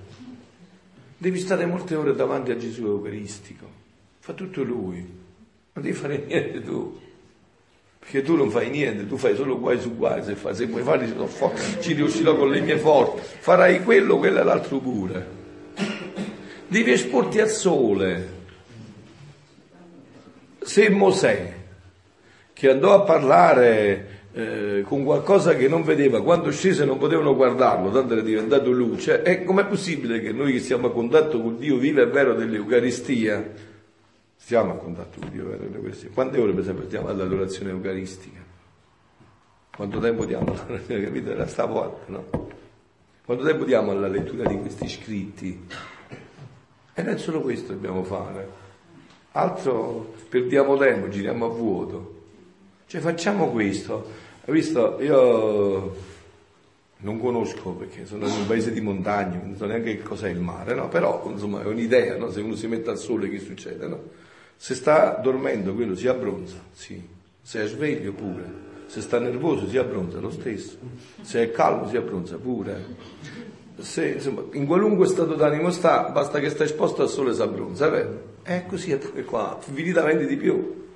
devi 1.17 1.39
stare 1.39 1.65
molte 1.65 1.95
ore 1.95 2.15
davanti 2.15 2.51
a 2.51 2.59
Gesù 2.59 2.85
Eucaristico, 2.85 3.67
fa 4.19 4.35
tutto 4.35 4.63
lui, 4.63 4.99
non 5.73 5.83
devi 5.83 5.95
fare 5.95 6.25
niente 6.27 6.63
tu. 6.63 7.01
Perché 8.05 8.23
tu 8.23 8.37
non 8.37 8.51
fai 8.51 8.71
niente, 8.71 9.09
tu 9.09 9.17
fai 9.17 9.35
solo 9.35 9.59
guai 9.59 9.81
su 9.81 9.97
guai, 9.97 10.23
se, 10.23 10.35
fai, 10.35 10.55
se 10.55 10.67
vuoi 10.67 10.83
fare 10.83 11.11
ci 11.81 11.95
riuscirò 11.95 12.37
con 12.37 12.51
le 12.51 12.61
mie 12.61 12.77
forze, 12.77 13.39
farai 13.41 13.83
quello, 13.83 14.19
quello 14.19 14.41
e 14.41 14.45
l'altro 14.45 14.79
pure. 14.79 15.27
Devi 16.69 16.93
esporti 16.93 17.41
al 17.41 17.49
sole. 17.49 18.33
Se 20.61 20.89
Mosè, 20.91 21.53
che 22.53 22.71
andò 22.71 22.95
a 22.95 23.01
parlare 23.01 24.15
eh, 24.33 24.85
con 24.87 25.03
qualcosa 25.03 25.57
che 25.57 25.67
non 25.67 25.83
vedeva, 25.83 26.23
quando 26.23 26.51
scese 26.51 26.85
non 26.85 26.99
potevano 26.99 27.35
guardarlo, 27.35 27.91
tanto 27.91 28.13
era 28.13 28.23
diventato 28.23 28.71
luce, 28.71 29.23
e 29.23 29.45
com'è 29.45 29.65
possibile 29.65 30.21
che 30.21 30.33
noi 30.33 30.53
che 30.53 30.61
siamo 30.61 30.89
a 30.89 30.93
contatto 30.93 31.41
con 31.41 31.57
Dio 31.59 31.79
vivo 31.79 32.03
e 32.03 32.07
vero 32.07 32.35
dell'Eucaristia, 32.35 33.73
Stiamo 34.45 34.73
a 34.73 34.77
contatto 34.77 35.21
con 35.21 35.31
Dio 35.31 35.47
vero 35.47 35.81
queste. 35.81 36.11
Quante 36.11 36.39
ore 36.39 36.53
per 36.53 36.61
esempio 36.61 36.85
stiamo 36.85 37.09
all'adorazione 37.09 37.71
eucaristica? 37.71 38.41
Quanto 39.75 39.99
tempo 40.01 40.27
diamo 40.27 40.53
capito? 40.69 41.31
Era 41.31 41.47
stavo 41.47 41.83
alto, 41.83 42.13
no? 42.13 42.49
Quanto 43.25 43.43
tempo 43.43 43.65
diamo 43.65 43.93
alla 43.93 44.07
lettura 44.07 44.47
di 44.47 44.59
questi 44.59 44.87
scritti? 44.87 45.67
E 46.93 47.03
non 47.03 47.15
è 47.15 47.17
solo 47.17 47.41
questo 47.41 47.73
dobbiamo 47.73 48.05
fare. 48.05 48.47
Altro 49.33 50.13
perdiamo 50.29 50.77
tempo, 50.77 51.09
giriamo 51.09 51.47
a 51.47 51.49
vuoto. 51.49 52.25
Cioè 52.85 53.01
facciamo 53.01 53.49
questo. 53.49 54.11
Hai 54.45 54.53
visto? 54.53 54.99
Io 55.01 55.97
non 56.99 57.19
conosco 57.19 57.71
perché 57.71 58.05
sono 58.05 58.27
in 58.27 58.41
un 58.41 58.47
paese 58.47 58.73
di 58.73 58.83
montagna, 58.83 59.41
non 59.43 59.57
so 59.57 59.65
neanche 59.65 59.97
che 59.97 60.03
cos'è 60.03 60.29
il 60.29 60.41
mare, 60.41 60.75
no? 60.75 60.89
Però 60.89 61.27
insomma 61.31 61.63
è 61.63 61.67
un'idea, 61.67 62.19
no? 62.19 62.31
Se 62.31 62.43
uno 62.43 62.57
si 62.57 62.67
mette 62.67 62.91
al 62.91 62.99
sole 62.99 63.31
che 63.31 63.39
succede, 63.39 63.87
no? 63.87 64.24
Se 64.57 64.75
sta 64.75 65.21
dormendo 65.23 65.75
quello 65.75 65.95
si 65.95 66.07
abbronza, 66.07 66.57
sì. 66.73 67.03
Se 67.43 67.63
è 67.63 67.67
sveglio 67.67 68.13
pure. 68.13 68.63
Se 68.87 69.01
sta 69.01 69.19
nervoso 69.19 69.69
si 69.69 69.77
abbronza 69.77 70.19
lo 70.21 70.31
stesso. 70.31 70.79
Se 71.21 71.43
è 71.43 71.51
calmo 71.51 71.89
si 71.89 71.97
abbronza 71.97 72.37
pure. 72.37 72.85
Se, 73.79 74.07
insomma, 74.09 74.45
in 74.53 74.67
qualunque 74.67 75.07
stato 75.07 75.35
d'animo 75.35 75.71
sta, 75.71 76.11
basta 76.11 76.39
che 76.39 76.49
sta 76.49 76.65
esposto 76.65 77.03
al 77.03 77.09
sole 77.09 77.35
si 77.35 77.43
abbronza, 77.43 77.89
vero? 77.89 78.33
È 78.43 78.65
così, 78.67 78.93
è 78.93 79.25
qua, 79.25 79.59
infinitamente 79.67 80.27
di 80.27 80.37
più. 80.37 80.87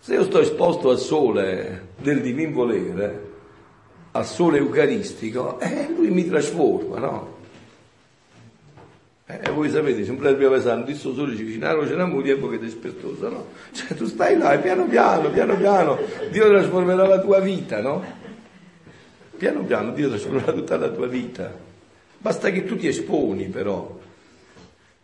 Se 0.00 0.14
io 0.14 0.24
sto 0.24 0.40
esposto 0.40 0.90
al 0.90 0.98
sole 0.98 1.88
del 1.98 2.20
divin 2.20 2.52
volere, 2.52 3.28
al 4.12 4.26
sole 4.26 4.58
eucaristico, 4.58 5.60
eh, 5.60 5.88
lui 5.94 6.10
mi 6.10 6.26
trasforma, 6.26 6.98
no? 6.98 7.38
Eh, 9.38 9.50
voi 9.50 9.70
sapete, 9.70 10.04
se 10.04 10.10
un 10.10 10.16
prete 10.16 10.48
pesante, 10.48 10.86
questo 10.86 11.14
sole 11.14 11.36
ci 11.36 11.44
vicinarono, 11.44 11.86
c'era 11.86 12.02
un 12.02 12.22
tempo 12.22 12.48
che 12.48 12.56
è 12.56 12.58
dispettoso, 12.58 13.28
no? 13.28 13.46
Cioè 13.70 13.96
tu 13.96 14.06
stai 14.06 14.36
là 14.36 14.58
piano 14.58 14.86
piano, 14.86 15.30
piano 15.30 15.56
piano, 15.56 15.98
Dio 16.30 16.48
trasformerà 16.48 17.06
la 17.06 17.20
tua 17.20 17.38
vita, 17.38 17.80
no? 17.80 18.02
Piano 19.36 19.62
piano 19.62 19.92
Dio 19.92 20.08
trasformerà 20.08 20.52
tutta 20.52 20.76
la 20.76 20.88
tua 20.88 21.06
vita. 21.06 21.54
Basta 22.18 22.50
che 22.50 22.64
tu 22.64 22.76
ti 22.76 22.88
esponi 22.88 23.44
però. 23.44 23.98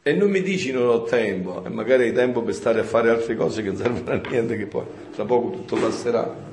E 0.02 0.12
non 0.12 0.30
mi 0.30 0.42
dici 0.42 0.72
non 0.72 0.88
ho 0.88 1.02
tempo, 1.04 1.64
e 1.64 1.68
magari 1.68 2.04
hai 2.04 2.12
tempo 2.12 2.42
per 2.42 2.54
stare 2.54 2.80
a 2.80 2.84
fare 2.84 3.10
altre 3.10 3.36
cose 3.36 3.62
che 3.62 3.68
non 3.68 3.76
servono 3.76 4.10
a 4.10 4.20
niente, 4.28 4.56
che 4.56 4.66
poi 4.66 4.84
tra 5.14 5.24
poco 5.24 5.50
tutto 5.50 5.76
passerà. 5.76 6.44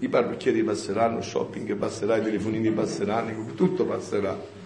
I 0.00 0.08
parrucchieri 0.08 0.62
passeranno, 0.62 1.22
shopping 1.22 1.74
passerà, 1.76 2.16
i 2.16 2.22
telefonini 2.22 2.70
passeranno, 2.70 3.52
tutto 3.54 3.84
passerà 3.84 4.58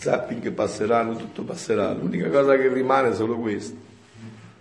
zapping 0.00 0.50
passeranno, 0.52 1.14
tutto 1.16 1.42
passerà, 1.42 1.92
l'unica 1.92 2.30
cosa 2.30 2.56
che 2.56 2.72
rimane 2.72 3.10
è 3.10 3.14
solo 3.14 3.36
questo. 3.36 3.88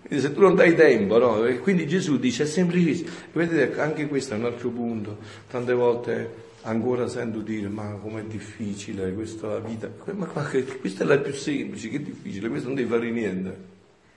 Quindi 0.06 0.26
se 0.26 0.34
tu 0.34 0.42
non 0.42 0.56
dai 0.56 0.76
tempo, 0.76 1.18
no? 1.18 1.60
Quindi 1.62 1.88
Gesù 1.88 2.18
dice 2.18 2.44
è 2.44 2.46
semplicissimo. 2.46 3.10
Vedete, 3.32 3.80
anche 3.80 4.08
questo 4.08 4.34
è 4.34 4.38
un 4.38 4.46
altro 4.46 4.70
punto. 4.70 5.18
Tante 5.50 5.74
volte 5.74 6.48
ancora 6.64 7.08
sento 7.08 7.40
dire 7.40 7.70
ma 7.70 7.98
com'è 8.02 8.24
difficile 8.24 9.14
questa 9.14 9.60
vita. 9.60 9.90
Ma 10.12 10.26
questa 10.26 11.04
è 11.04 11.08
la 11.08 11.20
più 11.20 11.34
semplice, 11.34 11.90
che 11.90 12.02
difficile, 12.02 12.50
questo 12.50 12.68
non 12.68 12.76
devi 12.76 12.90
fare 12.90 13.10
niente. 13.12 13.58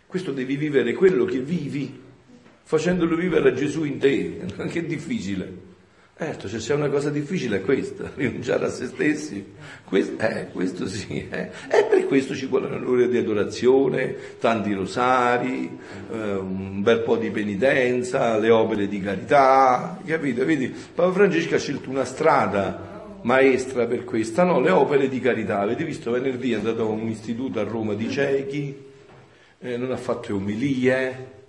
Questo 0.06 0.32
devi 0.32 0.56
vivere 0.56 0.92
quello 0.94 1.24
che 1.24 1.38
vivi, 1.38 2.00
facendolo 2.62 3.14
vivere 3.14 3.50
a 3.50 3.52
Gesù 3.52 3.84
in 3.84 3.98
te. 3.98 4.40
Che 4.68 4.86
difficile. 4.86 5.70
Certo, 6.14 6.46
se 6.46 6.58
c'è 6.58 6.74
una 6.74 6.90
cosa 6.90 7.08
difficile 7.08 7.56
è 7.56 7.60
questa, 7.62 8.10
rinunciare 8.14 8.66
a 8.66 8.68
se 8.68 8.86
stessi. 8.86 9.44
Questo, 9.84 10.22
eh, 10.22 10.48
questo 10.52 10.86
sì. 10.86 11.26
Eh. 11.28 11.50
E 11.68 11.84
per 11.88 12.06
questo 12.06 12.34
ci 12.34 12.46
vuole 12.46 12.66
un'ora 12.66 13.06
di 13.06 13.16
adorazione, 13.16 14.14
tanti 14.38 14.74
rosari, 14.74 15.78
eh, 16.12 16.34
un 16.34 16.82
bel 16.82 17.00
po' 17.00 17.16
di 17.16 17.30
penitenza, 17.30 18.38
le 18.38 18.50
opere 18.50 18.88
di 18.88 19.00
carità, 19.00 19.98
capito? 20.04 20.44
Vedi, 20.44 20.68
Papa 20.94 21.12
Francesco 21.12 21.54
ha 21.54 21.58
scelto 21.58 21.88
una 21.88 22.04
strada 22.04 23.18
maestra 23.22 23.86
per 23.86 24.04
questa, 24.04 24.44
no? 24.44 24.60
Le 24.60 24.70
opere 24.70 25.08
di 25.08 25.18
carità. 25.18 25.60
Avete 25.60 25.84
visto 25.84 26.10
venerdì 26.10 26.52
è 26.52 26.56
andato 26.56 26.82
a 26.82 26.86
un 26.86 27.08
istituto 27.08 27.58
a 27.58 27.64
Roma 27.64 27.94
di 27.94 28.10
ciechi, 28.10 28.84
eh, 29.58 29.76
non 29.78 29.90
ha 29.90 29.96
fatto 29.96 30.34
omilie 30.34 31.40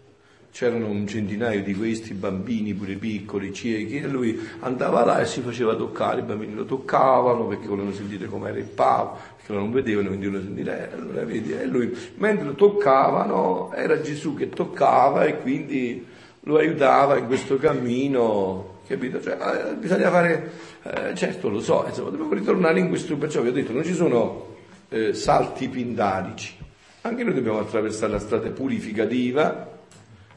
c'erano 0.54 0.86
un 0.86 1.08
centinaio 1.08 1.64
di 1.64 1.74
questi 1.74 2.14
bambini 2.14 2.76
pure 2.76 2.94
piccoli, 2.94 3.52
ciechi, 3.52 3.98
e 3.98 4.08
lui 4.08 4.40
andava 4.60 5.04
là 5.04 5.20
e 5.20 5.26
si 5.26 5.42
faceva 5.42 5.74
toccare, 5.76 6.22
i 6.22 6.24
bambini 6.24 6.54
lo 6.54 6.66
toccavano 6.66 7.48
perché 7.48 7.66
volevano 7.66 7.92
sentire 7.92 8.28
com'era 8.28 8.60
il 8.60 8.66
Papa, 8.66 9.18
perché 9.36 9.52
non 9.52 9.72
vedevano, 9.72 10.10
quindi 10.10 10.28
volevano 10.28 10.54
sentire, 10.54 10.92
eh, 10.92 10.94
allora 10.94 11.24
vedi, 11.26 11.54
e 11.54 11.66
lui 11.66 11.98
mentre 12.18 12.46
lo 12.46 12.54
toccavano 12.54 13.74
era 13.74 14.00
Gesù 14.00 14.36
che 14.36 14.50
toccava 14.50 15.26
e 15.26 15.40
quindi 15.40 16.06
lo 16.42 16.58
aiutava 16.58 17.18
in 17.18 17.26
questo 17.26 17.58
cammino, 17.58 18.82
capito? 18.86 19.20
Cioè, 19.20 19.72
eh, 19.72 19.74
bisogna 19.74 20.12
fare, 20.12 20.52
eh, 20.84 21.16
certo 21.16 21.50
lo 21.50 21.62
so, 21.62 21.84
insomma, 21.88 22.12
dobbiamo 22.12 22.34
ritornare 22.36 22.80
in 22.80 22.90
questo, 22.90 23.18
perciò 23.18 23.42
vi 23.42 23.48
ho 23.48 23.54
detto, 23.54 23.74
non 23.74 23.84
ci 23.84 23.96
sono 23.96 24.56
eh, 24.90 25.16
salti 25.16 25.68
pindarici, 25.68 26.58
anche 27.02 27.24
noi 27.24 27.34
dobbiamo 27.34 27.58
attraversare 27.58 28.12
la 28.12 28.20
strada 28.20 28.52
purificativa, 28.52 29.73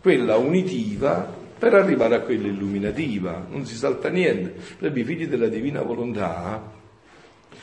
quella 0.07 0.37
unitiva 0.37 1.29
per 1.59 1.75
arrivare 1.75 2.15
a 2.15 2.21
quella 2.21 2.47
illuminativa, 2.47 3.45
non 3.51 3.67
si 3.67 3.75
salta 3.75 4.09
niente. 4.09 4.55
Per 4.79 4.97
i 4.97 5.03
figli 5.03 5.27
della 5.27 5.49
divina 5.49 5.83
volontà, 5.83 6.63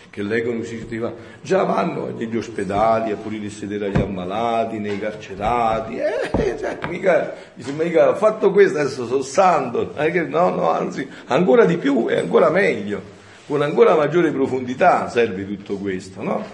che 0.09 0.21
leggono 0.21 0.59
diceva, 0.59 1.13
già 1.41 1.63
vanno 1.63 2.13
negli 2.13 2.35
ospedali 2.35 3.11
a 3.11 3.15
pulire 3.15 3.45
il 3.45 3.51
sedere 3.51 3.85
agli 3.85 4.01
ammalati, 4.01 4.77
nei 4.77 4.99
carcerati, 4.99 5.95
eh, 5.95 6.57
cioè, 6.59 6.79
mica, 6.89 7.33
mica 7.77 8.09
ho 8.09 8.15
fatto 8.15 8.51
questo, 8.51 8.77
adesso 8.77 9.07
sono 9.07 9.21
santo, 9.21 9.93
no, 10.27 10.49
no, 10.49 10.69
anzi, 10.69 11.07
ancora 11.27 11.63
di 11.63 11.77
più 11.77 12.09
e 12.09 12.17
ancora 12.17 12.49
meglio, 12.49 13.01
con 13.47 13.61
ancora 13.61 13.95
maggiore 13.95 14.31
profondità 14.31 15.07
serve 15.07 15.47
tutto 15.47 15.77
questo, 15.77 16.21
no? 16.21 16.45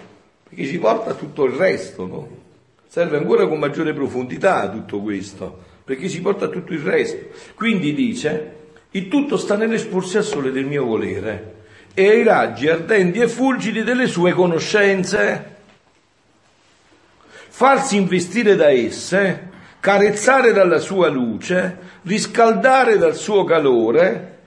Perché 0.48 0.66
ci 0.66 0.78
porta 0.78 1.14
tutto 1.14 1.46
il 1.46 1.54
resto, 1.54 2.06
no? 2.06 2.28
Serve 2.86 3.16
ancora 3.16 3.48
con 3.48 3.58
maggiore 3.58 3.92
profondità 3.92 4.68
tutto 4.68 5.00
questo 5.00 5.69
perché 5.84 6.08
si 6.08 6.20
porta 6.20 6.48
tutto 6.48 6.72
il 6.72 6.80
resto. 6.80 7.26
Quindi 7.54 7.94
dice, 7.94 8.56
il 8.92 9.08
tutto 9.08 9.36
sta 9.36 9.56
nell'esporsi 9.56 10.16
al 10.16 10.24
sole 10.24 10.50
del 10.50 10.64
mio 10.64 10.84
volere 10.84 11.58
e 11.94 12.08
ai 12.08 12.22
raggi 12.22 12.68
ardenti 12.68 13.20
e 13.20 13.28
fulgidi 13.28 13.82
delle 13.82 14.06
sue 14.06 14.32
conoscenze. 14.32 15.56
Farsi 17.48 17.96
investire 17.96 18.56
da 18.56 18.70
esse, 18.70 19.48
carezzare 19.80 20.52
dalla 20.52 20.78
sua 20.78 21.08
luce, 21.08 21.76
riscaldare 22.02 22.96
dal 22.96 23.14
suo 23.14 23.44
calore, 23.44 24.38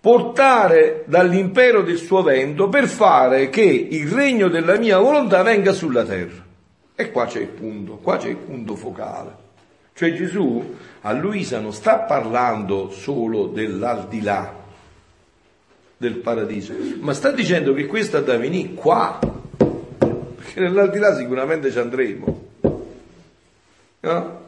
portare 0.00 1.04
dall'impero 1.06 1.82
del 1.82 1.98
suo 1.98 2.22
vento 2.22 2.68
per 2.68 2.86
fare 2.86 3.50
che 3.50 3.62
il 3.62 4.08
regno 4.08 4.48
della 4.48 4.78
mia 4.78 4.98
volontà 4.98 5.42
venga 5.42 5.72
sulla 5.72 6.04
terra. 6.04 6.46
E 6.94 7.10
qua 7.10 7.26
c'è 7.26 7.40
il 7.40 7.48
punto, 7.48 7.96
qua 7.96 8.16
c'è 8.16 8.28
il 8.28 8.36
punto 8.36 8.74
focale. 8.74 9.37
Cioè 9.98 10.12
Gesù 10.14 10.76
a 11.00 11.12
Luisa 11.12 11.58
non 11.58 11.72
sta 11.72 11.96
parlando 11.96 12.88
solo 12.90 13.48
dell'aldilà 13.48 14.54
del 15.96 16.18
paradiso, 16.18 16.72
ma 17.00 17.12
sta 17.12 17.32
dicendo 17.32 17.74
che 17.74 17.86
questo 17.86 18.20
da 18.20 18.36
venire 18.36 18.74
qua. 18.74 19.18
perché 20.36 20.60
nell'aldilà 20.60 21.16
sicuramente 21.16 21.72
ci 21.72 21.80
andremo. 21.80 22.46
No? 23.98 24.40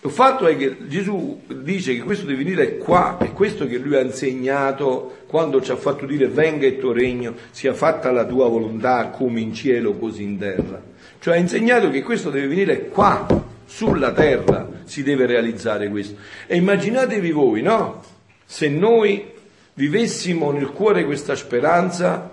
Il 0.00 0.10
fatto 0.10 0.48
è 0.48 0.56
che 0.56 0.88
Gesù 0.88 1.42
dice 1.46 1.94
che 1.94 2.02
questo 2.02 2.26
deve 2.26 2.42
venire 2.42 2.76
qua, 2.76 3.16
è 3.18 3.32
questo 3.32 3.68
che 3.68 3.78
lui 3.78 3.94
ha 3.94 4.00
insegnato 4.00 5.18
quando 5.28 5.62
ci 5.62 5.70
ha 5.70 5.76
fatto 5.76 6.04
dire 6.04 6.26
venga 6.26 6.66
il 6.66 6.78
tuo 6.78 6.90
regno, 6.90 7.36
sia 7.52 7.74
fatta 7.74 8.10
la 8.10 8.24
tua 8.24 8.48
volontà 8.48 9.06
come 9.10 9.38
in 9.38 9.54
cielo 9.54 9.92
così 9.92 10.24
in 10.24 10.36
terra. 10.36 10.82
Cioè 11.20 11.34
ha 11.34 11.38
insegnato 11.38 11.90
che 11.90 12.02
questo 12.02 12.30
deve 12.30 12.48
venire 12.48 12.88
qua, 12.88 13.52
sulla 13.64 14.12
terra 14.12 14.68
si 14.84 15.02
deve 15.02 15.26
realizzare 15.26 15.88
questo. 15.88 16.16
E 16.46 16.56
immaginatevi 16.56 17.30
voi, 17.30 17.62
no? 17.62 18.02
Se 18.44 18.68
noi 18.68 19.32
vivessimo 19.74 20.50
nel 20.52 20.70
cuore 20.70 21.04
questa 21.04 21.34
speranza 21.34 22.30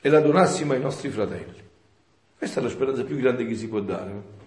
e 0.00 0.08
la 0.08 0.20
donassimo 0.20 0.72
ai 0.72 0.80
nostri 0.80 1.08
fratelli. 1.10 1.60
Questa 2.36 2.58
è 2.58 2.62
la 2.62 2.68
speranza 2.68 3.04
più 3.04 3.16
grande 3.16 3.46
che 3.46 3.54
si 3.54 3.68
può 3.68 3.80
dare. 3.80 4.40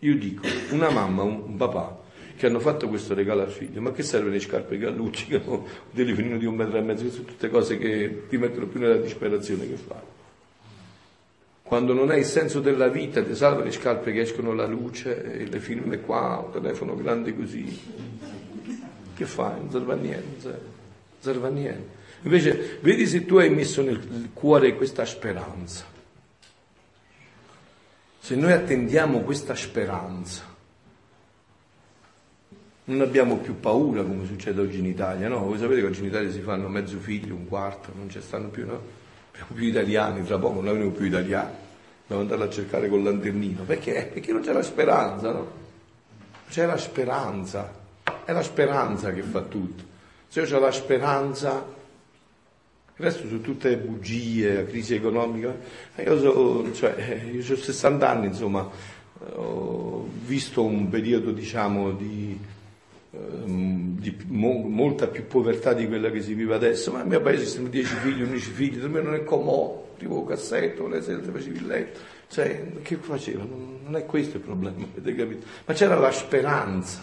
Io 0.00 0.16
dico, 0.16 0.46
una 0.70 0.88
mamma, 0.88 1.22
un, 1.22 1.56
papà, 1.56 2.00
che 2.36 2.46
hanno 2.46 2.60
fatto 2.60 2.88
questo 2.88 3.12
regalo 3.12 3.42
al 3.42 3.50
figlio, 3.50 3.80
ma 3.80 3.90
che 3.90 4.02
serve 4.02 4.30
le 4.30 4.38
scarpe 4.38 4.78
Gallucci, 4.78 5.38
delle 5.90 6.14
finine 6.14 6.38
di 6.38 6.46
un 6.46 6.54
metro 6.54 6.78
e 6.78 6.80
mezzo, 6.80 7.10
sono 7.10 7.24
tutte 7.24 7.50
cose 7.50 7.76
che 7.76 8.26
ti 8.28 8.38
mettono 8.38 8.66
più 8.66 8.78
nella 8.78 8.96
disperazione 8.96 9.68
che 9.68 9.74
fare. 9.74 10.19
Quando 11.70 11.92
non 11.92 12.10
hai 12.10 12.18
il 12.18 12.24
senso 12.24 12.58
della 12.58 12.88
vita, 12.88 13.22
ti 13.22 13.36
salva 13.36 13.62
le 13.62 13.70
scarpe 13.70 14.10
che 14.10 14.22
escono 14.22 14.52
la 14.52 14.66
luce, 14.66 15.22
e 15.22 15.46
le 15.46 15.60
filme 15.60 16.00
qua, 16.00 16.42
un 16.44 16.52
telefono 16.52 16.96
grande 16.96 17.34
così. 17.36 17.80
Che 19.14 19.24
fai? 19.24 19.60
Non 19.60 19.70
serve 19.70 19.92
a 19.92 19.96
niente, 19.96 20.48
non 20.48 20.58
serve 21.20 21.46
a 21.46 21.50
niente. 21.50 21.98
Invece, 22.22 22.78
vedi 22.80 23.06
se 23.06 23.24
tu 23.24 23.36
hai 23.36 23.50
messo 23.50 23.82
nel 23.82 24.30
cuore 24.34 24.74
questa 24.74 25.04
speranza 25.04 25.98
se 28.30 28.36
noi 28.36 28.52
attendiamo 28.52 29.22
questa 29.22 29.56
speranza, 29.56 30.44
non 32.84 33.00
abbiamo 33.00 33.38
più 33.38 33.58
paura 33.58 34.04
come 34.04 34.24
succede 34.24 34.60
oggi 34.60 34.78
in 34.78 34.86
Italia, 34.86 35.26
no? 35.26 35.40
Voi 35.40 35.58
sapete 35.58 35.80
che 35.80 35.86
oggi 35.86 35.98
in 35.98 36.06
Italia 36.06 36.30
si 36.30 36.40
fanno 36.40 36.68
mezzo 36.68 36.98
figlio, 36.98 37.34
un 37.34 37.48
quarto, 37.48 37.92
non 37.96 38.08
ci 38.08 38.20
stanno 38.20 38.46
più, 38.46 38.66
no? 38.66 38.82
Abbiamo 39.40 39.54
più 39.54 39.64
italiani, 39.64 40.24
tra 40.24 40.38
poco 40.38 40.60
non 40.60 40.68
avremo 40.68 40.90
più 40.90 41.06
italiani, 41.06 41.50
dobbiamo 42.02 42.22
andarla 42.22 42.44
a 42.44 42.50
cercare 42.50 42.88
col 42.88 43.02
lanternino, 43.02 43.62
perché? 43.62 44.10
Perché 44.12 44.32
non 44.32 44.42
c'è 44.42 44.52
la 44.52 44.62
speranza, 44.62 45.32
no? 45.32 45.58
C'è 46.48 46.66
la 46.66 46.76
speranza, 46.76 47.72
è 48.24 48.32
la 48.32 48.42
speranza 48.42 49.12
che 49.12 49.22
fa 49.22 49.40
tutto. 49.42 49.84
Se 50.28 50.40
io 50.40 50.56
ho 50.56 50.60
la 50.60 50.70
speranza, 50.70 51.64
il 52.96 53.04
resto 53.04 53.26
sono 53.26 53.40
tutte 53.40 53.76
bugie, 53.78 54.54
la 54.54 54.64
crisi 54.64 54.94
economica. 54.94 55.56
Io, 55.96 56.18
so, 56.18 56.72
cioè, 56.74 57.30
io 57.32 57.40
ho 57.40 57.56
60 57.56 58.08
anni, 58.08 58.26
insomma, 58.26 58.68
ho 59.34 60.08
visto 60.24 60.62
un 60.62 60.88
periodo, 60.88 61.32
diciamo, 61.32 61.92
di, 61.92 62.38
di 63.10 64.16
mo, 64.28 64.52
molta 64.52 65.08
più 65.08 65.26
povertà 65.26 65.72
di 65.72 65.88
quella 65.88 66.10
che 66.10 66.22
si 66.22 66.34
vive 66.34 66.54
adesso, 66.54 66.92
ma 66.92 66.98
nel 66.98 67.08
mio 67.08 67.20
paese 67.20 67.44
sono 67.46 67.68
10 67.68 67.94
figli, 67.96 68.22
11 68.22 68.50
figli, 68.50 68.78
non 68.84 69.14
è 69.14 69.24
comodo, 69.24 69.94
tipo 69.98 70.24
cassetto, 70.24 70.86
le 70.86 71.02
sere 71.02 71.20
facevi 71.22 71.58
il 71.58 71.66
letto, 71.66 72.00
cioè, 72.28 72.66
che 72.82 72.96
faceva? 72.96 73.44
Non 73.44 73.96
è 73.96 74.06
questo 74.06 74.36
il 74.36 74.42
problema, 74.42 74.84
avete 74.84 75.14
capito? 75.14 75.46
Ma 75.64 75.74
c'era 75.74 75.98
la 75.98 76.12
speranza, 76.12 77.02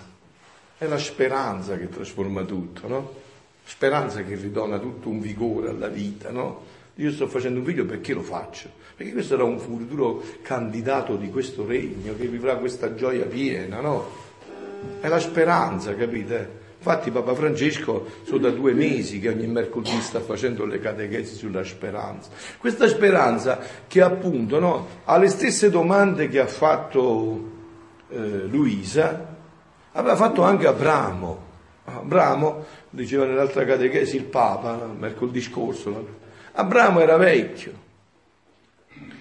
è 0.77 0.87
la 0.87 0.97
speranza 0.97 1.77
che 1.77 1.89
trasforma 1.89 2.43
tutto, 2.43 2.87
no? 2.87 3.25
speranza 3.67 4.23
che 4.23 4.35
ridona 4.35 4.79
tutto 4.79 5.09
un 5.09 5.19
vigore 5.19 5.69
alla 5.69 5.89
vita, 5.89 6.31
no? 6.31 6.63
Io 6.95 7.11
sto 7.11 7.27
facendo 7.27 7.59
un 7.59 7.65
video 7.65 7.85
perché 7.85 8.13
lo 8.13 8.21
faccio? 8.21 8.69
Perché 8.95 9.11
questo 9.11 9.33
era 9.33 9.43
un 9.43 9.59
futuro 9.59 10.23
candidato 10.41 11.17
di 11.17 11.29
questo 11.29 11.65
regno 11.65 12.15
che 12.15 12.27
vivrà 12.27 12.55
questa 12.55 12.95
gioia 12.95 13.25
piena, 13.25 13.81
no? 13.81 14.26
È 14.99 15.07
la 15.07 15.19
speranza, 15.19 15.95
capite? 15.95 16.65
Infatti 16.77 17.11
Papa 17.11 17.33
Francesco 17.33 18.05
sono 18.23 18.37
da 18.37 18.49
due 18.51 18.73
mesi 18.73 19.19
che 19.19 19.29
ogni 19.29 19.47
mercoledì 19.47 19.99
sta 19.99 20.19
facendo 20.19 20.65
le 20.65 20.79
catechesi 20.79 21.35
sulla 21.35 21.63
speranza. 21.63 22.29
Questa 22.57 22.87
speranza 22.87 23.59
che 23.87 24.01
appunto 24.01 24.59
no, 24.59 24.87
ha 25.03 25.17
le 25.17 25.27
stesse 25.27 25.69
domande 25.69 26.27
che 26.27 26.39
ha 26.39 26.47
fatto 26.47 27.51
eh, 28.09 28.45
Luisa, 28.45 29.35
aveva 29.91 30.15
fatto 30.15 30.43
anche 30.43 30.67
Abramo. 30.67 31.45
Abramo 31.85 32.65
diceva 32.89 33.25
nell'altra 33.25 33.65
catechesi 33.65 34.15
il 34.15 34.25
Papa, 34.25 34.87
mercoledì 34.97 35.41
scorso, 35.41 36.07
Abramo 36.53 36.99
era 36.99 37.17
vecchio, 37.17 37.73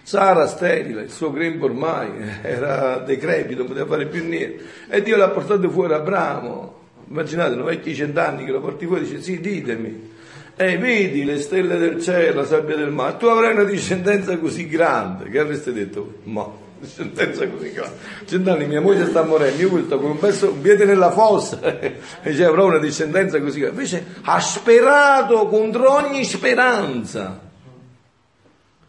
Sara 0.07 0.47
sterile, 0.47 1.03
il 1.03 1.11
suo 1.11 1.33
grembo 1.33 1.65
ormai 1.65 2.13
era 2.41 2.99
decrepito, 2.99 3.63
non 3.63 3.67
poteva 3.67 3.87
fare 3.87 4.07
più 4.07 4.25
niente. 4.25 4.65
E 4.89 5.03
Dio 5.03 5.17
l'ha 5.17 5.31
portato 5.31 5.69
fuori 5.69 5.95
Abramo. 5.95 6.75
Immaginate, 7.09 7.57
un 7.57 7.65
vecchio 7.65 7.93
cent'anni 7.93 8.45
che 8.45 8.53
lo 8.53 8.61
porti 8.61 8.87
fuori 8.87 9.03
e 9.03 9.05
dice 9.07 9.21
sì, 9.21 9.41
ditemi. 9.41 10.13
E 10.55 10.79
vedi 10.79 11.25
le 11.25 11.41
stelle 11.41 11.77
del 11.77 12.01
cielo, 12.01 12.43
la 12.43 12.47
sabbia 12.47 12.77
del 12.77 12.93
mare, 12.93 13.17
tu 13.17 13.27
avrai 13.27 13.53
una 13.53 13.65
discendenza 13.65 14.39
così 14.39 14.69
grande. 14.69 15.29
Che 15.29 15.41
avreste 15.41 15.73
detto? 15.73 16.19
Ma 16.23 16.49
sentenza 16.83 17.49
così 17.49 17.73
grande. 17.73 17.97
Cent'anni 18.27 18.67
mia 18.69 18.81
moglie 18.81 19.07
sta 19.07 19.25
morendo, 19.25 19.61
io 19.61 19.83
sto 19.87 19.99
con 19.99 20.11
un, 20.11 20.19
pezzo, 20.21 20.53
un 20.53 20.61
piede 20.61 20.85
nella 20.85 21.11
fossa 21.11 21.81
e 21.81 21.97
dice 22.31 22.45
avrò 22.45 22.67
una 22.67 22.79
discendenza 22.79 23.41
così 23.41 23.59
grande. 23.59 23.83
Invece 23.83 24.05
ha 24.23 24.39
sperato 24.39 25.49
contro 25.49 25.95
ogni 25.95 26.23
speranza. 26.23 27.46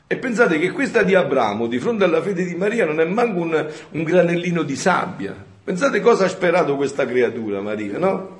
E 0.09 0.15
pensate 0.15 0.57
che 0.57 0.71
questa 0.71 1.03
di 1.03 1.15
Abramo, 1.15 1.67
di 1.67 1.79
fronte 1.79 2.05
alla 2.05 2.21
fede 2.21 2.45
di 2.45 2.55
Maria, 2.55 2.85
non 2.85 3.01
è 3.01 3.05
manco 3.05 3.41
un, 3.41 3.67
un 3.91 4.03
granellino 4.03 4.63
di 4.63 4.77
sabbia. 4.77 5.35
Pensate 5.61 5.99
cosa 5.99 6.25
ha 6.25 6.29
sperato 6.29 6.77
questa 6.77 7.05
creatura, 7.05 7.59
Maria, 7.59 7.97
no? 7.97 8.39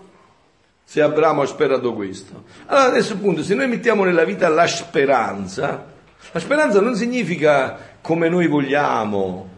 Se 0.86 1.02
Abramo 1.02 1.42
ha 1.42 1.46
sperato 1.46 1.94
questo. 1.94 2.46
Allora 2.68 2.86
adesso 2.86 3.14
appunto, 3.14 3.44
se 3.44 3.54
noi 3.54 3.68
mettiamo 3.68 4.06
nella 4.06 4.24
vita 4.24 4.48
la 4.48 4.66
speranza, 4.66 5.88
la 6.32 6.40
speranza 6.40 6.80
non 6.80 6.96
significa 6.96 7.78
come 8.00 8.30
noi 8.30 8.48
vogliamo, 8.48 9.50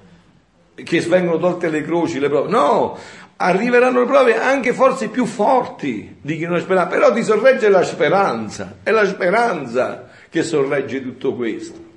che 0.74 1.02
vengono 1.02 1.38
tolte 1.38 1.70
le 1.70 1.84
croci, 1.84 2.18
le 2.18 2.28
prove. 2.28 2.50
No, 2.50 2.98
arriveranno 3.36 4.00
le 4.00 4.08
prove 4.08 4.36
anche 4.36 4.74
forse 4.74 5.10
più 5.10 5.26
forti 5.26 6.18
di 6.20 6.38
chi 6.38 6.46
non 6.46 6.56
ha 6.56 6.60
speranza, 6.60 6.90
però 6.90 7.14
ti 7.14 7.22
sorregge 7.22 7.70
la 7.70 7.84
speranza, 7.84 8.78
è 8.82 8.90
la 8.90 9.06
speranza 9.06 10.08
che 10.28 10.42
sorregge 10.42 11.04
tutto 11.04 11.36
questo. 11.36 11.89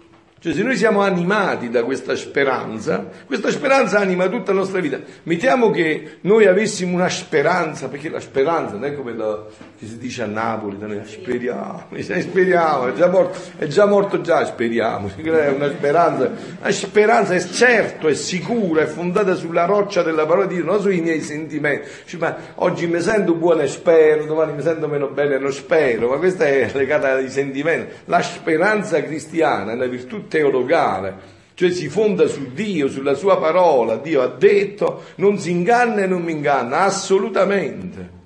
Cioè 0.42 0.54
se 0.54 0.64
noi 0.64 0.76
siamo 0.76 1.02
animati 1.02 1.70
da 1.70 1.84
questa 1.84 2.16
speranza, 2.16 3.06
questa 3.26 3.48
speranza 3.52 4.00
anima 4.00 4.28
tutta 4.28 4.50
la 4.50 4.58
nostra 4.58 4.80
vita. 4.80 4.98
Mettiamo 5.22 5.70
che 5.70 6.16
noi 6.22 6.46
avessimo 6.46 6.96
una 6.96 7.08
speranza, 7.08 7.86
perché 7.86 8.08
la 8.08 8.18
speranza 8.18 8.72
non 8.72 8.84
è 8.86 8.92
come 8.92 9.12
la, 9.12 9.46
che 9.78 9.86
si 9.86 9.98
dice 9.98 10.24
a 10.24 10.26
Napoli, 10.26 10.78
noi 10.80 11.00
speriamo, 11.04 11.86
speriamo, 11.96 12.88
è 12.88 12.92
già 12.92 13.06
morto, 13.06 13.38
è 13.56 13.68
già 13.68 13.86
morto 13.86 14.20
già, 14.20 14.44
speriamo, 14.44 15.12
è 15.14 15.48
una 15.50 15.68
speranza, 15.68 16.32
la 16.60 16.72
speranza 16.72 17.34
è 17.34 17.40
certo, 17.40 18.08
è 18.08 18.14
sicura, 18.14 18.82
è 18.82 18.86
fondata 18.86 19.36
sulla 19.36 19.64
roccia 19.64 20.02
della 20.02 20.26
parola 20.26 20.46
di 20.46 20.56
Dio, 20.56 20.64
non 20.64 20.80
sui 20.80 21.00
miei 21.02 21.20
sentimenti. 21.20 21.88
Cioè, 22.04 22.18
ma 22.18 22.36
oggi 22.56 22.88
mi 22.88 23.00
sento 23.00 23.34
buono 23.34 23.62
e 23.62 23.68
spero, 23.68 24.24
domani 24.24 24.54
mi 24.54 24.62
sento 24.62 24.88
meno 24.88 25.06
bene 25.06 25.36
e 25.36 25.38
non 25.38 25.52
spero, 25.52 26.08
ma 26.08 26.16
questa 26.16 26.46
è 26.46 26.68
legata 26.72 27.12
ai 27.12 27.30
sentimenti. 27.30 27.92
La 28.06 28.22
speranza 28.22 29.00
cristiana 29.04 29.70
è 29.70 29.74
una 29.76 29.86
virtù 29.86 30.30
teologale, 30.32 31.14
cioè 31.52 31.70
si 31.70 31.90
fonda 31.90 32.26
su 32.26 32.52
Dio, 32.54 32.88
sulla 32.88 33.12
sua 33.12 33.36
parola, 33.36 33.96
Dio 33.96 34.22
ha 34.22 34.28
detto, 34.28 35.02
non 35.16 35.38
si 35.38 35.50
inganna 35.50 36.00
e 36.00 36.06
non 36.06 36.22
mi 36.22 36.32
inganna, 36.32 36.80
assolutamente. 36.80 38.21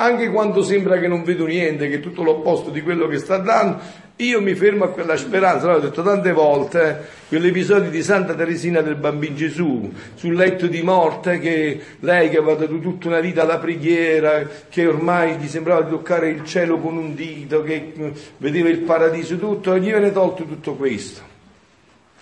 Anche 0.00 0.30
quando 0.30 0.62
sembra 0.62 0.98
che 0.98 1.08
non 1.08 1.24
vedo 1.24 1.44
niente, 1.44 1.90
che 1.90 1.96
è 1.96 2.00
tutto 2.00 2.22
l'opposto 2.22 2.70
di 2.70 2.80
quello 2.80 3.06
che 3.06 3.18
sta 3.18 3.36
dando, 3.36 3.80
io 4.16 4.40
mi 4.40 4.54
fermo 4.54 4.84
a 4.84 4.88
quella 4.88 5.14
speranza, 5.18 5.66
l'ho 5.66 5.78
detto 5.78 6.02
tante 6.02 6.32
volte, 6.32 7.06
quell'episodio 7.28 7.90
di 7.90 8.02
Santa 8.02 8.34
Teresina 8.34 8.80
del 8.80 8.94
Bambino 8.94 9.34
Gesù, 9.34 9.92
sul 10.14 10.34
letto 10.34 10.68
di 10.68 10.80
morte, 10.80 11.38
che 11.38 11.80
lei 12.00 12.30
che 12.30 12.38
aveva 12.38 12.54
dato 12.54 12.78
tutta 12.78 13.08
una 13.08 13.20
vita 13.20 13.42
alla 13.42 13.58
preghiera, 13.58 14.48
che 14.70 14.86
ormai 14.86 15.36
gli 15.36 15.48
sembrava 15.48 15.82
di 15.82 15.90
toccare 15.90 16.30
il 16.30 16.44
cielo 16.44 16.78
con 16.78 16.96
un 16.96 17.14
dito, 17.14 17.62
che 17.62 17.92
vedeva 18.38 18.70
il 18.70 18.78
paradiso 18.78 19.36
tutto, 19.36 19.76
gli 19.76 19.90
viene 19.90 20.12
tolto 20.12 20.44
tutto 20.44 20.76
questo. 20.76 21.29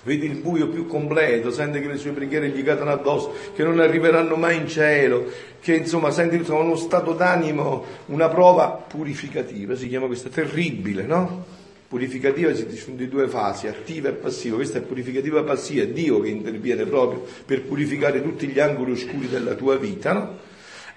Vedi 0.05 0.27
il 0.27 0.37
buio 0.37 0.69
più 0.69 0.87
completo, 0.87 1.51
sente 1.51 1.81
che 1.81 1.89
le 1.89 1.97
sue 1.97 2.13
preghiere 2.13 2.51
gli 2.51 2.63
cadono 2.63 2.93
addosso, 2.93 3.35
che 3.55 3.65
non 3.65 3.81
arriveranno 3.81 4.37
mai 4.37 4.57
in 4.57 4.69
cielo, 4.69 5.27
che 5.61 5.75
insomma 5.75 6.11
sente 6.13 6.41
uno 6.53 6.77
stato 6.77 7.13
d'animo, 7.13 7.85
una 8.07 8.29
prova 8.29 8.69
purificativa, 8.69 9.75
si 9.75 9.89
chiama 9.89 10.07
questa, 10.07 10.29
terribile, 10.29 11.03
no? 11.03 11.45
Purificativa 11.89 12.55
si 12.55 12.77
sono 12.77 12.97
di 12.97 13.09
due 13.09 13.29
fasi, 13.29 13.67
attiva 13.67 14.11
e 14.11 14.13
passiva. 14.13 14.57
Questa 14.57 14.79
è 14.79 14.83
purificativa 14.83 15.43
passiva, 15.43 15.83
è 15.83 15.89
Dio 15.89 16.21
che 16.21 16.29
interviene 16.29 16.85
proprio 16.85 17.25
per 17.45 17.63
purificare 17.63 18.23
tutti 18.23 18.47
gli 18.47 18.61
angoli 18.61 18.93
oscuri 18.93 19.29
della 19.29 19.55
tua 19.55 19.77
vita, 19.77 20.13
no? 20.13 20.37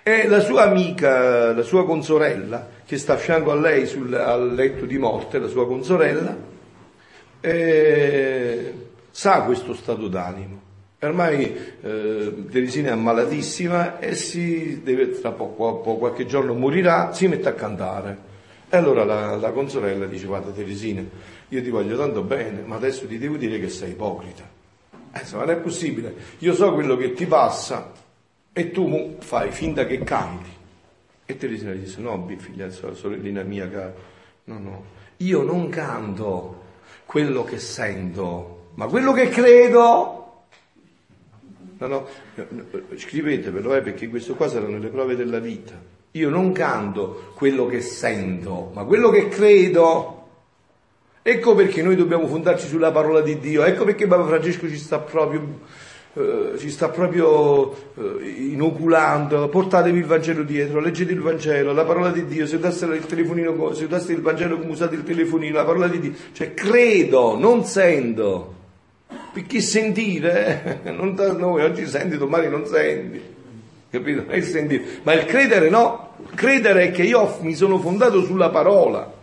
E 0.04 0.28
la 0.28 0.41
sua 0.41 0.64
amica, 0.64 1.54
la 1.54 1.62
sua 1.64 1.86
consorella, 1.86 2.68
che 2.86 2.97
sta 2.97 3.14
a 3.14 3.18
fianco 3.18 3.52
a 3.52 3.56
lei 3.56 3.86
sul, 3.88 4.14
al 4.14 4.54
letto 4.54 4.86
di 4.86 4.97
morte, 4.97 5.39
la 5.39 5.47
sua 5.47 5.66
consorella, 5.66 6.36
eh, 7.39 8.74
sa 9.12 9.41
questo 9.43 9.74
stato 9.74 10.07
d'animo. 10.07 10.70
Ormai 11.01 11.55
eh, 11.82 12.45
Teresina 12.49 12.89
è 12.89 12.91
ammalatissima 12.91 13.99
e 13.99 14.16
si 14.16 14.84
deve, 14.84 15.20
tra 15.20 15.32
poco, 15.32 15.78
poco, 15.78 15.97
qualche 15.97 16.26
giorno 16.26 16.53
morirà, 16.53 17.12
si 17.14 17.28
mette 17.28 17.49
a 17.49 17.53
cantare. 17.53 18.30
E 18.70 18.78
allora 18.78 19.03
la, 19.03 19.36
la 19.36 19.51
consorella 19.51 20.05
dice, 20.05 20.28
guarda 20.28 20.51
Teresina, 20.51 21.03
io 21.49 21.62
ti 21.62 21.70
voglio 21.70 21.97
tanto 21.97 22.22
bene, 22.22 22.62
ma 22.62 22.76
adesso 22.76 23.07
ti 23.07 23.18
devo 23.18 23.36
dire 23.36 23.59
che 23.59 23.68
sei 23.68 23.91
ipocrita. 23.91 24.43
Eh, 25.12 25.20
insomma, 25.20 25.45
non 25.45 25.55
è 25.55 25.57
possibile. 25.57 26.14
Io 26.39 26.53
so 26.53 26.72
quello 26.74 26.95
che 26.95 27.14
ti 27.14 27.26
passa 27.26 27.91
e 28.53 28.72
tu 28.72 29.18
fai 29.20 29.51
finta 29.51 29.86
che 29.86 30.03
canti. 30.03 30.49
E 31.26 31.36
Teresina 31.36 31.72
dice, 31.72 31.99
no, 31.99 32.28
figlia, 32.38 32.70
sorellina 32.70 33.41
mia 33.41 33.70
cara, 33.70 33.93
no, 34.43 34.59
no, 34.59 34.84
io 35.18 35.41
non 35.41 35.70
canto 35.70 36.64
quello 37.05 37.43
che 37.43 37.57
sento, 37.57 38.61
ma 38.76 38.88
quello 38.88 39.11
che 39.13 39.30
credo. 39.30 40.17
No, 41.78 41.88
no, 41.88 42.07
scrivetevelo 42.95 43.76
eh, 43.76 43.82
perché 43.82 44.07
questo 44.07 44.36
qua 44.36 44.47
saranno 44.47 44.78
le 44.78 44.89
prove 44.89 45.15
della 45.15 45.39
vita. 45.39 45.74
Io 46.11 46.30
non 46.30 46.51
canto 46.51 47.32
quello 47.36 47.65
che 47.65 47.82
sento, 47.82 48.72
ma 48.74 48.84
quello 48.84 49.09
che 49.09 49.30
credo. 49.30 50.17
Ecco 51.24 51.55
perché 51.55 51.82
noi 51.82 51.95
dobbiamo 51.95 52.28
fondarci 52.28 52.67
sulla 52.67 52.91
parola 52.91 53.22
di 53.22 53.39
Dio, 53.39 53.63
ecco 53.63 53.84
perché 53.86 54.07
Papa 54.07 54.26
Francesco 54.26 54.67
ci 54.67 54.78
sta 54.78 54.99
proprio, 54.99 55.59
eh, 56.13 56.53
ci 56.57 56.69
sta 56.69 56.89
proprio 56.89 57.72
eh, 57.95 58.28
inoculando, 58.28 59.47
portatevi 59.47 59.99
il 59.99 60.05
Vangelo 60.05 60.43
dietro, 60.43 60.80
leggete 60.80 61.13
il 61.13 61.22
Vangelo, 61.22 61.74
la 61.74 61.86
parola 61.86 62.09
di 62.09 62.26
Dio, 62.26 62.47
se 62.47 62.55
usaste 62.55 62.86
il 62.86 63.05
telefonino, 63.05 63.74
se 63.74 63.86
usaste 63.86 64.13
il 64.13 64.22
Vangelo 64.22 64.57
come 64.57 64.72
usate 64.72 64.95
il 64.95 65.03
telefonino, 65.03 65.55
la 65.55 65.63
parola 65.63 65.88
di 65.88 65.99
Dio, 65.99 66.13
cioè 66.34 66.55
credo, 66.55 67.38
non 67.38 67.65
sento, 67.65 68.55
perché 69.34 69.62
sentire, 69.62 70.82
eh, 70.84 70.92
non 70.92 71.16
da 71.16 71.32
noi, 71.34 71.64
oggi 71.64 71.86
senti, 71.86 72.18
domani 72.18 72.50
non 72.50 72.66
senti, 72.66 73.22
capito? 73.90 74.28
È 74.28 74.36
il 74.36 74.44
sentire, 74.44 74.84
ma 75.04 75.14
il 75.14 75.26
credere 75.26 75.70
no, 75.70 76.16
credere 76.36 76.86
è 76.86 76.92
che 76.92 77.04
io 77.04 77.38
mi 77.42 77.56
sono 77.56 77.80
fondato 77.80 78.24
sulla 78.24 78.50
parola 78.50 79.20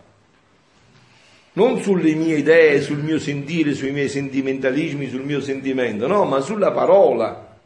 non 1.58 1.82
sulle 1.82 2.14
mie 2.14 2.36
idee, 2.36 2.80
sul 2.80 2.98
mio 2.98 3.18
sentire, 3.18 3.74
sui 3.74 3.90
miei 3.90 4.08
sentimentalismi, 4.08 5.08
sul 5.08 5.24
mio 5.24 5.40
sentimento, 5.40 6.06
no, 6.06 6.24
ma 6.24 6.38
sulla 6.38 6.70
parola. 6.70 7.56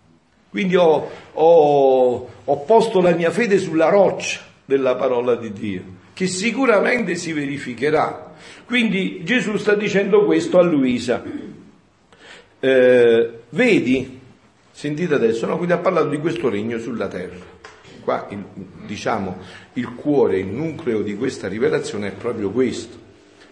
Quindi 0.49 0.76
ho, 0.76 1.11
ho, 1.32 2.28
ho 2.43 2.57
posto 2.61 3.03
la 3.03 3.14
mia 3.14 3.30
fede 3.30 3.59
sulla 3.59 3.90
roccia 3.90 4.40
della 4.64 4.95
parola 4.95 5.34
di 5.34 5.53
Dio, 5.53 5.82
che 6.14 6.26
sicuramente 6.26 7.16
si 7.16 7.32
verificherà. 7.32 8.32
Quindi 8.64 9.20
Gesù 9.24 9.59
sta 9.59 9.74
dicendo 9.74 10.24
questo 10.24 10.59
a 10.59 10.62
Luisa. 10.62 11.22
Eh, 12.64 13.40
vedi, 13.48 14.20
sentite 14.70 15.14
adesso, 15.14 15.46
no? 15.46 15.56
quindi 15.56 15.72
ha 15.72 15.78
parlato 15.78 16.10
di 16.10 16.18
questo 16.18 16.48
regno 16.48 16.78
sulla 16.78 17.08
terra. 17.08 17.44
Qua 18.04 18.28
il, 18.30 18.44
diciamo 18.86 19.38
il 19.72 19.92
cuore, 19.96 20.38
il 20.38 20.46
nucleo 20.46 21.02
di 21.02 21.16
questa 21.16 21.48
rivelazione 21.48 22.08
è 22.08 22.12
proprio 22.12 22.50
questo. 22.50 22.96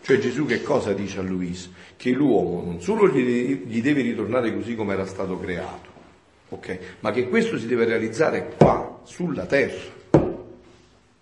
Cioè 0.00 0.18
Gesù 0.18 0.46
che 0.46 0.62
cosa 0.62 0.92
dice 0.92 1.18
a 1.18 1.22
Luisa? 1.22 1.70
Che 1.96 2.10
l'uomo 2.12 2.62
non 2.64 2.80
solo 2.80 3.08
gli, 3.08 3.64
gli 3.66 3.82
deve 3.82 4.02
ritornare 4.02 4.54
così 4.54 4.76
come 4.76 4.92
era 4.92 5.06
stato 5.06 5.40
creato, 5.40 5.88
ok? 6.50 6.78
Ma 7.00 7.10
che 7.10 7.28
questo 7.28 7.58
si 7.58 7.66
deve 7.66 7.86
realizzare 7.86 8.52
qua, 8.56 9.00
sulla 9.02 9.46
terra. 9.46 9.98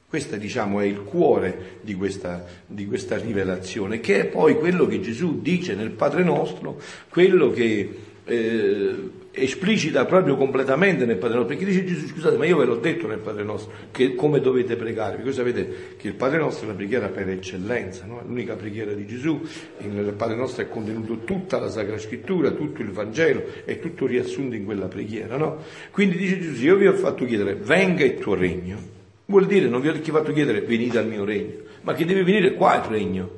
Questo 0.09 0.36
diciamo 0.36 0.80
è 0.80 0.86
il 0.86 1.02
cuore 1.02 1.80
di 1.82 1.94
questa, 1.94 2.42
di 2.66 2.86
questa, 2.86 3.18
rivelazione, 3.18 4.00
che 4.00 4.20
è 4.20 4.24
poi 4.24 4.56
quello 4.56 4.86
che 4.86 5.00
Gesù 5.00 5.42
dice 5.42 5.74
nel 5.74 5.90
Padre 5.90 6.24
nostro, 6.24 6.80
quello 7.11 7.50
che 7.50 7.90
eh, 8.24 9.11
esplicita 9.32 10.06
proprio 10.06 10.36
completamente 10.36 11.04
nel 11.04 11.18
Padre 11.18 11.36
nostro, 11.36 11.54
perché 11.54 11.70
dice 11.70 11.84
Gesù, 11.84 12.06
scusate, 12.06 12.38
ma 12.38 12.46
io 12.46 12.56
ve 12.56 12.64
l'ho 12.64 12.76
detto 12.76 13.06
nel 13.06 13.18
Padre 13.18 13.44
nostro, 13.44 13.70
che 13.90 14.14
come 14.14 14.40
dovete 14.40 14.76
perché 14.76 15.22
voi 15.22 15.32
sapete 15.34 15.94
che 15.98 16.09
il 16.09 16.14
Padre 16.14 16.38
nostro 16.38 16.64
è 16.64 16.70
la 16.70 16.76
preghiera 16.76 17.09
per 17.09 17.28
eccellenza, 17.28 18.06
no? 18.06 18.20
è 18.20 18.22
l'unica 18.26 18.54
preghiera 18.54 18.94
di 18.94 19.06
Gesù, 19.06 19.46
nel 19.80 20.14
Padre 20.14 20.36
nostro 20.36 20.62
è 20.62 20.70
contenuto 20.70 21.18
tutta 21.18 21.59
la 21.59 21.68
Sacra 21.68 21.98
Scrittura, 21.98 22.52
tutto 22.52 22.80
il 22.80 22.92
Vangelo, 22.92 23.44
è 23.66 23.78
tutto 23.78 24.06
riassunto 24.06 24.54
in 24.54 24.64
quella 24.64 24.86
preghiera, 24.86 25.36
no? 25.36 25.62
Quindi 25.90 26.16
dice 26.16 26.40
Gesù, 26.40 26.64
io 26.64 26.76
vi 26.76 26.86
ho 26.86 26.94
fatto 26.94 27.26
chiedere, 27.26 27.56
venga 27.56 28.04
il 28.04 28.16
tuo 28.16 28.34
regno, 28.34 28.96
vuol 29.31 29.45
dire, 29.45 29.68
non 29.68 29.83
vi 29.83 29.89
ho 29.89 29.95
fatto 29.95 30.33
chiedere, 30.33 30.62
venite 30.62 30.97
al 30.97 31.07
mio 31.07 31.22
regno, 31.22 31.53
ma 31.83 31.93
che 31.93 32.07
deve 32.07 32.24
venire 32.24 32.55
qua 32.55 32.76
il 32.76 32.85
regno, 32.85 33.31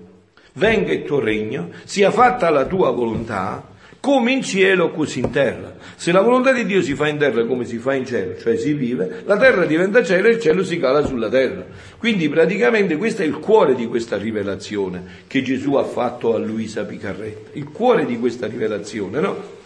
venga 0.53 0.93
il 0.93 1.03
tuo 1.03 1.19
regno, 1.19 1.71
sia 1.83 2.13
fatta 2.13 2.49
la 2.49 2.65
tua 2.65 2.93
volontà, 2.93 3.67
come 3.99 4.31
in 4.31 4.43
cielo 4.43 4.93
così 4.93 5.19
in 5.19 5.31
terra. 5.33 5.77
Se 5.97 6.13
la 6.13 6.21
volontà 6.21 6.53
di 6.53 6.65
Dio 6.65 6.81
si 6.81 6.95
fa 6.95 7.09
in 7.09 7.19
terra 7.19 7.45
come 7.45 7.65
si 7.65 7.79
fa 7.79 7.95
in 7.95 8.07
cielo, 8.07 8.39
cioè 8.39 8.57
si 8.57 8.73
vive, 8.73 9.25
la 9.27 9.37
terra 9.37 9.65
diventa 9.67 10.05
cielo 10.05 10.29
e 10.29 10.35
il 10.35 10.41
cielo 10.41 10.63
si 10.63 10.79
cala 10.79 11.05
sulla 11.05 11.29
terra. 11.29 11.67
Quindi 11.99 12.29
praticamente 12.29 12.97
questo 12.97 13.23
è 13.23 13.25
il 13.25 13.41
cuore 13.41 13.75
di 13.75 13.87
questa 13.89 14.17
rivelazione 14.17 15.25
che 15.27 15.43
Gesù 15.43 15.75
ha 15.75 15.85
fatto 15.85 16.37
a 16.37 16.39
Luisa 16.39 16.85
Picarretta, 16.85 17.51
il 17.55 17.69
cuore 17.69 18.07
di 18.07 18.17
questa 18.17 18.47
rivelazione, 18.47 19.19
no? 19.19 19.59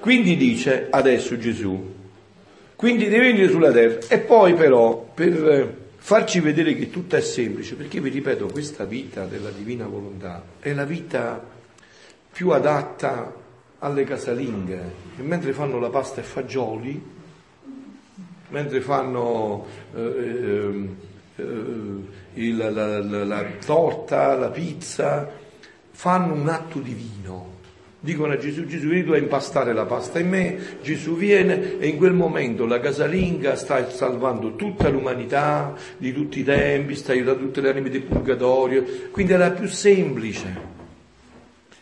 Quindi 0.00 0.38
dice 0.38 0.86
adesso 0.88 1.36
Gesù, 1.36 1.98
quindi 2.80 3.08
deve 3.10 3.26
venire 3.26 3.50
sulla 3.50 3.70
terra 3.70 3.98
e 4.08 4.20
poi 4.20 4.54
però 4.54 5.10
per 5.12 5.76
farci 5.98 6.40
vedere 6.40 6.74
che 6.74 6.88
tutto 6.88 7.14
è 7.14 7.20
semplice, 7.20 7.74
perché 7.74 8.00
vi 8.00 8.08
ripeto, 8.08 8.46
questa 8.46 8.86
vita 8.86 9.26
della 9.26 9.50
divina 9.50 9.86
volontà 9.86 10.42
è 10.58 10.72
la 10.72 10.86
vita 10.86 11.44
più 12.32 12.48
adatta 12.48 13.34
alle 13.80 14.04
casalinghe 14.04 14.94
che 15.14 15.20
mentre 15.20 15.52
fanno 15.52 15.78
la 15.78 15.90
pasta 15.90 16.22
e 16.22 16.24
fagioli, 16.24 17.04
mentre 18.48 18.80
fanno 18.80 19.66
eh, 19.94 20.00
ehm, 20.00 20.96
eh, 21.36 21.42
il, 22.32 22.56
la, 22.56 22.70
la, 22.70 23.24
la 23.24 23.44
torta, 23.62 24.34
la 24.36 24.48
pizza, 24.48 25.30
fanno 25.90 26.32
un 26.32 26.48
atto 26.48 26.78
divino. 26.78 27.49
Dicono 28.02 28.32
a 28.32 28.38
Gesù, 28.38 28.64
Gesù 28.64 28.88
vieni 28.88 29.04
tu 29.04 29.12
a 29.12 29.18
impastare 29.18 29.74
la 29.74 29.84
pasta 29.84 30.18
in 30.18 30.28
me, 30.30 30.58
Gesù 30.82 31.16
viene 31.16 31.78
e 31.78 31.86
in 31.86 31.98
quel 31.98 32.14
momento 32.14 32.64
la 32.64 32.80
casalinga 32.80 33.54
sta 33.56 33.90
salvando 33.90 34.56
tutta 34.56 34.88
l'umanità 34.88 35.74
di 35.98 36.10
tutti 36.14 36.40
i 36.40 36.44
tempi, 36.44 36.94
sta 36.94 37.12
aiutando 37.12 37.40
tutte 37.40 37.60
le 37.60 37.68
anime 37.68 37.90
del 37.90 38.00
purgatorio, 38.02 38.82
quindi 39.10 39.34
la 39.34 39.50
più 39.50 39.68
semplice. 39.68 40.78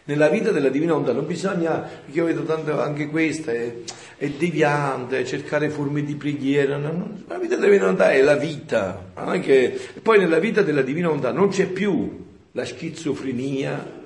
Nella 0.07 0.29
vita 0.29 0.51
della 0.51 0.71
divina 0.71 0.97
onda 0.97 1.13
non 1.13 1.25
bisogna, 1.25 1.75
perché 1.75 2.19
io 2.19 2.25
vedo 2.25 2.43
tanto 2.43 2.81
anche 2.81 3.07
questa, 3.07 3.53
è, 3.53 3.73
è 4.17 4.29
deviante, 4.29 5.21
è 5.21 5.25
cercare 5.25 5.69
forme 5.69 6.03
di 6.03 6.17
preghiera, 6.17 6.79
non, 6.79 7.23
la 7.29 7.39
vita 7.39 7.55
della 7.55 7.69
divina 7.69 7.91
onda 7.91 8.11
è 8.11 8.23
la 8.23 8.35
vita, 8.35 9.11
anche, 9.15 9.79
poi 10.03 10.19
nella 10.19 10.41
vita 10.41 10.63
della 10.63 10.83
divina 10.83 11.11
onda 11.11 11.31
non 11.31 11.51
c'è 11.51 11.67
più 11.67 12.25
la 12.53 12.65
schizofrenia 12.65 13.98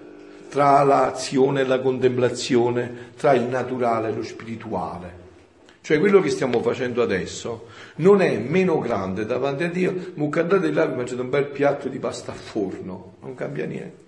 tra 0.53 0.83
l'azione 0.83 1.63
e 1.63 1.65
la 1.65 1.81
contemplazione, 1.81 3.13
tra 3.17 3.33
il 3.33 3.45
naturale 3.45 4.11
e 4.11 4.13
lo 4.13 4.23
spirituale. 4.23 5.21
Cioè 5.81 5.99
quello 5.99 6.21
che 6.21 6.29
stiamo 6.29 6.61
facendo 6.61 7.01
adesso 7.01 7.69
non 7.97 8.21
è 8.21 8.37
meno 8.37 8.79
grande 8.79 9.25
davanti 9.25 9.65
a 9.65 9.71
Dio, 9.71 10.13
ma 10.13 10.29
cantate 10.29 10.71
là 10.71 10.85
e 10.85 10.95
mangiate 10.95 11.23
un 11.23 11.31
bel 11.31 11.47
piatto 11.47 11.89
di 11.89 11.99
pasta 11.99 12.33
a 12.33 12.35
forno, 12.35 13.15
non 13.23 13.35
cambia 13.35 13.65
niente. 13.65 14.05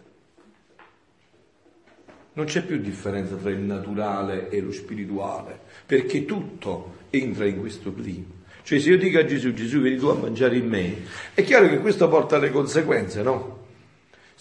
Non 2.34 2.44
c'è 2.44 2.62
più 2.62 2.76
differenza 2.76 3.36
tra 3.36 3.48
il 3.48 3.60
naturale 3.60 4.50
e 4.50 4.60
lo 4.60 4.70
spirituale, 4.70 5.58
perché 5.86 6.26
tutto 6.26 6.96
entra 7.08 7.46
in 7.46 7.58
questo 7.58 7.94
clima. 7.94 8.26
Cioè 8.62 8.78
se 8.78 8.90
io 8.90 8.98
dico 8.98 9.18
a 9.18 9.24
Gesù, 9.24 9.54
Gesù 9.54 9.80
vieni 9.80 9.96
tu 9.96 10.08
a 10.08 10.14
mangiare 10.14 10.58
in 10.58 10.68
me, 10.68 10.96
è 11.32 11.42
chiaro 11.42 11.68
che 11.68 11.78
questo 11.78 12.06
porta 12.06 12.36
alle 12.36 12.50
conseguenze, 12.50 13.22
no? 13.22 13.63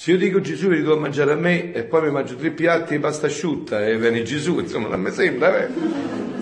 Se 0.04 0.12
io 0.12 0.18
dico 0.18 0.42
Gesù 0.42 0.68
vieni 0.68 0.84
tu 0.84 0.90
a 0.90 0.98
mangiare 0.98 1.32
a 1.32 1.36
me 1.36 1.72
e 1.72 1.84
poi 1.84 2.02
mi 2.02 2.12
mangio 2.12 2.36
tre 2.36 2.50
piatti 2.50 2.96
di 2.96 3.00
pasta 3.00 3.28
asciutta 3.28 3.88
e 3.88 3.98
viene 3.98 4.24
Gesù, 4.24 4.60
insomma 4.60 4.90
non 4.90 5.00
mi 5.00 5.12
sembra, 5.12 5.64
eh? 5.64 5.70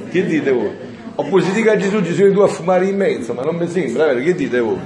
Che 0.09 0.25
dite 0.25 0.49
voi? 0.49 0.71
Oppure 1.13 1.43
se 1.43 1.51
dico 1.51 1.69
a 1.69 1.77
Gesù, 1.77 2.01
Gesù 2.01 2.15
vieni 2.15 2.33
tu 2.33 2.39
a 2.39 2.47
fumare 2.47 2.87
in 2.87 2.97
me, 2.97 3.11
insomma 3.11 3.43
non 3.43 3.57
mi 3.57 3.67
sembra, 3.67 4.09
eh? 4.13 4.23
Che 4.23 4.33
dite 4.33 4.59
voi? 4.59 4.79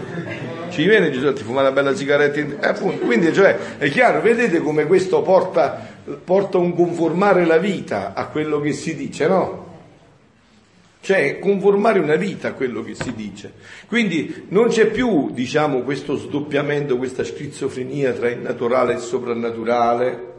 Ci 0.67 0.85
viene 0.85 1.09
Gesù 1.09 1.27
a 1.27 1.31
ti 1.31 1.43
fumare 1.43 1.67
una 1.67 1.73
bella 1.73 1.95
sigaretta, 1.95 2.37
in... 2.41 2.57
eh, 2.59 2.67
appunto, 2.67 3.05
quindi 3.05 3.31
cioè, 3.31 3.57
è 3.77 3.87
chiaro, 3.87 4.19
vedete 4.19 4.59
come 4.59 4.85
questo 4.87 5.21
porta 5.21 5.93
porta 6.25 6.57
un 6.57 6.75
conformare 6.75 7.45
la 7.45 7.57
vita 7.57 8.11
a 8.13 8.25
quello 8.25 8.59
che 8.59 8.73
si 8.73 8.93
dice, 8.93 9.25
no? 9.25 9.64
Cioè 11.05 11.37
conformare 11.37 11.99
una 11.99 12.15
vita 12.15 12.47
a 12.47 12.53
quello 12.53 12.81
che 12.83 12.95
si 12.95 13.13
dice. 13.13 13.53
Quindi 13.85 14.47
non 14.49 14.69
c'è 14.69 14.87
più, 14.87 15.29
diciamo, 15.29 15.81
questo 15.81 16.15
sdoppiamento, 16.15 16.97
questa 16.97 17.23
schizofrenia 17.23 18.11
tra 18.13 18.27
il 18.27 18.39
naturale 18.39 18.93
e 18.93 18.95
il 18.95 19.01
soprannaturale, 19.01 20.33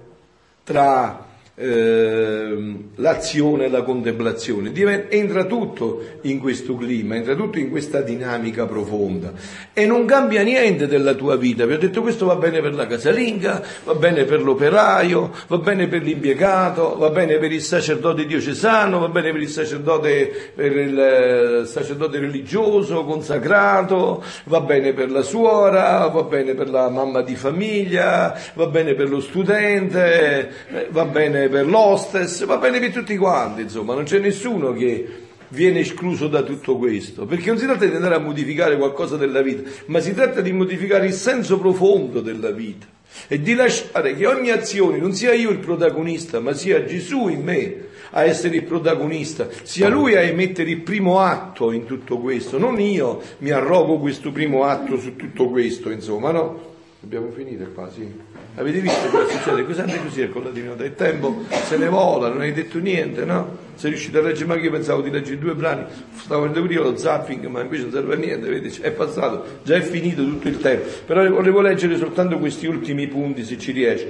tra 0.65 1.26
ehm, 1.57 2.91
l'azione, 2.97 3.69
la 3.69 3.83
contemplazione, 3.83 4.73
entra 5.09 5.45
tutto 5.45 6.03
in 6.23 6.39
questo 6.39 6.77
clima, 6.77 7.17
entra 7.17 7.35
tutto 7.35 7.59
in 7.59 7.71
questa 7.71 8.03
dinamica 8.03 8.67
profonda 8.67 9.33
e 9.73 9.87
non 9.87 10.05
cambia 10.05 10.43
niente 10.43 10.87
della 10.87 11.15
tua 11.15 11.37
vita. 11.37 11.67
Vi 11.67 11.75
ho 11.75 11.79
detto 11.79 12.03
questo 12.03 12.27
va 12.27 12.37
bene 12.37 12.61
per 12.61 12.75
la 12.75 12.87
casalinga, 12.87 13.63
va 13.85 13.95
bene 13.95 14.25
per 14.25 14.43
l'operaio, 14.43 15.33
va 15.49 15.59
bene 15.59 15.89
per 15.89 16.03
l'impiegato, 16.03 16.97
va 16.97 17.11
bene 17.11 17.39
per 17.39 17.53
il 17.53 17.63
sacerdote 17.63 18.27
diocesano, 18.27 18.99
va 18.99 19.09
bene 19.09 19.33
per 19.33 19.41
il 19.41 19.49
sacerdote, 19.49 20.53
per 20.55 20.77
il 20.77 20.99
eh, 20.99 21.67
sacerdote 21.67 22.19
religioso, 22.19 23.05
consacrato, 23.05 24.23
va 24.45 24.61
bene 24.61 24.93
per 24.93 25.11
la 25.11 25.23
suora, 25.23 26.07
va 26.09 26.23
bene 26.23 26.55
per 26.55 26.69
la 26.69 26.89
mamma 26.91 27.23
di 27.23 27.35
famiglia, 27.35 28.39
va 28.55 28.67
bene 28.67 28.95
per 28.95 29.09
lo 29.09 29.21
studente, 29.21 30.51
eh, 30.69 30.89
va 30.91 31.05
bene 31.05 31.46
per 31.49 31.67
l'hostess, 31.67 32.45
va 32.45 32.57
bene 32.57 32.79
per 32.79 32.93
tutti 32.93 33.17
quanti, 33.17 33.63
insomma, 33.63 33.95
non 33.95 34.05
c'è 34.05 34.19
nessuno 34.19 34.73
che 34.73 35.25
viene 35.49 35.81
escluso 35.81 36.29
da 36.29 36.43
tutto 36.43 36.77
questo, 36.77 37.27
perché 37.27 37.49
non 37.49 37.59
si 37.59 37.67
tratta 37.67 37.87
di 37.87 37.95
andare 37.95 38.17
a 38.17 38.21
modificare 38.21 38.77
qualcosa 38.77 39.17
della 39.17 39.43
vita, 39.43 39.69
ma 39.87 40.01
si 40.01 40.13
tratta 40.15 40.41
di 40.41 40.53
modificare 40.53 41.07
il 41.07 41.13
senso 41.13 41.59
profondo 41.59 42.21
della 42.21 42.51
vita 42.51 42.87
e 43.29 43.41
di 43.41 43.55
lasciare 43.55 44.15
che 44.15 44.27
ogni 44.27 44.51
azione 44.51 44.99
non 44.99 45.13
sia 45.13 45.33
io 45.33 45.51
il 45.51 45.59
protagonista, 45.59 46.41
ma 46.41 46.53
sia 46.53 46.85
Gesù 46.85 47.29
in 47.29 47.43
me 47.43 47.85
a 48.11 48.25
essere 48.25 48.57
il 48.57 48.65
protagonista, 48.65 49.49
sia 49.63 49.89
lui 49.89 50.15
a 50.15 50.21
emettere 50.21 50.71
il 50.71 50.81
primo 50.81 51.21
atto 51.21 51.73
in 51.73 51.85
tutto 51.85 52.19
questo, 52.19 52.59
non 52.59 52.81
io 52.81 53.21
mi 53.39 53.51
arrogo 53.51 53.99
questo 53.99 54.33
primo 54.33 54.65
atto 54.65 54.99
su 54.99 55.17
tutto 55.17 55.49
questo, 55.49 55.91
insomma, 55.91 56.31
no? 56.31 56.75
Dobbiamo 57.01 57.31
finire 57.31 57.71
qua, 57.73 57.91
sì. 57.91 58.26
Avete 58.59 58.81
visto 58.81 59.09
cosa 59.09 59.29
succede? 59.29 59.67
Cosa 59.67 59.85
è 59.85 60.03
così 60.03 60.23
è 60.23 60.31
con 60.31 60.43
la 60.43 60.51
divinità? 60.51 60.83
Il 60.83 60.95
tempo 60.95 61.45
se 61.49 61.77
ne 61.77 61.89
vola, 61.89 62.29
non 62.29 62.41
hai 62.41 62.53
detto 62.55 62.79
niente, 62.79 63.27
no? 63.27 63.65
Sei 63.75 63.91
riuscito 63.91 64.19
a 64.19 64.23
leggere, 64.23 64.47
ma 64.47 64.57
io 64.57 64.71
pensavo 64.71 65.03
di 65.03 65.11
leggere 65.11 65.37
due 65.39 65.55
brani, 65.55 65.85
stavo 66.15 66.47
facendo 66.47 66.73
io 66.73 66.83
lo 66.83 66.97
zapping, 66.97 67.45
ma 67.47 67.61
invece 67.61 67.83
non 67.83 67.93
serve 67.93 68.15
a 68.15 68.17
niente, 68.17 68.49
vedi? 68.49 68.75
È 68.81 68.91
passato, 68.93 69.61
già 69.63 69.77
è 69.77 69.83
finito 69.83 70.25
tutto 70.25 70.49
il 70.49 70.59
tempo. 70.59 70.89
Però 71.05 71.29
volevo 71.29 71.61
leggere 71.61 71.99
soltanto 71.99 72.39
questi 72.39 72.67
ultimi 72.67 73.07
punti, 73.09 73.45
se 73.45 73.59
ci 73.59 73.73
riesci. 73.73 74.09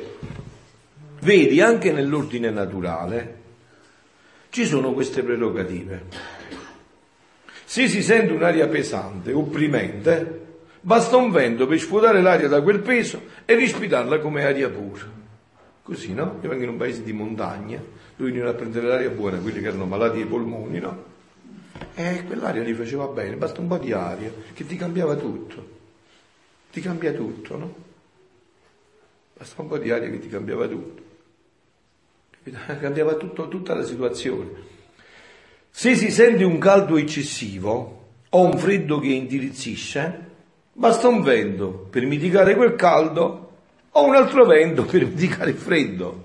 Vedi, 1.22 1.60
anche 1.60 1.90
nell'ordine 1.90 2.50
naturale 2.50 3.34
ci 4.50 4.64
sono 4.64 4.92
queste 4.92 5.24
prerogative. 5.24 6.04
Se 7.64 7.88
si 7.88 8.00
sente 8.00 8.32
un'aria 8.32 8.68
pesante, 8.68 9.32
opprimente, 9.32 10.45
Basta 10.86 11.16
un 11.16 11.32
vento 11.32 11.66
per 11.66 11.80
svuotare 11.80 12.22
l'aria 12.22 12.46
da 12.46 12.62
quel 12.62 12.78
peso 12.78 13.20
e 13.44 13.56
respirarla 13.56 14.20
come 14.20 14.44
aria 14.44 14.70
pura. 14.70 15.04
Così, 15.82 16.14
no? 16.14 16.38
Io 16.40 16.48
vengo 16.48 16.62
in 16.62 16.68
un 16.68 16.76
paese 16.76 17.02
di 17.02 17.12
montagna, 17.12 17.82
dove 18.14 18.30
venivano 18.30 18.52
a 18.52 18.54
prendere 18.54 18.86
l'aria 18.86 19.10
buona, 19.10 19.38
quelli 19.38 19.60
che 19.60 19.66
erano 19.66 19.86
malati 19.86 20.20
ai 20.20 20.26
polmoni, 20.26 20.78
no? 20.78 21.04
E 21.92 22.22
quell'aria 22.24 22.62
gli 22.62 22.72
faceva 22.72 23.06
bene, 23.06 23.34
basta 23.34 23.60
un 23.60 23.66
po' 23.66 23.78
di 23.78 23.90
aria, 23.90 24.30
che 24.52 24.64
ti 24.64 24.76
cambiava 24.76 25.16
tutto. 25.16 25.70
Ti 26.70 26.80
cambia 26.80 27.12
tutto, 27.12 27.56
no? 27.56 27.74
Basta 29.36 29.62
un 29.62 29.66
po' 29.66 29.78
di 29.78 29.90
aria 29.90 30.08
che 30.08 30.20
ti 30.20 30.28
cambiava 30.28 30.68
tutto. 30.68 31.02
Cambiava 32.78 33.14
tutto, 33.14 33.48
tutta 33.48 33.74
la 33.74 33.82
situazione. 33.82 34.50
Se 35.68 35.96
si 35.96 36.12
sente 36.12 36.44
un 36.44 36.58
caldo 36.58 36.96
eccessivo 36.96 38.10
o 38.28 38.44
un 38.44 38.56
freddo 38.56 39.00
che 39.00 39.08
indirizzisce, 39.08 40.25
Basta 40.78 41.08
un 41.08 41.22
vento 41.22 41.86
per 41.88 42.04
mitigare 42.04 42.54
quel 42.54 42.74
caldo 42.74 43.52
o 43.92 44.04
un 44.04 44.14
altro 44.14 44.44
vento 44.44 44.84
per 44.84 45.06
mitigare 45.06 45.48
il 45.48 45.56
freddo. 45.56 46.24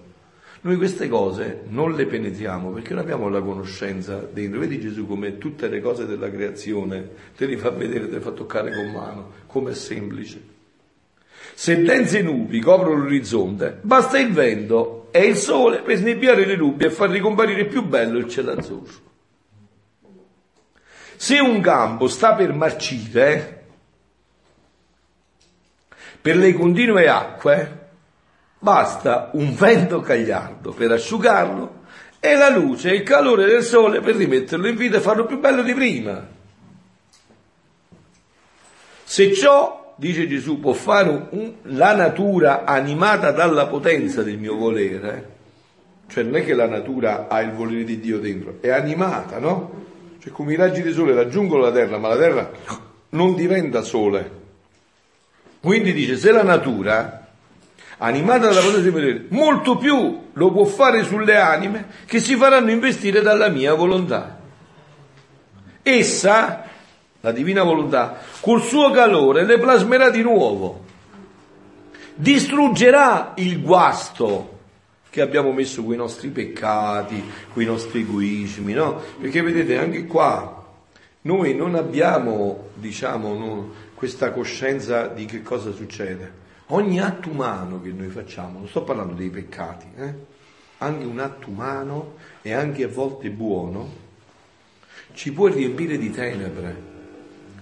Noi 0.64 0.76
queste 0.76 1.08
cose 1.08 1.62
non 1.70 1.94
le 1.94 2.06
penetriamo 2.06 2.70
perché 2.72 2.94
non 2.94 3.02
abbiamo 3.02 3.30
la 3.30 3.40
conoscenza 3.40 4.18
dentro. 4.18 4.60
Vedi 4.60 4.82
Gesù 4.82 5.08
come 5.08 5.38
tutte 5.38 5.70
le 5.70 5.80
cose 5.80 6.06
della 6.06 6.30
creazione 6.30 7.10
te 7.38 7.46
li 7.46 7.56
fa 7.56 7.70
vedere, 7.70 8.10
te 8.10 8.16
le 8.16 8.20
fa 8.20 8.32
toccare 8.32 8.74
con 8.74 8.92
mano, 8.92 9.32
come 9.48 9.72
è 9.72 9.74
semplice. 9.74 10.42
Se 11.54 11.82
dense 11.82 12.22
nubi 12.22 12.60
coprono 12.60 13.04
l'orizzonte, 13.04 13.78
basta 13.82 14.20
il 14.20 14.34
vento 14.34 15.08
e 15.12 15.28
il 15.28 15.38
sole 15.38 15.80
per 15.80 15.96
snebbiare 15.96 16.46
le 16.46 16.58
nubi 16.58 16.84
e 16.84 16.90
far 16.90 17.10
ricomparire 17.10 17.68
più 17.68 17.86
bello 17.86 18.18
il 18.18 18.28
cielo 18.28 18.52
azzurro. 18.52 19.10
Se 21.16 21.40
un 21.40 21.62
campo 21.62 22.10
sta 22.10 22.36
per 22.36 22.54
marcire, 22.54 23.61
per 26.22 26.38
le 26.38 26.54
continue 26.54 27.08
acque 27.08 27.80
basta 28.60 29.32
un 29.34 29.56
vento 29.56 30.02
cagliardo 30.02 30.72
per 30.72 30.92
asciugarlo 30.92 31.80
e 32.20 32.36
la 32.36 32.50
luce 32.50 32.92
e 32.92 32.96
il 32.98 33.04
calore 33.04 33.48
del 33.48 33.64
sole 33.64 34.00
per 34.00 34.16
rimetterlo 34.16 34.68
in 34.68 34.76
vita 34.76 34.98
e 34.98 35.02
farlo 35.02 35.26
più 35.26 35.40
bello 35.40 35.64
di 35.64 35.74
prima. 35.74 36.24
Se 39.04 39.34
ciò, 39.34 39.96
dice 39.98 40.28
Gesù, 40.28 40.60
può 40.60 40.74
fare 40.74 41.28
un, 41.32 41.54
la 41.64 41.96
natura 41.96 42.64
animata 42.64 43.32
dalla 43.32 43.66
potenza 43.66 44.22
del 44.22 44.38
mio 44.38 44.56
volere, 44.56 45.30
cioè 46.08 46.24
non 46.24 46.36
è 46.36 46.46
che 46.46 46.54
la 46.54 46.68
natura 46.68 47.28
ha 47.28 47.42
il 47.42 47.54
volere 47.54 47.84
di 47.84 48.00
Dio 48.00 48.20
dentro, 48.20 48.58
è 48.62 48.70
animata, 48.70 49.40
no? 49.40 49.80
Cioè 50.20 50.32
come 50.32 50.54
i 50.54 50.56
raggi 50.56 50.84
di 50.84 50.92
sole 50.92 51.16
raggiungono 51.16 51.64
la 51.64 51.72
terra, 51.72 51.98
ma 51.98 52.10
la 52.10 52.18
terra 52.18 52.52
non 53.10 53.34
diventa 53.34 53.82
sole, 53.82 54.41
quindi 55.62 55.94
dice, 55.94 56.18
se 56.18 56.32
la 56.32 56.42
natura, 56.42 57.28
animata 57.98 58.48
dalla 58.48 58.62
potenza 58.62 58.82
di 58.82 58.90
vedere, 58.90 59.26
molto 59.30 59.78
più 59.78 60.30
lo 60.34 60.52
può 60.52 60.66
fare 60.66 61.04
sulle 61.04 61.38
anime 61.38 61.86
che 62.06 62.20
si 62.20 62.36
faranno 62.36 62.72
investire 62.72 63.22
dalla 63.22 63.48
mia 63.50 63.76
volontà. 63.76 64.40
Essa, 65.84 66.66
la 67.22 67.32
divina 67.32 67.62
volontà, 67.62 68.18
col 68.40 68.62
suo 68.64 68.90
calore 68.90 69.46
le 69.46 69.60
plasmerà 69.60 70.10
di 70.10 70.24
nuovo, 70.24 70.86
distruggerà 72.16 73.34
il 73.36 73.62
guasto 73.62 74.58
che 75.12 75.22
abbiamo 75.22 75.52
messo 75.52 75.84
con 75.84 75.94
i 75.94 75.98
nostri 75.98 76.30
peccati, 76.30 77.24
con 77.54 77.62
i 77.62 77.66
nostri 77.66 78.00
egoismi, 78.00 78.74
no? 78.74 79.00
Perché 79.20 79.42
vedete, 79.44 79.78
anche 79.78 80.08
qua 80.08 80.58
noi 81.24 81.54
non 81.54 81.76
abbiamo, 81.76 82.70
diciamo, 82.74 83.34
no, 83.34 83.74
questa 84.02 84.32
coscienza 84.32 85.06
di 85.06 85.26
che 85.26 85.44
cosa 85.44 85.72
succede. 85.72 86.32
Ogni 86.70 87.00
atto 87.00 87.30
umano 87.30 87.80
che 87.80 87.90
noi 87.90 88.08
facciamo, 88.08 88.58
non 88.58 88.68
sto 88.68 88.82
parlando 88.82 89.14
dei 89.14 89.30
peccati, 89.30 89.86
eh? 89.96 90.14
anche 90.80 91.06
un 91.06 91.20
atto 91.20 91.52
umano 91.52 92.16
e 92.42 92.52
anche 92.52 92.86
a 92.86 92.88
volte 92.88 93.30
buono, 93.30 93.88
ci 95.14 95.32
può 95.32 95.50
riempire 95.50 96.00
di 96.00 96.10
tenebre. 96.10 96.82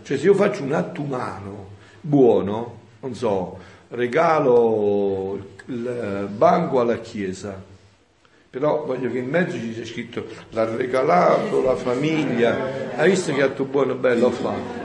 Cioè 0.01 0.17
se 0.17 0.23
io 0.23 0.33
faccio 0.33 0.63
un 0.63 0.71
atto 0.71 1.01
umano 1.01 1.71
buono, 1.99 2.79
non 3.01 3.13
so, 3.15 3.59
regalo 3.89 5.45
il 5.65 6.29
banco 6.31 6.79
alla 6.79 6.99
chiesa, 6.99 7.61
però 8.49 8.85
voglio 8.85 9.11
che 9.11 9.17
in 9.17 9.27
mezzo 9.27 9.57
ci 9.57 9.73
sia 9.73 9.85
scritto 9.85 10.25
l'ha 10.51 10.73
regalato 10.73 11.61
la 11.61 11.75
famiglia, 11.75 12.95
hai 12.95 13.09
visto 13.09 13.33
che 13.33 13.41
atto 13.41 13.65
buono 13.65 13.95
bello 13.95 14.27
ho 14.27 14.31
fatto? 14.31 14.78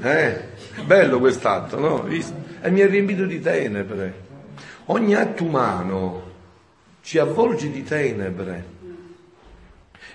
Eh? 0.00 0.40
Bello 0.84 1.18
quest'atto, 1.18 1.78
no? 1.78 2.06
E 2.06 2.70
mi 2.70 2.82
ha 2.82 2.86
riempito 2.86 3.24
di 3.24 3.40
tenebre. 3.40 4.24
Ogni 4.86 5.14
atto 5.14 5.44
umano 5.44 6.32
ci 7.02 7.18
avvolge 7.18 7.70
di 7.70 7.82
tenebre. 7.82 8.74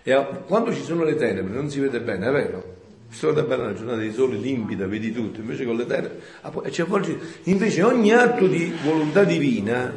E 0.03 0.27
quando 0.45 0.73
ci 0.73 0.81
sono 0.81 1.03
le 1.03 1.15
tenebre 1.15 1.53
non 1.53 1.69
si 1.69 1.79
vede 1.79 1.99
bene, 2.01 2.27
è 2.27 2.31
vero? 2.31 2.75
Si 3.09 3.25
vede 3.25 3.43
bene 3.43 3.63
una 3.63 3.73
giornata 3.73 3.99
di 3.99 4.11
sole 4.13 4.37
limpida, 4.37 4.87
vedi 4.87 5.11
tutto, 5.11 5.41
invece 5.41 5.65
con 5.65 5.75
le 5.75 5.85
tenebre 5.85 6.71
ci 6.71 6.81
avvolge. 6.81 7.17
Invece 7.43 7.83
ogni 7.83 8.13
atto 8.13 8.47
di 8.47 8.73
volontà 8.83 9.23
divina 9.23 9.93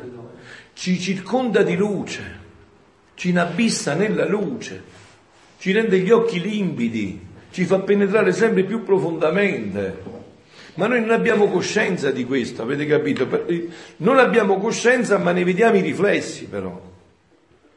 ci 0.73 0.99
circonda 0.99 1.63
di 1.63 1.77
luce, 1.77 2.23
ci 3.15 3.29
inabissa 3.29 3.95
nella 3.95 4.27
luce, 4.27 4.83
ci 5.59 5.71
rende 5.73 5.99
gli 6.01 6.11
occhi 6.11 6.41
limpidi, 6.41 7.21
ci 7.55 7.67
fa 7.67 7.79
penetrare 7.79 8.33
sempre 8.33 8.65
più 8.65 8.83
profondamente. 8.83 10.03
Ma 10.75 10.89
noi 10.89 11.03
non 11.03 11.13
abbiamo 11.13 11.47
coscienza 11.47 12.11
di 12.11 12.25
questo, 12.25 12.63
avete 12.63 12.85
capito? 12.85 13.29
Non 13.99 14.19
abbiamo 14.19 14.59
coscienza, 14.59 15.19
ma 15.19 15.31
ne 15.31 15.45
vediamo 15.45 15.77
i 15.77 15.81
riflessi 15.81 16.47
però. 16.47 16.83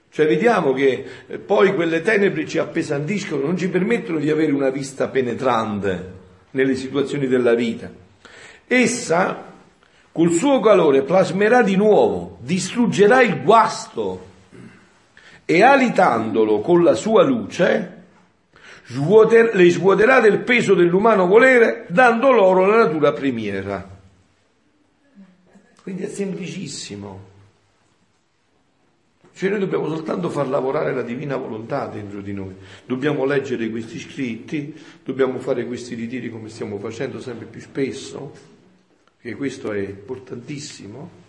Cioè 0.09 0.25
vediamo 0.25 0.73
che 0.73 1.05
eh, 1.27 1.37
poi 1.37 1.75
quelle 1.75 2.01
tenebre 2.01 2.47
ci 2.47 2.57
appesantiscono, 2.57 3.45
non 3.45 3.55
ci 3.55 3.69
permettono 3.69 4.17
di 4.17 4.31
avere 4.31 4.51
una 4.51 4.71
vista 4.71 5.09
penetrante 5.09 6.13
nelle 6.51 6.73
situazioni 6.73 7.27
della 7.27 7.53
vita. 7.53 7.87
Essa, 8.65 9.43
col 10.11 10.31
suo 10.31 10.59
calore, 10.59 11.03
plasmerà 11.03 11.61
di 11.61 11.75
nuovo, 11.75 12.39
distruggerà 12.41 13.21
il 13.21 13.43
guasto 13.43 14.25
e 15.45 15.61
alitandolo 15.61 16.61
con 16.61 16.83
la 16.83 16.95
sua 16.95 17.21
luce, 17.21 17.96
svuoter- 18.87 19.53
le 19.53 19.69
svuoterà 19.69 20.19
del 20.19 20.39
peso 20.39 20.73
dell'umano 20.73 21.27
volere 21.27 21.85
dando 21.89 22.31
loro 22.31 22.65
la 22.65 22.77
natura 22.77 23.13
primiera. 23.13 23.95
Quindi 25.81 26.03
è 26.03 26.07
semplicissimo. 26.07 27.35
Cioè 29.33 29.49
noi 29.51 29.59
dobbiamo 29.59 29.87
soltanto 29.87 30.29
far 30.29 30.47
lavorare 30.47 30.93
la 30.93 31.03
divina 31.03 31.37
volontà 31.37 31.85
dentro 31.85 32.21
di 32.21 32.33
noi. 32.33 32.55
Dobbiamo 32.85 33.23
leggere 33.23 33.69
questi 33.69 33.99
scritti, 33.99 34.75
dobbiamo 35.03 35.37
fare 35.37 35.65
questi 35.67 35.93
ritiri 35.93 36.31
come 36.31 36.49
stiamo 36.49 36.79
facendo 36.79 37.19
sempre 37.19 37.45
più 37.45 37.61
spesso, 37.61 38.33
perché 39.21 39.37
questo 39.37 39.71
è 39.71 39.79
importantissimo. 39.79 41.26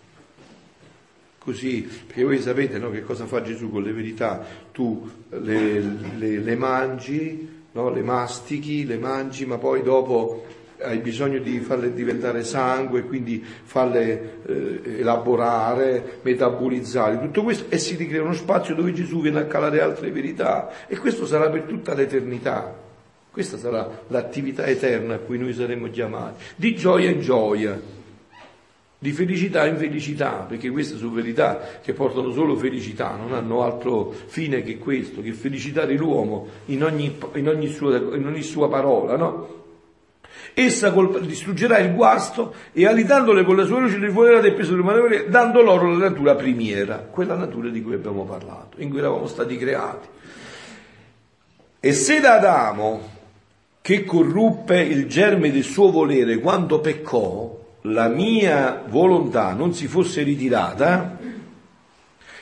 Così, 1.39 1.87
perché 2.05 2.23
voi 2.23 2.39
sapete 2.41 2.77
no, 2.77 2.91
che 2.91 3.01
cosa 3.01 3.25
fa 3.25 3.41
Gesù? 3.41 3.71
Con 3.71 3.83
le 3.83 3.93
verità, 3.93 4.45
tu 4.71 5.09
le, 5.29 5.79
le, 6.17 6.37
le 6.39 6.55
mangi, 6.55 7.47
no, 7.71 7.89
le 7.89 8.01
mastichi, 8.01 8.85
le 8.85 8.97
mangi, 8.97 9.45
ma 9.45 9.57
poi 9.57 9.81
dopo 9.81 10.45
hai 10.81 10.99
bisogno 10.99 11.39
di 11.39 11.59
farle 11.59 11.93
diventare 11.93 12.43
sangue, 12.43 13.03
quindi 13.03 13.43
farle 13.63 14.41
eh, 14.45 14.81
elaborare, 14.99 16.19
metabolizzare, 16.21 17.19
tutto 17.19 17.43
questo 17.43 17.65
e 17.69 17.77
si 17.77 17.95
ricrea 17.95 18.21
uno 18.21 18.33
spazio 18.33 18.75
dove 18.75 18.93
Gesù 18.93 19.21
viene 19.21 19.39
a 19.39 19.45
calare 19.45 19.81
altre 19.81 20.11
verità. 20.11 20.87
E 20.87 20.97
questo 20.97 21.25
sarà 21.25 21.49
per 21.49 21.63
tutta 21.63 21.93
l'eternità. 21.93 22.87
Questa 23.31 23.57
sarà 23.57 24.03
l'attività 24.07 24.65
eterna 24.65 25.15
a 25.15 25.19
cui 25.19 25.37
noi 25.37 25.53
saremo 25.53 25.89
chiamati, 25.89 26.43
di 26.55 26.75
gioia 26.75 27.09
in 27.09 27.21
gioia, 27.21 27.79
di 29.01 29.13
felicità 29.13 29.65
in 29.65 29.77
felicità, 29.77 30.45
perché 30.47 30.69
queste 30.69 30.97
sono 30.97 31.11
verità 31.11 31.79
che 31.81 31.93
portano 31.93 32.31
solo 32.31 32.57
felicità, 32.57 33.15
non 33.15 33.33
hanno 33.33 33.63
altro 33.63 34.13
fine 34.25 34.61
che 34.61 34.77
questo, 34.77 35.21
che 35.21 35.31
felicitare 35.31 35.95
l'uomo 35.95 36.47
in 36.65 36.83
ogni, 36.83 37.17
in 37.35 37.47
ogni, 37.47 37.69
sua, 37.69 37.95
in 37.95 38.25
ogni 38.25 38.41
sua 38.41 38.67
parola, 38.67 39.15
no? 39.15 39.57
Essa 40.53 40.93
distruggerà 41.21 41.77
il 41.77 41.93
guasto 41.93 42.53
e 42.73 42.85
alitandole 42.85 43.45
con 43.45 43.55
la 43.55 43.63
sua 43.65 43.79
luce 43.79 43.97
rifuocherà 43.97 44.41
del 44.41 44.53
peso 44.53 44.71
dell'umanità, 44.71 45.23
dando 45.29 45.61
loro 45.61 45.89
la 45.89 46.09
natura 46.09 46.35
primiera, 46.35 46.97
quella 46.97 47.35
natura 47.35 47.69
di 47.69 47.81
cui 47.81 47.93
abbiamo 47.93 48.25
parlato, 48.25 48.81
in 48.81 48.89
cui 48.89 48.99
eravamo 48.99 49.27
stati 49.27 49.55
creati. 49.55 50.07
E 51.79 51.93
se 51.93 52.19
da 52.19 52.33
Adamo, 52.33 53.17
che 53.81 54.03
corruppe 54.03 54.81
il 54.81 55.07
germe 55.07 55.51
del 55.51 55.63
suo 55.63 55.89
volere 55.91 56.39
quando 56.39 56.81
peccò, 56.81 57.48
la 57.81 58.07
mia 58.07 58.83
volontà 58.87 59.53
non 59.53 59.73
si 59.73 59.87
fosse 59.87 60.23
ritirata, 60.23 61.17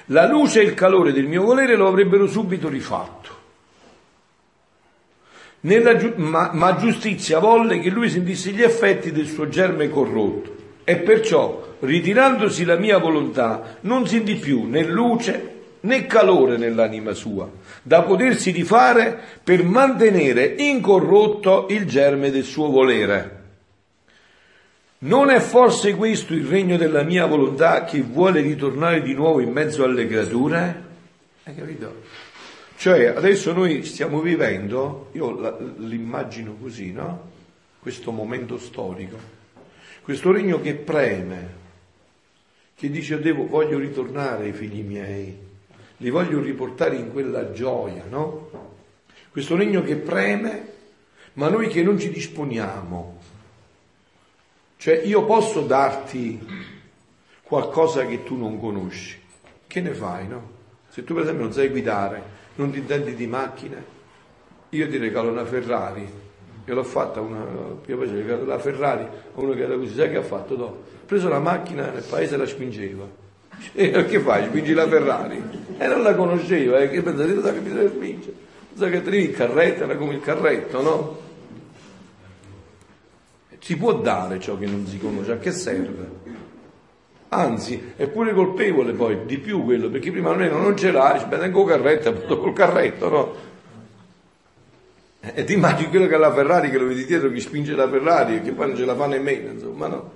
la 0.06 0.28
luce 0.28 0.62
e 0.62 0.64
il 0.64 0.74
calore 0.74 1.12
del 1.12 1.28
mio 1.28 1.44
volere 1.44 1.76
lo 1.76 1.88
avrebbero 1.88 2.28
subito 2.28 2.70
rifatto. 2.70 3.36
Nella, 5.62 5.98
ma, 6.16 6.52
ma 6.54 6.76
giustizia 6.78 7.40
volle 7.40 7.80
che 7.80 7.90
lui 7.90 8.10
sentisse 8.10 8.52
gli 8.52 8.62
effetti 8.62 9.12
del 9.12 9.28
suo 9.28 9.50
germe 9.50 9.90
corrotto 9.90 10.56
e 10.84 10.98
perciò, 10.98 11.76
ritirandosi 11.80 12.64
la 12.64 12.78
mia 12.78 12.98
volontà, 12.98 13.78
non 13.82 14.08
sentì 14.08 14.36
più 14.36 14.64
né 14.64 14.84
luce 14.84 15.56
né 15.82 16.06
calore 16.06 16.58
nell'anima 16.58 17.14
sua, 17.14 17.50
da 17.82 18.04
potersi 18.04 18.52
rifare 18.52 19.20
per 19.44 19.64
mantenere 19.64 20.56
incorrotto 20.58 21.68
il 21.70 21.86
germe 21.86 22.32
del 22.32 22.44
suo 22.44 22.70
volere. 22.70 23.37
Non 25.00 25.30
è 25.30 25.40
forse 25.40 25.96
questo 25.96 26.34
il 26.34 26.48
regno 26.48 26.76
della 26.76 27.04
mia 27.04 27.28
volontà 27.28 27.84
che 27.84 28.02
vuole 28.02 28.42
ritornare 28.42 29.04
di 29.04 29.14
nuovo 29.14 29.40
in 29.42 29.52
mezzo 29.52 29.84
alle 29.84 30.08
creature? 30.08 30.84
Hai 31.44 31.54
capito? 31.54 32.02
Cioè 32.78 33.06
adesso 33.06 33.54
noi 33.54 33.84
stiamo 33.84 34.22
vivendo, 34.22 35.10
io 35.12 35.76
l'immagino 35.78 36.56
così, 36.60 36.92
no? 36.94 37.30
Questo 37.80 38.12
momento 38.12 38.58
storico, 38.58 39.18
questo 40.02 40.32
regno 40.32 40.60
che 40.62 40.74
preme, 40.74 41.50
che 42.76 42.90
dice 42.90 43.20
devo, 43.20 43.46
voglio 43.46 43.78
ritornare 43.78 44.46
ai 44.46 44.54
figli 44.54 44.82
miei, 44.82 45.38
li 45.98 46.10
voglio 46.10 46.42
riportare 46.42 46.96
in 46.96 47.12
quella 47.12 47.52
gioia, 47.52 48.04
no? 48.10 48.50
Questo 49.30 49.56
regno 49.56 49.84
che 49.84 49.96
preme, 49.96 50.74
ma 51.34 51.50
noi 51.50 51.68
che 51.68 51.84
non 51.84 52.00
ci 52.00 52.10
disponiamo. 52.10 53.17
Cioè 54.78 55.02
io 55.04 55.26
posso 55.26 55.62
darti 55.62 56.40
qualcosa 57.42 58.06
che 58.06 58.24
tu 58.24 58.38
non 58.38 58.60
conosci, 58.60 59.20
che 59.66 59.82
ne 59.82 59.94
fai, 59.94 60.28
no? 60.28 60.56
Se 60.90 61.04
tu 61.04 61.16
per 61.16 61.24
esempio 61.24 61.46
non 61.46 61.54
sai 61.54 61.70
guidare, 61.70 62.22
non 62.56 62.72
ti 62.72 62.78
intendi 62.78 63.16
di 63.16 63.26
macchine? 63.26 63.96
Io 64.70 64.88
ti 64.88 64.98
regalo 64.98 65.32
una 65.32 65.46
Ferrari, 65.46 66.08
e 66.64 66.74
l'ho 66.74 66.84
fatta 66.84 67.22
una, 67.22 67.44
io 67.86 67.98
poi 67.98 68.08
regalo 68.08 68.46
la 68.46 68.60
Ferrari 68.60 69.04
a 69.04 69.10
uno 69.34 69.54
che 69.54 69.64
era 69.64 69.76
così, 69.76 69.96
sai 69.96 70.12
che 70.12 70.18
ha 70.18 70.24
fatto 70.24 70.56
dopo? 70.56 70.84
Ha 70.94 71.06
preso 71.06 71.28
la 71.28 71.40
macchina 71.40 71.90
nel 71.90 72.04
paese 72.08 72.36
e 72.36 72.38
la 72.38 72.46
spingeva. 72.46 73.06
E 73.74 73.90
che 74.06 74.20
fai? 74.20 74.46
Spingi 74.46 74.74
la 74.74 74.88
Ferrari? 74.88 75.42
E 75.78 75.88
non 75.88 76.04
la 76.04 76.14
conosceva, 76.14 76.80
e 76.80 76.90
che 76.90 77.02
pensate, 77.02 77.34
lo 77.34 77.42
sa 77.42 77.52
che 77.52 77.60
bisogna 77.60 77.90
spingere? 77.90 78.34
Sa 78.76 78.90
che 78.90 78.98
arrivi 78.98 79.30
il 79.30 79.36
carretto, 79.36 79.84
era 79.86 79.96
come 79.96 80.14
il 80.14 80.22
carretto, 80.22 80.82
no? 80.82 81.26
Si 83.68 83.76
può 83.76 83.96
dare 83.96 84.40
ciò 84.40 84.58
che 84.58 84.66
non 84.66 84.88
si 84.88 84.98
conosce, 84.98 85.34
a 85.34 85.38
che 85.40 85.52
serve? 85.52 86.10
Anzi, 87.28 87.92
è 87.98 88.08
pure 88.08 88.34
colpevole 88.34 88.94
poi, 88.94 89.26
di 89.26 89.40
più 89.40 89.62
quello, 89.66 89.90
perché 89.90 90.10
prima 90.10 90.30
almeno 90.30 90.58
non 90.58 90.78
ce 90.78 90.90
l'ha, 90.90 91.12
dice, 91.12 91.26
beh, 91.26 91.38
tengo 91.38 91.66
carretto, 91.66 92.08
appunto 92.08 92.38
col 92.38 92.54
carretto, 92.54 93.10
no? 93.10 93.36
E 95.20 95.44
ti 95.44 95.52
immagini 95.52 95.90
quello 95.90 96.08
che 96.08 96.16
ha 96.16 96.18
la 96.18 96.34
Ferrari, 96.34 96.70
che 96.70 96.78
lo 96.78 96.88
vedi 96.88 97.04
dietro, 97.04 97.30
che 97.30 97.42
spinge 97.42 97.76
la 97.76 97.90
Ferrari 97.90 98.38
e 98.38 98.42
che 98.42 98.54
poi 98.54 98.68
non 98.68 98.78
ce 98.78 98.86
la 98.86 98.96
fa 98.96 99.06
nemmeno, 99.06 99.52
insomma, 99.52 99.88
no? 99.88 100.14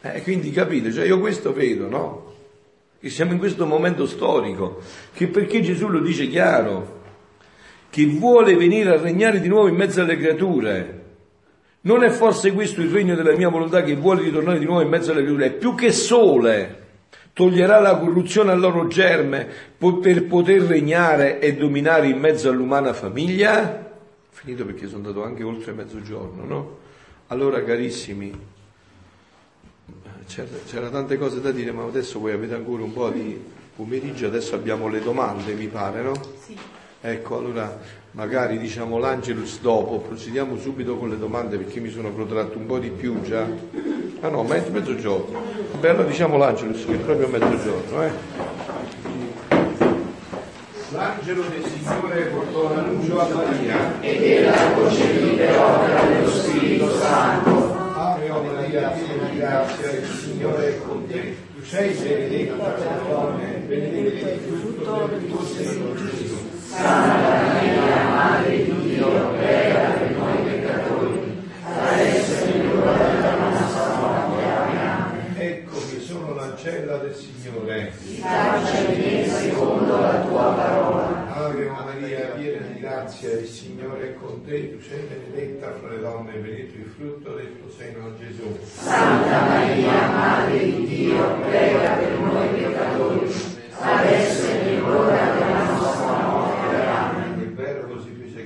E 0.00 0.22
quindi 0.22 0.50
capite, 0.50 0.90
cioè 0.90 1.04
io 1.04 1.20
questo 1.20 1.52
vedo, 1.52 1.86
no? 1.86 2.32
Che 2.98 3.10
siamo 3.10 3.32
in 3.32 3.38
questo 3.38 3.66
momento 3.66 4.06
storico, 4.06 4.80
che 5.12 5.26
perché 5.26 5.60
Gesù 5.60 5.88
lo 5.88 6.00
dice 6.00 6.26
chiaro, 6.28 7.02
che 7.90 8.06
vuole 8.06 8.56
venire 8.56 8.94
a 8.94 8.98
regnare 8.98 9.38
di 9.38 9.48
nuovo 9.48 9.68
in 9.68 9.74
mezzo 9.74 10.00
alle 10.00 10.16
creature, 10.16 10.97
non 11.82 12.02
è 12.02 12.10
forse 12.10 12.52
questo 12.52 12.80
il 12.80 12.90
regno 12.90 13.14
della 13.14 13.36
mia 13.36 13.48
volontà 13.48 13.82
che 13.82 13.94
vuole 13.94 14.22
ritornare 14.22 14.58
di 14.58 14.64
nuovo 14.64 14.82
in 14.82 14.88
mezzo 14.88 15.12
alle 15.12 15.22
creature? 15.22 15.46
È 15.46 15.52
più 15.52 15.74
che 15.74 15.92
sole 15.92 16.86
toglierà 17.32 17.78
la 17.78 17.96
corruzione 17.96 18.50
al 18.50 18.58
loro 18.58 18.88
germe 18.88 19.46
per 19.78 20.26
poter 20.26 20.62
regnare 20.62 21.38
e 21.38 21.54
dominare 21.54 22.08
in 22.08 22.18
mezzo 22.18 22.48
all'umana 22.48 22.92
famiglia? 22.92 23.92
Finito 24.30 24.64
perché 24.64 24.88
sono 24.88 25.06
andato 25.06 25.22
anche 25.22 25.44
oltre 25.44 25.72
mezzogiorno, 25.72 26.44
no? 26.44 26.78
Allora 27.28 27.62
carissimi, 27.62 28.32
c'era, 30.26 30.48
c'era 30.66 30.88
tante 30.88 31.16
cose 31.16 31.40
da 31.40 31.52
dire, 31.52 31.70
ma 31.70 31.84
adesso 31.84 32.18
voi 32.18 32.32
avete 32.32 32.54
ancora 32.54 32.82
un 32.82 32.92
po' 32.92 33.08
di 33.10 33.40
pomeriggio, 33.76 34.26
adesso 34.26 34.56
abbiamo 34.56 34.88
le 34.88 35.00
domande, 35.00 35.52
mi 35.52 35.68
pare, 35.68 36.02
no? 36.02 36.14
Sì. 36.44 36.56
Ecco, 37.00 37.38
allora 37.38 37.78
magari 38.12 38.58
diciamo 38.58 38.98
l'Angelus 38.98 39.60
dopo, 39.60 39.98
procediamo 39.98 40.58
subito 40.58 40.96
con 40.96 41.08
le 41.08 41.16
domande 41.16 41.56
perché 41.56 41.78
mi 41.78 41.90
sono 41.90 42.10
protratto 42.10 42.58
un 42.58 42.66
po' 42.66 42.80
di 42.80 42.90
più 42.90 43.22
già. 43.22 43.46
Ah 44.20 44.28
no, 44.28 44.42
mezzo, 44.42 44.72
mezzogiorno. 44.72 45.40
Vabbè, 45.72 45.90
allora 45.90 46.08
diciamo 46.08 46.36
l'Angelus 46.36 46.84
che 46.84 46.94
è 46.94 46.96
proprio 46.96 47.28
mezzogiorno, 47.28 48.02
eh. 48.02 48.10
L'angelo 50.90 51.42
del 51.42 51.62
Signore 51.62 52.22
portò 52.24 52.74
l'annuncio 52.74 53.20
a 53.20 53.28
Maria 53.28 54.00
ed 54.00 54.22
ella 54.22 54.72
concepì 54.72 55.36
per 55.36 55.56
opera 55.56 56.02
dello 56.02 56.30
Spirito 56.30 56.98
Santo. 56.98 57.76
Ave 57.94 58.28
Maria, 58.28 58.88
piena 58.88 59.28
di 59.28 59.36
grazia, 59.36 59.90
il 59.92 60.04
Signore 60.04 60.66
è 60.66 60.80
con 60.80 61.06
te. 61.06 61.36
Tu 61.54 61.62
sei 61.62 61.94
benedetta 61.94 62.72
tra 62.72 62.96
le 62.96 63.08
donne, 63.08 63.62
benedetto 63.66 64.28
il 64.28 64.58
frutto 64.58 65.06
del 65.06 65.26
tuo 65.28 65.44
seno 65.44 65.94
Gesù. 65.94 66.47
Santa 66.68 67.54
Maria, 67.54 68.08
Madre 68.10 68.62
di 68.62 68.82
Dio, 68.82 69.30
prega 69.30 69.88
per 69.88 70.10
noi 70.10 70.36
peccatori, 70.44 71.48
adesso 71.64 72.44
è 72.44 72.62
l'ora 72.62 72.92
della 72.92 73.34
nostra 73.36 73.94
morte. 73.94 74.44
Amen. 74.44 75.34
Ecco 75.38 75.78
che 75.78 76.00
sono 76.00 76.34
l'ancella 76.34 76.98
del 76.98 77.14
Signore. 77.14 77.90
Faccia 77.90 78.84
di 78.84 79.24
secondo 79.26 79.98
la 79.98 80.20
tua 80.20 80.52
parola. 80.52 81.34
Ave 81.36 81.70
Maria, 81.70 82.26
piena 82.36 82.66
di 82.66 82.80
grazia, 82.80 83.32
il 83.32 83.46
Signore 83.46 84.10
è 84.10 84.14
con 84.16 84.44
te, 84.44 84.76
tu 84.76 84.82
sei 84.82 85.06
benedetta 85.08 85.72
fra 85.72 85.88
le 85.88 86.00
donne, 86.00 86.32
benedetto 86.32 86.76
il 86.76 86.92
frutto 86.94 87.34
del 87.34 87.58
tuo 87.58 87.70
seno, 87.70 88.14
Gesù. 88.18 88.58
Santa 88.62 89.40
Maria, 89.40 90.06
Madre 90.08 90.58
di 90.58 90.86
Dio, 90.86 91.34
prega 91.40 91.92
per 91.92 92.18
noi 92.18 92.48
peccatori, 92.48 93.32
adesso 93.80 94.46
è 94.50 94.76
l'ora 94.76 95.32
della 95.32 95.62
nostra 95.64 96.26
morte 96.26 96.38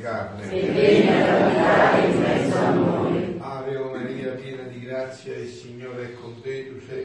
carne. 0.02 0.50
E 0.50 0.68
vieni 0.68 1.08
ad 1.08 1.28
abitare 1.28 2.06
in 2.06 2.20
mezzo 2.20 2.56
a 2.58 2.70
noi. 2.70 3.36
Ave 3.38 3.76
o 3.76 3.90
Maria, 3.90 4.32
piena 4.32 4.64
di 4.64 4.80
grazia, 4.80 5.36
il 5.36 5.48
Signore 5.48 6.02
è 6.02 6.12
con 6.14 6.40
te, 6.42 6.68
tu 6.68 6.80
sei 6.86 7.04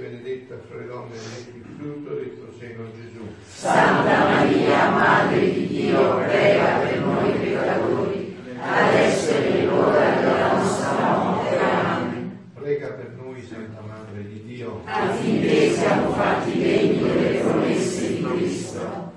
le 0.78 0.88
donne 0.88 1.16
e 1.16 1.52
il 1.56 1.66
frutto 1.78 2.14
del 2.14 2.38
tuo 2.38 2.52
seno, 2.58 2.84
Gesù. 2.96 3.28
Santa 3.46 4.26
Maria, 4.26 4.90
Madre 4.90 5.52
di 5.52 5.68
Dio, 5.68 6.18
prega 6.18 6.78
per 6.80 7.00
noi 7.02 7.32
peccatori, 7.32 8.38
adesso 8.60 9.32
è 9.32 9.66
l'ora 9.66 10.10
della 10.16 10.54
nostra 10.54 11.18
morte. 11.18 11.58
Amen. 11.58 12.40
Prega 12.54 12.88
per 12.88 13.14
noi, 13.18 13.44
Santa 13.44 13.82
Madre 13.82 14.28
di 14.28 14.44
Dio, 14.44 14.82
affinché 14.86 15.72
siamo 15.72 16.12
fatti 16.12 16.60
degni 16.60 17.00
delle 17.00 17.40
promesse 17.40 18.08
di 18.08 18.24
Cristo. 18.24 19.08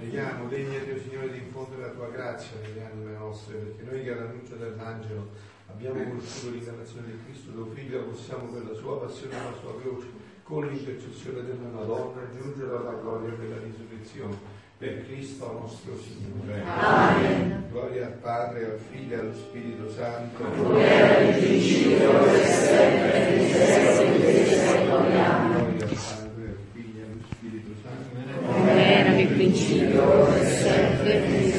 grazia 2.30 2.56
nelle 2.62 2.84
anime 2.84 3.12
nostre, 3.16 3.56
perché 3.56 3.82
noi 3.82 4.04
che 4.04 4.12
all'annuncio 4.12 4.54
dell'angelo 4.56 5.28
abbiamo 5.66 6.02
conosciuto 6.02 6.50
l'incarnazione 6.52 7.06
di 7.08 7.24
Cristo, 7.24 7.52
tuo 7.52 7.66
figlio, 7.66 8.04
possiamo 8.04 8.44
per 8.52 8.66
la 8.66 8.74
sua 8.74 9.00
passione 9.00 9.34
e 9.34 9.38
la 9.38 9.56
sua 9.60 9.80
croce, 9.80 10.06
con 10.50 10.66
l'intercessione 10.66 11.42
della 11.42 11.70
Madonna, 11.72 12.28
giungere 12.36 12.76
alla 12.76 12.98
gloria 13.00 13.36
della 13.36 13.58
risurrezione. 13.62 14.58
Per 14.78 15.06
Cristo 15.06 15.58
nostro 15.60 15.92
Signore. 15.96 16.64
Amen. 16.66 17.66
Gloria 17.70 18.06
al 18.06 18.12
Padre, 18.14 18.64
al 18.64 18.78
Figlio 18.90 19.14
e 19.14 19.18
allo 19.18 19.34
Spirito 19.34 19.90
Santo. 19.90 20.42
Come 20.42 20.84
era 20.84 21.20
nel 21.20 21.38
principio, 21.38 22.08
ora 22.10 22.32
e 22.32 22.44
sempre, 22.46 23.26
dei 23.30 23.48
secoli. 23.48 25.16
Amen. 25.20 25.76
Gloria 25.76 25.84
al 25.84 25.94
Padre, 25.94 26.46
al 26.46 26.56
Figlio 26.72 26.98
e 26.98 27.04
allo 27.04 27.20
Spirito 27.30 27.70
Santo. 27.84 28.52
Come 28.52 28.98
era 28.98 29.10
nel 29.10 29.26
principio, 29.28 30.02
ora 30.02 30.36
e 30.36 30.46
sempre, 30.46 31.28
nei 31.28 31.49